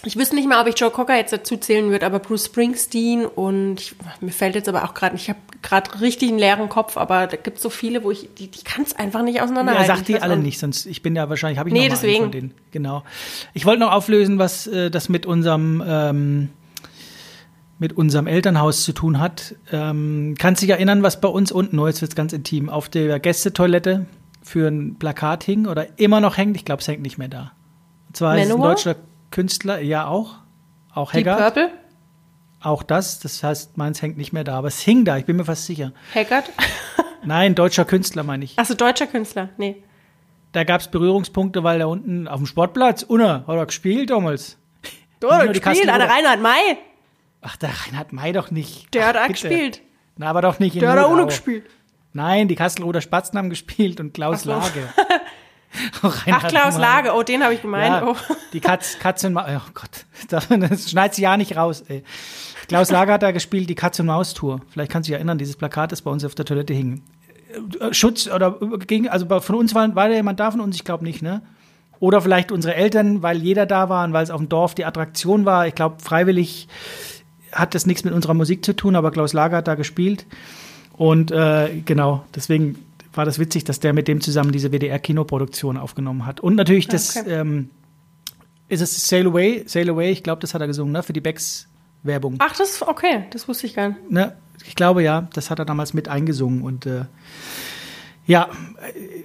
ich 0.06 0.18
wüsste 0.18 0.36
nicht 0.36 0.48
mal, 0.48 0.62
ob 0.62 0.68
ich 0.68 0.78
Joe 0.78 0.92
Cocker 0.92 1.16
jetzt 1.16 1.32
dazu 1.32 1.56
zählen 1.58 1.90
würde, 1.90 2.06
aber 2.06 2.20
Bruce 2.20 2.46
Springsteen 2.46 3.26
und 3.26 3.80
ich, 3.80 3.96
mir 4.20 4.32
fällt 4.32 4.56
jetzt 4.56 4.68
aber 4.68 4.84
auch 4.84 4.94
gerade, 4.94 5.16
ich 5.16 5.30
habe 5.30 5.40
gerade 5.62 6.02
richtig 6.02 6.30
einen 6.30 6.40
leeren 6.40 6.68
Kopf, 6.68 6.98
aber 6.98 7.28
da 7.28 7.38
gibt 7.38 7.58
es 7.58 7.64
so 7.64 7.70
viele, 7.70 8.04
wo 8.04 8.12
ich, 8.12 8.30
die, 8.38 8.50
die 8.50 8.64
kann 8.64 8.84
es 8.84 8.96
einfach 8.96 9.24
nicht 9.24 9.42
auseinanderhalten. 9.42 9.90
Ja, 9.90 9.96
sagt 9.96 10.08
die 10.10 10.22
alle 10.22 10.38
nicht, 10.38 10.60
sonst 10.60 10.86
ich 10.86 11.02
bin 11.02 11.16
ja 11.16 11.30
wahrscheinlich, 11.30 11.58
habe 11.58 11.70
ich 11.70 11.74
nee, 11.74 11.88
noch 11.88 11.96
deswegen. 11.96 12.24
von 12.24 12.32
denen. 12.32 12.54
Genau. 12.72 13.04
Ich 13.54 13.66
wollte 13.66 13.80
noch 13.80 13.92
auflösen, 13.92 14.40
was 14.40 14.68
äh, 14.68 14.92
das 14.92 15.08
mit 15.08 15.26
unserem 15.26 15.82
ähm, 15.86 16.50
mit 17.80 17.94
unserem 17.94 18.28
Elternhaus 18.28 18.84
zu 18.84 18.94
tun 18.94 19.20
hat. 19.20 19.56
Ähm, 19.72 20.36
kannst 20.38 20.62
dich 20.62 20.70
erinnern, 20.70 21.04
was 21.04 21.20
bei 21.20 21.28
uns 21.28 21.52
unten, 21.52 21.80
oh, 21.80 21.88
jetzt 21.88 22.02
wird 22.02 22.16
ganz 22.16 22.32
intim, 22.32 22.70
auf 22.70 22.88
der 22.88 23.20
Gästetoilette 23.20 24.06
für 24.42 24.68
ein 24.68 24.96
Plakat 25.00 25.44
hing 25.44 25.66
oder 25.66 26.00
immer 26.00 26.22
noch 26.22 26.38
hängt? 26.38 26.56
Ich 26.56 26.66
glaube, 26.66 26.82
es 26.82 26.88
hängt 26.88 27.02
nicht 27.02 27.18
mehr 27.18 27.30
da. 27.30 27.52
Und 28.08 28.18
zwar 28.18 28.36
Manowar? 28.36 28.46
ist 28.46 28.54
ein 28.54 28.94
deutscher 28.94 29.13
Künstler, 29.34 29.80
ja 29.82 30.06
auch. 30.06 30.36
Auch 30.94 31.12
Haggard. 31.12 31.40
Deep 31.40 31.64
Purple? 31.64 31.78
Auch 32.62 32.84
das, 32.84 33.20
das 33.20 33.44
heißt, 33.44 33.78
meins 33.78 34.02
hängt 34.02 34.16
nicht 34.16 34.32
mehr 34.32 34.44
da, 34.44 34.56
aber 34.60 34.68
es 34.68 34.80
hing 34.80 35.06
da, 35.06 35.18
ich 35.18 35.26
bin 35.26 35.38
mir 35.38 35.44
fast 35.44 35.66
sicher. 35.66 35.92
Haggard? 36.14 36.52
Nein, 37.26 37.56
deutscher 37.56 37.84
Künstler 37.84 38.22
meine 38.22 38.46
ich. 38.46 38.60
Achso, 38.60 38.76
deutscher 38.76 39.08
Künstler, 39.08 39.50
nee. 39.58 39.84
Da 40.52 40.64
gab 40.64 40.82
es 40.82 40.88
Berührungspunkte, 40.88 41.64
weil 41.64 41.80
da 41.80 41.88
unten 41.88 42.28
auf 42.28 42.38
dem 42.38 42.46
Sportplatz, 42.46 43.02
Unna, 43.02 43.44
hat 43.48 43.56
er 43.56 43.66
gespielt 43.66 44.12
damals. 44.12 44.60
Du 45.20 45.32
hast 45.32 45.48
gespielt, 45.52 45.90
an 45.90 46.00
der 46.00 46.10
Reinhard 46.10 46.40
May. 46.40 46.78
Ach, 47.42 47.58
der 47.58 47.72
Reinhard 47.72 48.14
May 48.14 48.34
doch 48.34 48.52
nicht. 48.52 48.94
Der 48.94 49.08
hat 49.08 49.18
auch 49.18 49.28
gespielt. 49.28 49.82
Na, 50.16 50.28
aber 50.28 50.44
doch 50.44 50.60
nicht 50.60 50.76
in 50.76 50.82
Der 50.82 50.92
hat 50.92 51.00
auch 51.00 51.10
ohne 51.10 51.26
gespielt. 51.26 51.66
Nein, 52.12 52.48
die 52.48 52.56
Kastelroder 52.56 53.02
Spatzen 53.02 53.40
haben 53.40 53.50
gespielt 53.50 54.00
und 54.00 54.14
Klaus 54.14 54.44
so. 54.44 54.52
Lage. 54.52 54.90
Ach, 56.02 56.48
Klaus 56.48 56.78
Lage, 56.78 57.14
oh, 57.14 57.24
den 57.24 57.44
habe 57.44 57.54
ich 57.54 57.62
gemeint. 57.62 58.02
Ja, 58.02 58.08
oh. 58.08 58.16
Die 58.54 58.60
Katz, 58.60 59.00
Katze 59.00 59.28
und 59.28 59.34
Maus, 59.34 59.46
oh 59.50 59.72
Gott, 59.74 60.06
das 60.70 60.90
schneidet 60.90 61.16
sie 61.16 61.24
ja 61.24 61.38
nicht 61.38 61.56
raus, 61.56 61.84
ey. 61.88 62.04
Klaus 62.68 62.92
Lager 62.92 63.14
hat 63.14 63.24
da 63.24 63.32
gespielt, 63.32 63.70
die 63.70 63.76
Katze 63.76 64.04
und 64.04 64.08
Maus 64.08 64.34
Tour. 64.34 64.62
Vielleicht 64.70 64.92
kannst 64.92 65.08
du 65.08 65.12
dich 65.12 65.18
erinnern, 65.18 65.38
dieses 65.38 65.58
Plakat, 65.58 65.92
das 65.92 66.02
bei 66.02 66.12
uns 66.12 66.24
auf 66.24 66.36
der 66.36 66.46
Toilette 66.46 66.74
hing. 66.74 67.04
Äh, 67.80 67.94
Schutz 67.94 68.28
oder 68.28 68.58
gegen, 68.88 69.10
also 69.10 69.28
von 69.42 69.56
uns 69.56 69.76
war, 69.76 69.96
war 69.96 70.10
da 70.10 70.16
jemand 70.16 70.40
da, 70.40 70.52
von 70.52 70.62
uns, 70.62 70.76
ich 70.76 70.84
glaube 70.84 71.04
nicht, 71.04 71.22
ne? 71.22 71.42
Oder 72.00 72.22
vielleicht 72.22 72.52
unsere 72.52 72.76
Eltern, 72.76 73.22
weil 73.22 73.38
jeder 73.42 73.66
da 73.66 73.90
war 73.90 74.04
und 74.04 74.14
weil 74.14 74.24
es 74.24 74.32
auf 74.32 74.40
dem 74.40 74.50
Dorf 74.50 74.76
die 74.76 74.86
Attraktion 74.86 75.46
war. 75.46 75.68
Ich 75.68 75.76
glaube, 75.76 75.98
freiwillig 76.02 76.68
hat 77.52 77.76
das 77.76 77.86
nichts 77.86 78.04
mit 78.04 78.14
unserer 78.14 78.34
Musik 78.34 78.66
zu 78.66 78.76
tun, 78.76 78.96
aber 78.96 79.12
Klaus 79.12 79.34
Lager 79.34 79.58
hat 79.58 79.68
da 79.68 79.76
gespielt. 79.76 80.26
Und 80.98 81.32
äh, 81.32 81.82
genau, 81.86 82.26
deswegen 82.36 82.78
war 83.14 83.26
das 83.26 83.40
witzig, 83.40 83.64
dass 83.64 83.80
der 83.80 83.94
mit 83.94 84.08
dem 84.08 84.22
zusammen 84.22 84.52
diese 84.52 84.72
WDR-Kinoproduktion 84.72 85.78
aufgenommen 85.78 86.26
hat. 86.26 86.40
Und 86.40 86.56
natürlich 86.56 86.88
das, 86.88 87.18
okay. 87.18 87.30
ähm, 87.30 87.70
ist 88.68 88.82
es 88.82 89.08
Sail 89.08 89.28
Away, 89.28 89.64
Sail 89.68 89.90
Away, 89.90 90.12
ich 90.12 90.24
glaube, 90.24 90.42
das 90.42 90.54
hat 90.54 90.62
er 90.62 90.68
gesungen, 90.68 90.94
ne, 90.94 91.04
für 91.04 91.14
die 91.14 91.22
Becks-Werbung. 91.22 92.36
Ach, 92.40 92.56
das, 92.56 92.82
okay, 92.82 93.26
das 93.32 93.48
wusste 93.48 93.68
ich 93.68 93.76
gar 93.76 93.90
nicht. 93.90 94.12
Ne, 94.12 94.36
ich 94.66 94.76
glaube 94.76 95.04
ja, 95.04 95.28
das 95.34 95.50
hat 95.50 95.60
er 95.60 95.66
damals 95.66 95.94
mit 95.94 96.08
eingesungen 96.08 96.62
und 96.62 96.86
äh, 96.86 97.06
ja, 98.26 98.48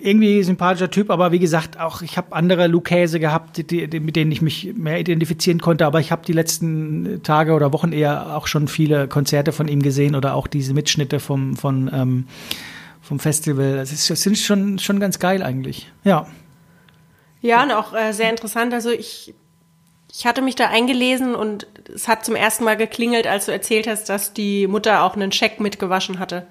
irgendwie 0.02 0.42
sympathischer 0.42 0.90
Typ, 0.90 1.10
aber 1.10 1.30
wie 1.30 1.38
gesagt, 1.38 1.78
auch 1.78 2.02
ich 2.02 2.16
habe 2.16 2.34
andere 2.34 2.66
Lukäse 2.66 3.20
gehabt, 3.20 3.70
die, 3.70 3.88
die, 3.88 4.00
mit 4.00 4.16
denen 4.16 4.32
ich 4.32 4.42
mich 4.42 4.74
mehr 4.74 4.98
identifizieren 4.98 5.60
konnte, 5.60 5.86
aber 5.86 6.00
ich 6.00 6.10
habe 6.10 6.22
die 6.26 6.32
letzten 6.32 7.22
Tage 7.22 7.52
oder 7.52 7.72
Wochen 7.72 7.92
eher 7.92 8.36
auch 8.36 8.48
schon 8.48 8.66
viele 8.66 9.06
Konzerte 9.06 9.52
von 9.52 9.68
ihm 9.68 9.82
gesehen 9.82 10.16
oder 10.16 10.34
auch 10.34 10.48
diese 10.48 10.74
Mitschnitte 10.74 11.20
vom, 11.20 11.56
von 11.56 11.88
ähm, 11.92 12.26
vom 13.08 13.18
Festival. 13.18 13.76
Das, 13.76 13.90
ist, 13.90 14.08
das 14.10 14.22
sind 14.22 14.38
schon, 14.38 14.78
schon 14.78 15.00
ganz 15.00 15.18
geil 15.18 15.42
eigentlich. 15.42 15.90
Ja. 16.04 16.26
Ja, 17.40 17.62
und 17.62 17.72
auch 17.72 17.94
äh, 17.94 18.12
sehr 18.12 18.28
interessant. 18.28 18.74
Also 18.74 18.90
ich, 18.90 19.34
ich 20.12 20.26
hatte 20.26 20.42
mich 20.42 20.56
da 20.56 20.68
eingelesen 20.68 21.34
und 21.34 21.66
es 21.92 22.06
hat 22.06 22.24
zum 22.24 22.36
ersten 22.36 22.64
Mal 22.64 22.76
geklingelt, 22.76 23.26
als 23.26 23.46
du 23.46 23.52
erzählt 23.52 23.86
hast, 23.86 24.08
dass 24.10 24.34
die 24.34 24.66
Mutter 24.66 25.02
auch 25.02 25.16
einen 25.16 25.32
Scheck 25.32 25.58
mitgewaschen 25.58 26.18
hatte. 26.18 26.46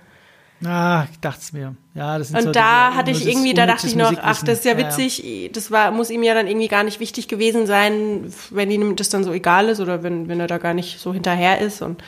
Ah, 0.66 1.05
ich 1.12 1.20
dachte 1.20 1.39
es 1.41 1.53
mir. 1.53 1.76
Ja, 1.93 2.18
das 2.18 2.30
sind 2.30 2.38
Und 2.38 2.43
so 2.45 2.51
da 2.51 2.88
diese, 2.88 2.97
hatte 2.97 3.12
ich 3.12 3.28
irgendwie, 3.28 3.53
da 3.53 3.68
dachte 3.68 3.86
ich 3.86 3.95
noch, 3.95 4.14
ach, 4.20 4.41
das 4.43 4.60
ist 4.60 4.66
ja 4.66 4.76
witzig, 4.78 5.20
ja, 5.20 5.30
ja. 5.30 5.49
das 5.49 5.70
war, 5.70 5.91
muss 5.91 6.10
ihm 6.10 6.24
ja 6.24 6.34
dann 6.34 6.47
irgendwie 6.47 6.68
gar 6.68 6.84
nicht 6.84 6.99
wichtig 6.99 7.28
gewesen 7.28 7.68
sein, 7.68 8.34
wenn 8.49 8.72
ihm 8.72 8.95
das 8.95 9.10
dann 9.10 9.24
so 9.24 9.32
egal 9.32 9.70
ist 9.70 9.80
oder 9.80 10.01
wenn, 10.01 10.28
wenn 10.28 10.39
er 10.39 10.47
da 10.47 10.58
gar 10.58 10.74
nicht 10.74 10.99
so 10.99 11.14
hinterher 11.14 11.62
ist 11.62 11.84
und 11.84 12.03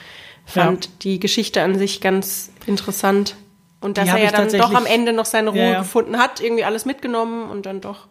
fand 0.45 0.86
ja. 0.86 0.91
die 1.04 1.20
Geschichte 1.20 1.62
an 1.62 1.78
sich 1.78 2.02
ganz 2.02 2.52
interessant. 2.66 3.36
Und 3.82 3.98
dass 3.98 4.10
er 4.10 4.18
ja 4.18 4.32
dann 4.32 4.52
doch 4.52 4.74
am 4.74 4.86
Ende 4.86 5.14
noch 5.14 5.26
seine 5.26 5.52
Ruhe 5.52 5.60
ja, 5.60 5.72
ja. 5.72 5.80
gefunden 5.80 6.18
hat, 6.18 6.42
irgendwie 6.42 6.66
alles 6.66 6.86
mitgenommen 6.86 7.50
und 7.50 7.66
dann 7.66 7.80
doch. 7.82 8.08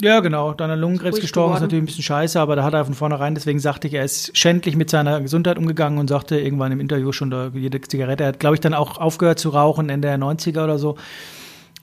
Ja, 0.00 0.20
genau. 0.20 0.54
Dann 0.54 0.70
an 0.70 0.78
Lungenkrebs 0.78 1.20
gestorben 1.20 1.48
geworden. 1.48 1.56
ist 1.56 1.62
natürlich 1.62 1.82
ein 1.82 1.86
bisschen 1.86 2.04
scheiße, 2.04 2.40
aber 2.40 2.56
da 2.56 2.64
hat 2.64 2.72
er 2.72 2.84
von 2.84 2.94
vornherein, 2.94 3.34
deswegen 3.34 3.58
sagte 3.58 3.86
ich, 3.86 3.94
er 3.94 4.04
ist 4.04 4.36
schändlich 4.36 4.76
mit 4.76 4.88
seiner 4.88 5.20
Gesundheit 5.20 5.58
umgegangen 5.58 5.98
und 5.98 6.08
sagte 6.08 6.40
irgendwann 6.40 6.72
im 6.72 6.80
Interview 6.80 7.12
schon, 7.12 7.30
da, 7.30 7.50
jede 7.52 7.80
Zigarette, 7.80 8.24
er 8.24 8.28
hat, 8.28 8.40
glaube 8.40 8.54
ich, 8.54 8.60
dann 8.60 8.72
auch 8.72 8.98
aufgehört 8.98 9.38
zu 9.38 9.50
rauchen, 9.50 9.90
Ende 9.90 10.08
der 10.08 10.18
90er 10.18 10.64
oder 10.64 10.78
so. 10.78 10.96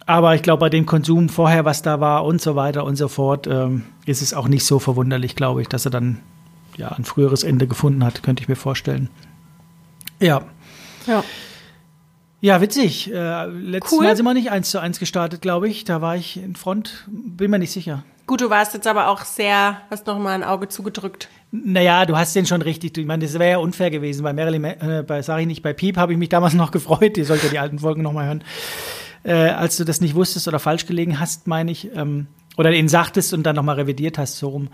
Aber 0.07 0.33
ich 0.35 0.41
glaube, 0.41 0.61
bei 0.61 0.69
dem 0.69 0.85
Konsum 0.85 1.29
vorher, 1.29 1.65
was 1.65 1.81
da 1.81 1.99
war 1.99 2.25
und 2.25 2.41
so 2.41 2.55
weiter 2.55 2.85
und 2.85 2.95
so 2.95 3.07
fort, 3.07 3.45
ähm, 3.45 3.83
ist 4.05 4.21
es 4.21 4.33
auch 4.33 4.47
nicht 4.47 4.65
so 4.65 4.79
verwunderlich, 4.79 5.35
glaube 5.35 5.61
ich, 5.61 5.67
dass 5.67 5.85
er 5.85 5.91
dann 5.91 6.21
ja 6.77 6.89
ein 6.89 7.03
früheres 7.03 7.43
Ende 7.43 7.67
gefunden 7.67 8.03
hat, 8.03 8.23
könnte 8.23 8.41
ich 8.41 8.47
mir 8.47 8.55
vorstellen. 8.55 9.09
Ja. 10.19 10.41
Ja. 11.05 11.23
Ja, 12.39 12.61
witzig. 12.61 13.11
Äh, 13.11 13.45
letztes 13.47 13.93
Cool. 13.93 14.05
Mal 14.05 14.15
sind 14.15 14.25
wir 14.25 14.33
nicht 14.33 14.51
eins 14.51 14.69
zu 14.69 14.79
eins 14.79 14.99
gestartet, 14.99 15.41
glaube 15.41 15.67
ich. 15.67 15.85
Da 15.85 16.01
war 16.01 16.15
ich 16.15 16.37
in 16.37 16.55
Front, 16.55 17.05
bin 17.07 17.49
mir 17.49 17.59
nicht 17.59 17.71
sicher. 17.71 18.03
Gut, 18.27 18.41
du 18.41 18.49
warst 18.49 18.73
jetzt 18.73 18.87
aber 18.87 19.07
auch 19.07 19.23
sehr, 19.23 19.77
hast 19.89 20.05
noch 20.05 20.19
mal 20.19 20.33
ein 20.33 20.43
Auge 20.43 20.67
zugedrückt. 20.67 21.29
Naja, 21.51 22.05
du 22.05 22.17
hast 22.17 22.35
den 22.35 22.45
schon 22.45 22.61
richtig. 22.61 22.97
Ich 22.97 23.05
meine, 23.05 23.23
das 23.23 23.39
wäre 23.39 23.51
ja 23.51 23.57
unfair 23.57 23.89
gewesen. 23.89 24.21
Bei 24.23 24.33
Marilyn, 24.33 24.65
äh, 24.65 25.03
bei, 25.07 25.21
sag 25.21 25.39
ich 25.39 25.47
nicht, 25.47 25.63
bei 25.63 25.73
Piep 25.73 25.97
habe 25.97 26.11
ich 26.11 26.19
mich 26.19 26.29
damals 26.29 26.53
noch 26.55 26.71
gefreut. 26.71 27.17
Ihr 27.17 27.25
sollt 27.25 27.43
ja 27.43 27.49
die 27.49 27.59
alten 27.59 27.79
Folgen 27.79 28.01
noch 28.01 28.13
mal 28.13 28.25
hören. 28.25 28.43
Äh, 29.23 29.49
als 29.49 29.77
du 29.77 29.83
das 29.83 30.01
nicht 30.01 30.13
wusstest 30.13 30.47
oder 30.47 30.59
falsch 30.59 30.85
gelegen 30.85 31.19
hast, 31.19 31.47
meine 31.47 31.71
ich. 31.71 31.89
Ähm, 31.95 32.27
oder 32.57 32.71
ihn 32.71 32.89
sagtest 32.89 33.33
und 33.33 33.43
dann 33.43 33.55
noch 33.55 33.63
mal 33.63 33.75
revidiert 33.75 34.17
hast, 34.17 34.37
so 34.37 34.49
rum. 34.49 34.69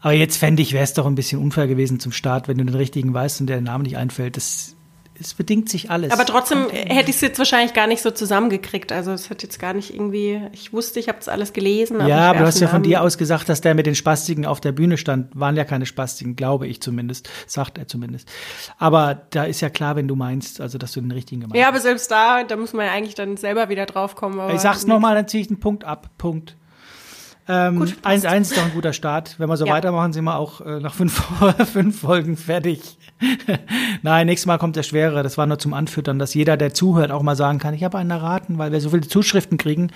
Aber 0.00 0.12
jetzt 0.12 0.36
fände 0.36 0.62
ich, 0.62 0.72
wäre 0.72 0.84
es 0.84 0.94
doch 0.94 1.06
ein 1.06 1.14
bisschen 1.14 1.40
unfair 1.40 1.68
gewesen 1.68 2.00
zum 2.00 2.12
Start, 2.12 2.48
wenn 2.48 2.58
du 2.58 2.64
den 2.64 2.74
richtigen 2.74 3.14
weißt 3.14 3.40
und 3.40 3.46
der 3.46 3.60
Name 3.60 3.84
nicht 3.84 3.96
einfällt. 3.96 4.36
Das, 4.36 4.76
es 5.20 5.34
bedingt 5.34 5.68
sich 5.68 5.90
alles. 5.90 6.12
Aber 6.12 6.24
trotzdem 6.24 6.70
hätte 6.70 7.10
ich 7.10 7.16
es 7.16 7.20
jetzt 7.20 7.38
wahrscheinlich 7.38 7.74
gar 7.74 7.86
nicht 7.86 8.02
so 8.02 8.10
zusammengekriegt. 8.10 8.90
Also 8.90 9.12
es 9.12 9.28
hat 9.30 9.42
jetzt 9.42 9.58
gar 9.58 9.74
nicht 9.74 9.92
irgendwie, 9.94 10.42
ich 10.52 10.72
wusste, 10.72 10.98
ich 10.98 11.08
habe 11.08 11.18
das 11.18 11.28
alles 11.28 11.52
gelesen. 11.52 12.00
Ja, 12.00 12.06
ich 12.06 12.12
aber 12.12 12.38
du 12.40 12.46
hast 12.46 12.60
ja 12.60 12.68
von 12.68 12.82
dir 12.82 13.02
aus 13.02 13.18
gesagt, 13.18 13.48
dass 13.48 13.60
der 13.60 13.74
mit 13.74 13.86
den 13.86 13.94
Spastiken 13.94 14.46
auf 14.46 14.60
der 14.60 14.72
Bühne 14.72 14.96
stand. 14.96 15.38
Waren 15.38 15.56
ja 15.56 15.64
keine 15.64 15.86
Spastiken, 15.86 16.36
glaube 16.36 16.66
ich 16.66 16.80
zumindest. 16.80 17.28
Sagt 17.46 17.78
er 17.78 17.86
zumindest. 17.86 18.28
Aber 18.78 19.26
da 19.30 19.44
ist 19.44 19.60
ja 19.60 19.70
klar, 19.70 19.96
wenn 19.96 20.08
du 20.08 20.16
meinst, 20.16 20.60
also 20.60 20.78
dass 20.78 20.92
du 20.92 21.00
den 21.00 21.10
richtigen 21.10 21.42
gemeint 21.42 21.60
Ja, 21.60 21.68
aber 21.68 21.80
selbst 21.80 22.10
da, 22.10 22.44
da 22.44 22.56
muss 22.56 22.72
man 22.72 22.86
ja 22.86 22.92
eigentlich 22.92 23.14
dann 23.14 23.36
selber 23.36 23.68
wieder 23.68 23.86
drauf 23.86 24.16
kommen. 24.16 24.40
aber 24.40 24.54
Ich 24.54 24.60
sag's 24.60 24.86
nochmal, 24.86 25.14
dann 25.14 25.28
ziehe 25.28 25.42
ich 25.42 25.50
einen 25.50 25.60
Punkt 25.60 25.84
ab. 25.84 26.10
Punkt. 26.16 26.56
Ähm, 27.50 27.82
1-1 27.82 28.40
ist 28.42 28.56
doch 28.56 28.64
ein 28.64 28.72
guter 28.72 28.92
Start. 28.92 29.34
Wenn 29.38 29.48
wir 29.48 29.56
so 29.56 29.66
Ja. 29.66 29.72
weitermachen, 29.72 30.12
sind 30.12 30.24
wir 30.24 30.36
auch 30.36 30.60
äh, 30.60 30.78
nach 30.80 30.94
fünf, 30.94 31.20
fünf 31.72 32.00
Folgen 32.00 32.36
fertig. 32.36 32.96
Nein, 34.02 34.26
nächstes 34.26 34.46
Mal 34.46 34.58
kommt 34.58 34.76
der 34.76 34.82
schwerere. 34.82 35.22
Das 35.22 35.36
war 35.36 35.46
nur 35.46 35.58
zum 35.58 35.74
Anfüttern, 35.74 36.18
dass 36.18 36.34
jeder, 36.34 36.56
der 36.56 36.72
zuhört, 36.74 37.10
auch 37.10 37.22
mal 37.22 37.36
sagen 37.36 37.58
kann, 37.58 37.74
ich 37.74 37.82
habe 37.84 37.98
einen 37.98 38.10
erraten, 38.10 38.58
weil 38.58 38.72
wir 38.72 38.80
so 38.80 38.90
viele 38.90 39.02
Zuschriften 39.08 39.58
kriegen. 39.58 39.90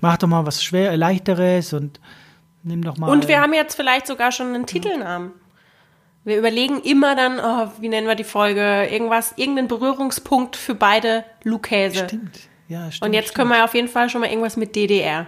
Mach 0.00 0.16
doch 0.16 0.28
mal 0.28 0.44
was 0.46 0.62
schwer, 0.64 0.96
leichteres 0.96 1.72
und 1.72 2.00
nimm 2.62 2.82
doch 2.82 2.96
mal. 2.98 3.08
Und 3.10 3.28
wir 3.28 3.40
haben 3.40 3.54
jetzt 3.54 3.76
vielleicht 3.76 4.06
sogar 4.06 4.32
schon 4.32 4.54
einen 4.54 4.66
Titelnamen. 4.66 5.30
Wir 6.24 6.38
überlegen 6.38 6.80
immer 6.80 7.14
dann, 7.14 7.38
oh, 7.38 7.70
wie 7.80 7.88
nennen 7.88 8.08
wir 8.08 8.16
die 8.16 8.24
Folge? 8.24 8.88
Irgendwas, 8.90 9.34
irgendeinen 9.36 9.68
Berührungspunkt 9.68 10.56
für 10.56 10.74
beide 10.74 11.24
Lukäse. 11.44 12.06
Stimmt. 12.08 12.40
Ja, 12.68 12.90
stimmt. 12.90 13.08
Und 13.08 13.14
jetzt 13.14 13.32
können 13.34 13.50
wir 13.50 13.62
auf 13.62 13.74
jeden 13.74 13.86
Fall 13.86 14.10
schon 14.10 14.22
mal 14.22 14.28
irgendwas 14.28 14.56
mit 14.56 14.74
DDR. 14.74 15.26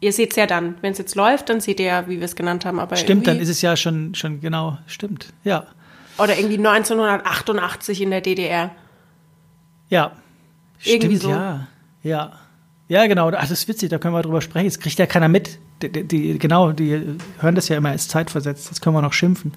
Ihr 0.00 0.12
seht's 0.12 0.36
ja 0.36 0.46
dann. 0.46 0.76
Wenn 0.80 0.92
es 0.92 0.98
jetzt 0.98 1.14
läuft, 1.16 1.48
dann 1.48 1.60
seht 1.60 1.80
ihr 1.80 1.86
ja, 1.86 2.08
wie 2.08 2.18
wir 2.18 2.24
es 2.24 2.36
genannt 2.36 2.64
haben. 2.64 2.78
Aber 2.78 2.96
Stimmt, 2.96 3.26
dann 3.26 3.40
ist 3.40 3.48
es 3.48 3.62
ja 3.62 3.76
schon, 3.76 4.14
schon 4.14 4.40
genau, 4.40 4.78
stimmt. 4.86 5.32
Ja. 5.42 5.66
Oder 6.18 6.36
irgendwie 6.38 6.58
1988 6.58 8.00
in 8.02 8.10
der 8.10 8.20
DDR. 8.20 8.70
Ja. 9.88 10.12
Irgendwie 10.84 11.16
Stimmt, 11.16 11.22
so. 11.22 11.30
ja. 11.30 11.66
Ja. 12.02 12.32
Ja, 12.88 13.06
genau. 13.06 13.28
Ach, 13.28 13.40
das 13.40 13.50
ist 13.50 13.68
witzig, 13.68 13.90
da 13.90 13.98
können 13.98 14.14
wir 14.14 14.22
drüber 14.22 14.40
sprechen. 14.40 14.64
Jetzt 14.64 14.80
kriegt 14.80 14.98
ja 14.98 15.06
keiner 15.06 15.28
mit. 15.28 15.58
Die, 15.82 15.90
die, 15.90 16.04
die, 16.04 16.38
genau, 16.38 16.72
die 16.72 17.18
hören 17.38 17.54
das 17.54 17.68
ja 17.68 17.76
immer 17.76 17.90
als 17.90 18.08
zeitversetzt. 18.08 18.70
Das 18.70 18.80
können 18.80 18.96
wir 18.96 19.02
noch 19.02 19.12
schimpfen. 19.12 19.52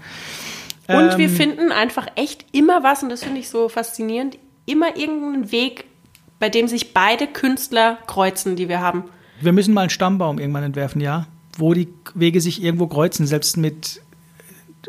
Und 0.88 1.14
Ähm, 1.14 1.18
wir 1.18 1.30
finden 1.30 1.72
einfach 1.72 2.08
echt 2.16 2.46
immer 2.52 2.84
was, 2.84 3.04
und 3.04 3.10
das 3.10 3.24
finde 3.24 3.40
ich 3.40 3.50
so 3.50 3.70
faszinierend, 3.70 4.38
immer 4.66 4.98
irgendeinen 4.98 5.52
Weg, 5.52 5.86
bei 6.40 6.50
dem 6.50 6.68
sich 6.68 6.94
beide 6.94 7.28
Künstler 7.28 7.98
kreuzen, 8.08 8.56
die 8.56 8.68
wir 8.68 8.82
haben. 8.82 9.06
Wir 9.42 9.52
müssen 9.52 9.74
mal 9.74 9.82
einen 9.82 9.90
Stammbaum 9.90 10.40
irgendwann 10.40 10.64
entwerfen, 10.64 11.02
ja. 11.02 11.28
Wo 11.58 11.74
die 11.74 11.90
Wege 12.14 12.40
sich 12.42 12.64
irgendwo 12.64 12.88
kreuzen. 12.88 13.28
Selbst 13.28 13.58
mit, 13.58 14.02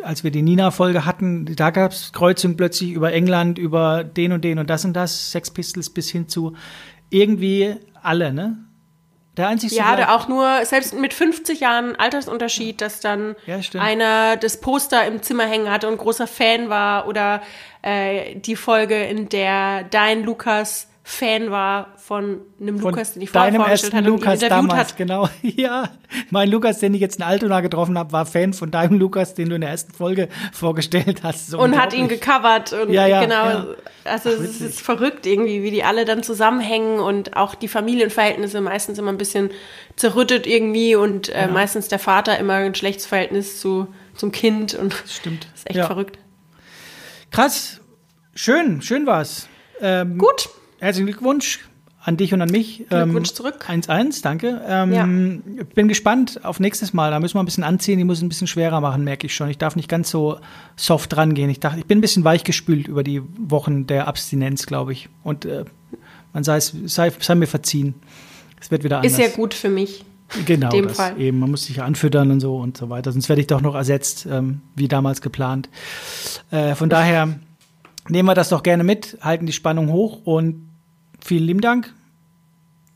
als 0.02 0.24
wir 0.24 0.30
die 0.30 0.42
Nina-Folge 0.42 1.04
hatten, 1.04 1.46
da 1.56 1.70
gab 1.70 1.92
es 1.92 2.12
Kreuzungen 2.12 2.56
plötzlich 2.56 2.92
über 2.92 3.12
England, 3.12 3.58
über 3.58 4.04
den 4.04 4.32
und 4.32 4.44
den 4.44 4.58
und 4.58 4.70
das 4.70 4.84
und 4.84 4.92
das, 4.92 5.32
Sex 5.32 5.50
Pistols 5.50 5.90
bis 5.90 6.10
hin 6.10 6.28
zu 6.28 6.54
irgendwie 7.10 7.76
alle, 8.02 8.32
ne? 8.32 8.58
Der 9.36 9.48
einzige 9.48 9.74
Ja, 9.74 9.96
da 9.96 10.14
auch 10.14 10.28
nur, 10.28 10.64
selbst 10.64 10.92
mit 10.92 11.14
50 11.14 11.60
Jahren 11.60 11.96
Altersunterschied, 11.96 12.82
dass 12.82 13.00
dann 13.00 13.34
Ja, 13.46 13.60
einer 13.78 14.36
das 14.36 14.60
Poster 14.60 15.06
im 15.06 15.22
Zimmer 15.22 15.46
hängen 15.46 15.70
hatte 15.70 15.88
und 15.88 15.96
großer 15.96 16.26
Fan 16.26 16.68
war 16.68 17.08
oder 17.08 17.40
äh, 17.80 18.36
die 18.36 18.56
Folge, 18.56 19.02
in 19.04 19.30
der 19.30 19.84
dein 19.84 20.24
Lukas 20.24 20.88
Fan 21.04 21.50
war 21.50 21.94
von 21.96 22.42
einem 22.60 22.78
Von 22.78 22.92
Lukas, 22.92 23.14
den 23.14 23.22
ich 23.22 23.30
vorher 23.30 23.50
deinem 23.50 23.62
vorgestellt 23.62 23.92
ersten 23.94 23.96
hatte 23.96 24.08
Lukas 24.08 24.34
interviewt 24.42 24.70
damals, 24.70 24.88
hat. 24.90 24.96
genau. 24.96 25.28
Ja, 25.42 25.90
mein 26.30 26.48
Lukas, 26.48 26.78
den 26.78 26.94
ich 26.94 27.00
jetzt 27.00 27.16
in 27.16 27.24
Altona 27.24 27.60
getroffen 27.60 27.98
habe, 27.98 28.12
war 28.12 28.24
Fan 28.24 28.52
von 28.52 28.70
deinem 28.70 28.98
Lukas, 29.00 29.34
den 29.34 29.48
du 29.48 29.56
in 29.56 29.62
der 29.62 29.70
ersten 29.70 29.92
Folge 29.92 30.28
vorgestellt 30.52 31.24
hast. 31.24 31.48
So 31.48 31.58
Und 31.58 31.76
hat 31.76 31.92
ihn 31.92 32.06
gecovert 32.06 32.72
und 32.72 32.92
Ja, 32.92 33.06
ja, 33.06 33.20
genau. 33.20 33.44
ja. 33.44 33.66
Also 34.04 34.30
es 34.30 34.60
ist 34.60 34.80
verrückt 34.80 35.26
irgendwie, 35.26 35.64
wie 35.64 35.72
die 35.72 35.82
alle 35.82 36.04
dann 36.04 36.22
zusammenhängen 36.22 37.00
und 37.00 37.36
auch 37.36 37.56
die 37.56 37.68
Familienverhältnisse 37.68 38.60
meistens 38.60 38.98
immer 38.98 39.10
ein 39.10 39.18
bisschen 39.18 39.50
zerrüttet 39.96 40.46
irgendwie 40.46 40.94
und 40.94 41.30
äh, 41.30 41.48
meistens 41.48 41.88
der 41.88 41.98
Vater 41.98 42.38
immer 42.38 42.54
ein 42.54 42.76
schlechtes 42.76 43.06
Verhältnis 43.06 43.60
zu, 43.60 43.88
zum 44.14 44.30
Kind 44.30 44.74
und 44.74 44.94
Stimmt. 45.08 45.48
ist 45.54 45.68
echt 45.68 45.84
verrückt. 45.84 46.18
Krass. 47.32 47.80
Schön, 48.34 48.82
schön 48.82 49.04
war's. 49.06 49.48
Ähm, 49.80 50.16
Gut, 50.16 50.48
Herzlichen 50.82 51.06
Glückwunsch 51.06 51.60
an 52.00 52.16
dich 52.16 52.34
und 52.34 52.42
an 52.42 52.50
mich. 52.50 52.88
Glückwunsch 52.88 53.28
ähm, 53.28 53.34
zurück. 53.36 53.66
1-1, 53.68 54.20
danke. 54.20 54.60
Ähm, 54.66 55.40
Bin 55.76 55.86
gespannt 55.86 56.40
auf 56.42 56.58
nächstes 56.58 56.92
Mal. 56.92 57.12
Da 57.12 57.20
müssen 57.20 57.36
wir 57.36 57.40
ein 57.40 57.44
bisschen 57.44 57.62
anziehen. 57.62 57.98
Die 57.98 58.04
muss 58.04 58.20
ein 58.20 58.28
bisschen 58.28 58.48
schwerer 58.48 58.80
machen, 58.80 59.04
merke 59.04 59.28
ich 59.28 59.34
schon. 59.36 59.48
Ich 59.48 59.58
darf 59.58 59.76
nicht 59.76 59.88
ganz 59.88 60.10
so 60.10 60.40
soft 60.74 61.16
rangehen. 61.16 61.48
Ich 61.50 61.60
dachte, 61.60 61.78
ich 61.78 61.86
bin 61.86 61.98
ein 61.98 62.00
bisschen 62.00 62.24
weichgespült 62.24 62.88
über 62.88 63.04
die 63.04 63.22
Wochen 63.38 63.86
der 63.86 64.08
Abstinenz, 64.08 64.66
glaube 64.66 64.90
ich. 64.90 65.08
Und 65.22 65.44
äh, 65.44 65.64
man 66.32 66.42
sei, 66.42 66.56
es, 66.56 66.74
sei, 66.86 67.12
sei 67.16 67.36
mir 67.36 67.46
verziehen. 67.46 67.94
Es 68.60 68.72
wird 68.72 68.82
wieder 68.82 68.96
anders. 68.96 69.12
ist 69.12 69.20
ja 69.20 69.28
gut 69.28 69.54
für 69.54 69.68
mich. 69.68 70.04
Genau, 70.46 70.70
dem 70.70 70.88
das 70.88 70.96
Fall. 70.96 71.20
eben. 71.20 71.38
Man 71.38 71.52
muss 71.52 71.66
sich 71.66 71.76
ja 71.76 71.84
anfüttern 71.84 72.32
und 72.32 72.40
so 72.40 72.56
und 72.56 72.76
so 72.76 72.90
weiter. 72.90 73.12
Sonst 73.12 73.28
werde 73.28 73.40
ich 73.40 73.46
doch 73.46 73.60
noch 73.60 73.76
ersetzt, 73.76 74.26
ähm, 74.28 74.62
wie 74.74 74.88
damals 74.88 75.20
geplant. 75.20 75.68
Äh, 76.50 76.74
von 76.74 76.88
daher 76.88 77.38
nehmen 78.08 78.28
wir 78.28 78.34
das 78.34 78.48
doch 78.48 78.64
gerne 78.64 78.82
mit, 78.82 79.18
halten 79.20 79.46
die 79.46 79.52
Spannung 79.52 79.92
hoch 79.92 80.22
und 80.24 80.71
vielen 81.24 81.44
lieben 81.44 81.60
Dank. 81.60 81.92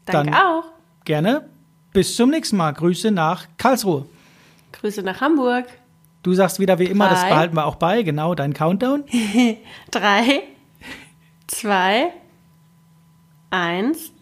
Danke 0.06 0.32
Dann- 0.32 0.40
auch. 0.40 0.64
Gerne. 1.04 1.48
Bis 1.92 2.16
zum 2.16 2.30
nächsten 2.30 2.56
Mal. 2.56 2.72
Grüße 2.72 3.10
nach 3.10 3.46
Karlsruhe. 3.58 4.06
Grüße 4.72 5.02
nach 5.02 5.20
Hamburg. 5.20 5.64
Du 6.22 6.34
sagst 6.34 6.58
wieder 6.58 6.78
wie 6.78 6.84
immer, 6.86 7.08
das 7.08 7.22
behalten 7.24 7.54
wir 7.56 7.64
auch 7.66 7.76
bei. 7.76 8.02
Genau, 8.02 8.34
dein 8.34 8.52
Countdown. 8.52 9.04
Drei, 9.92 10.42
zwei, 11.46 12.12
eins. 13.50 14.12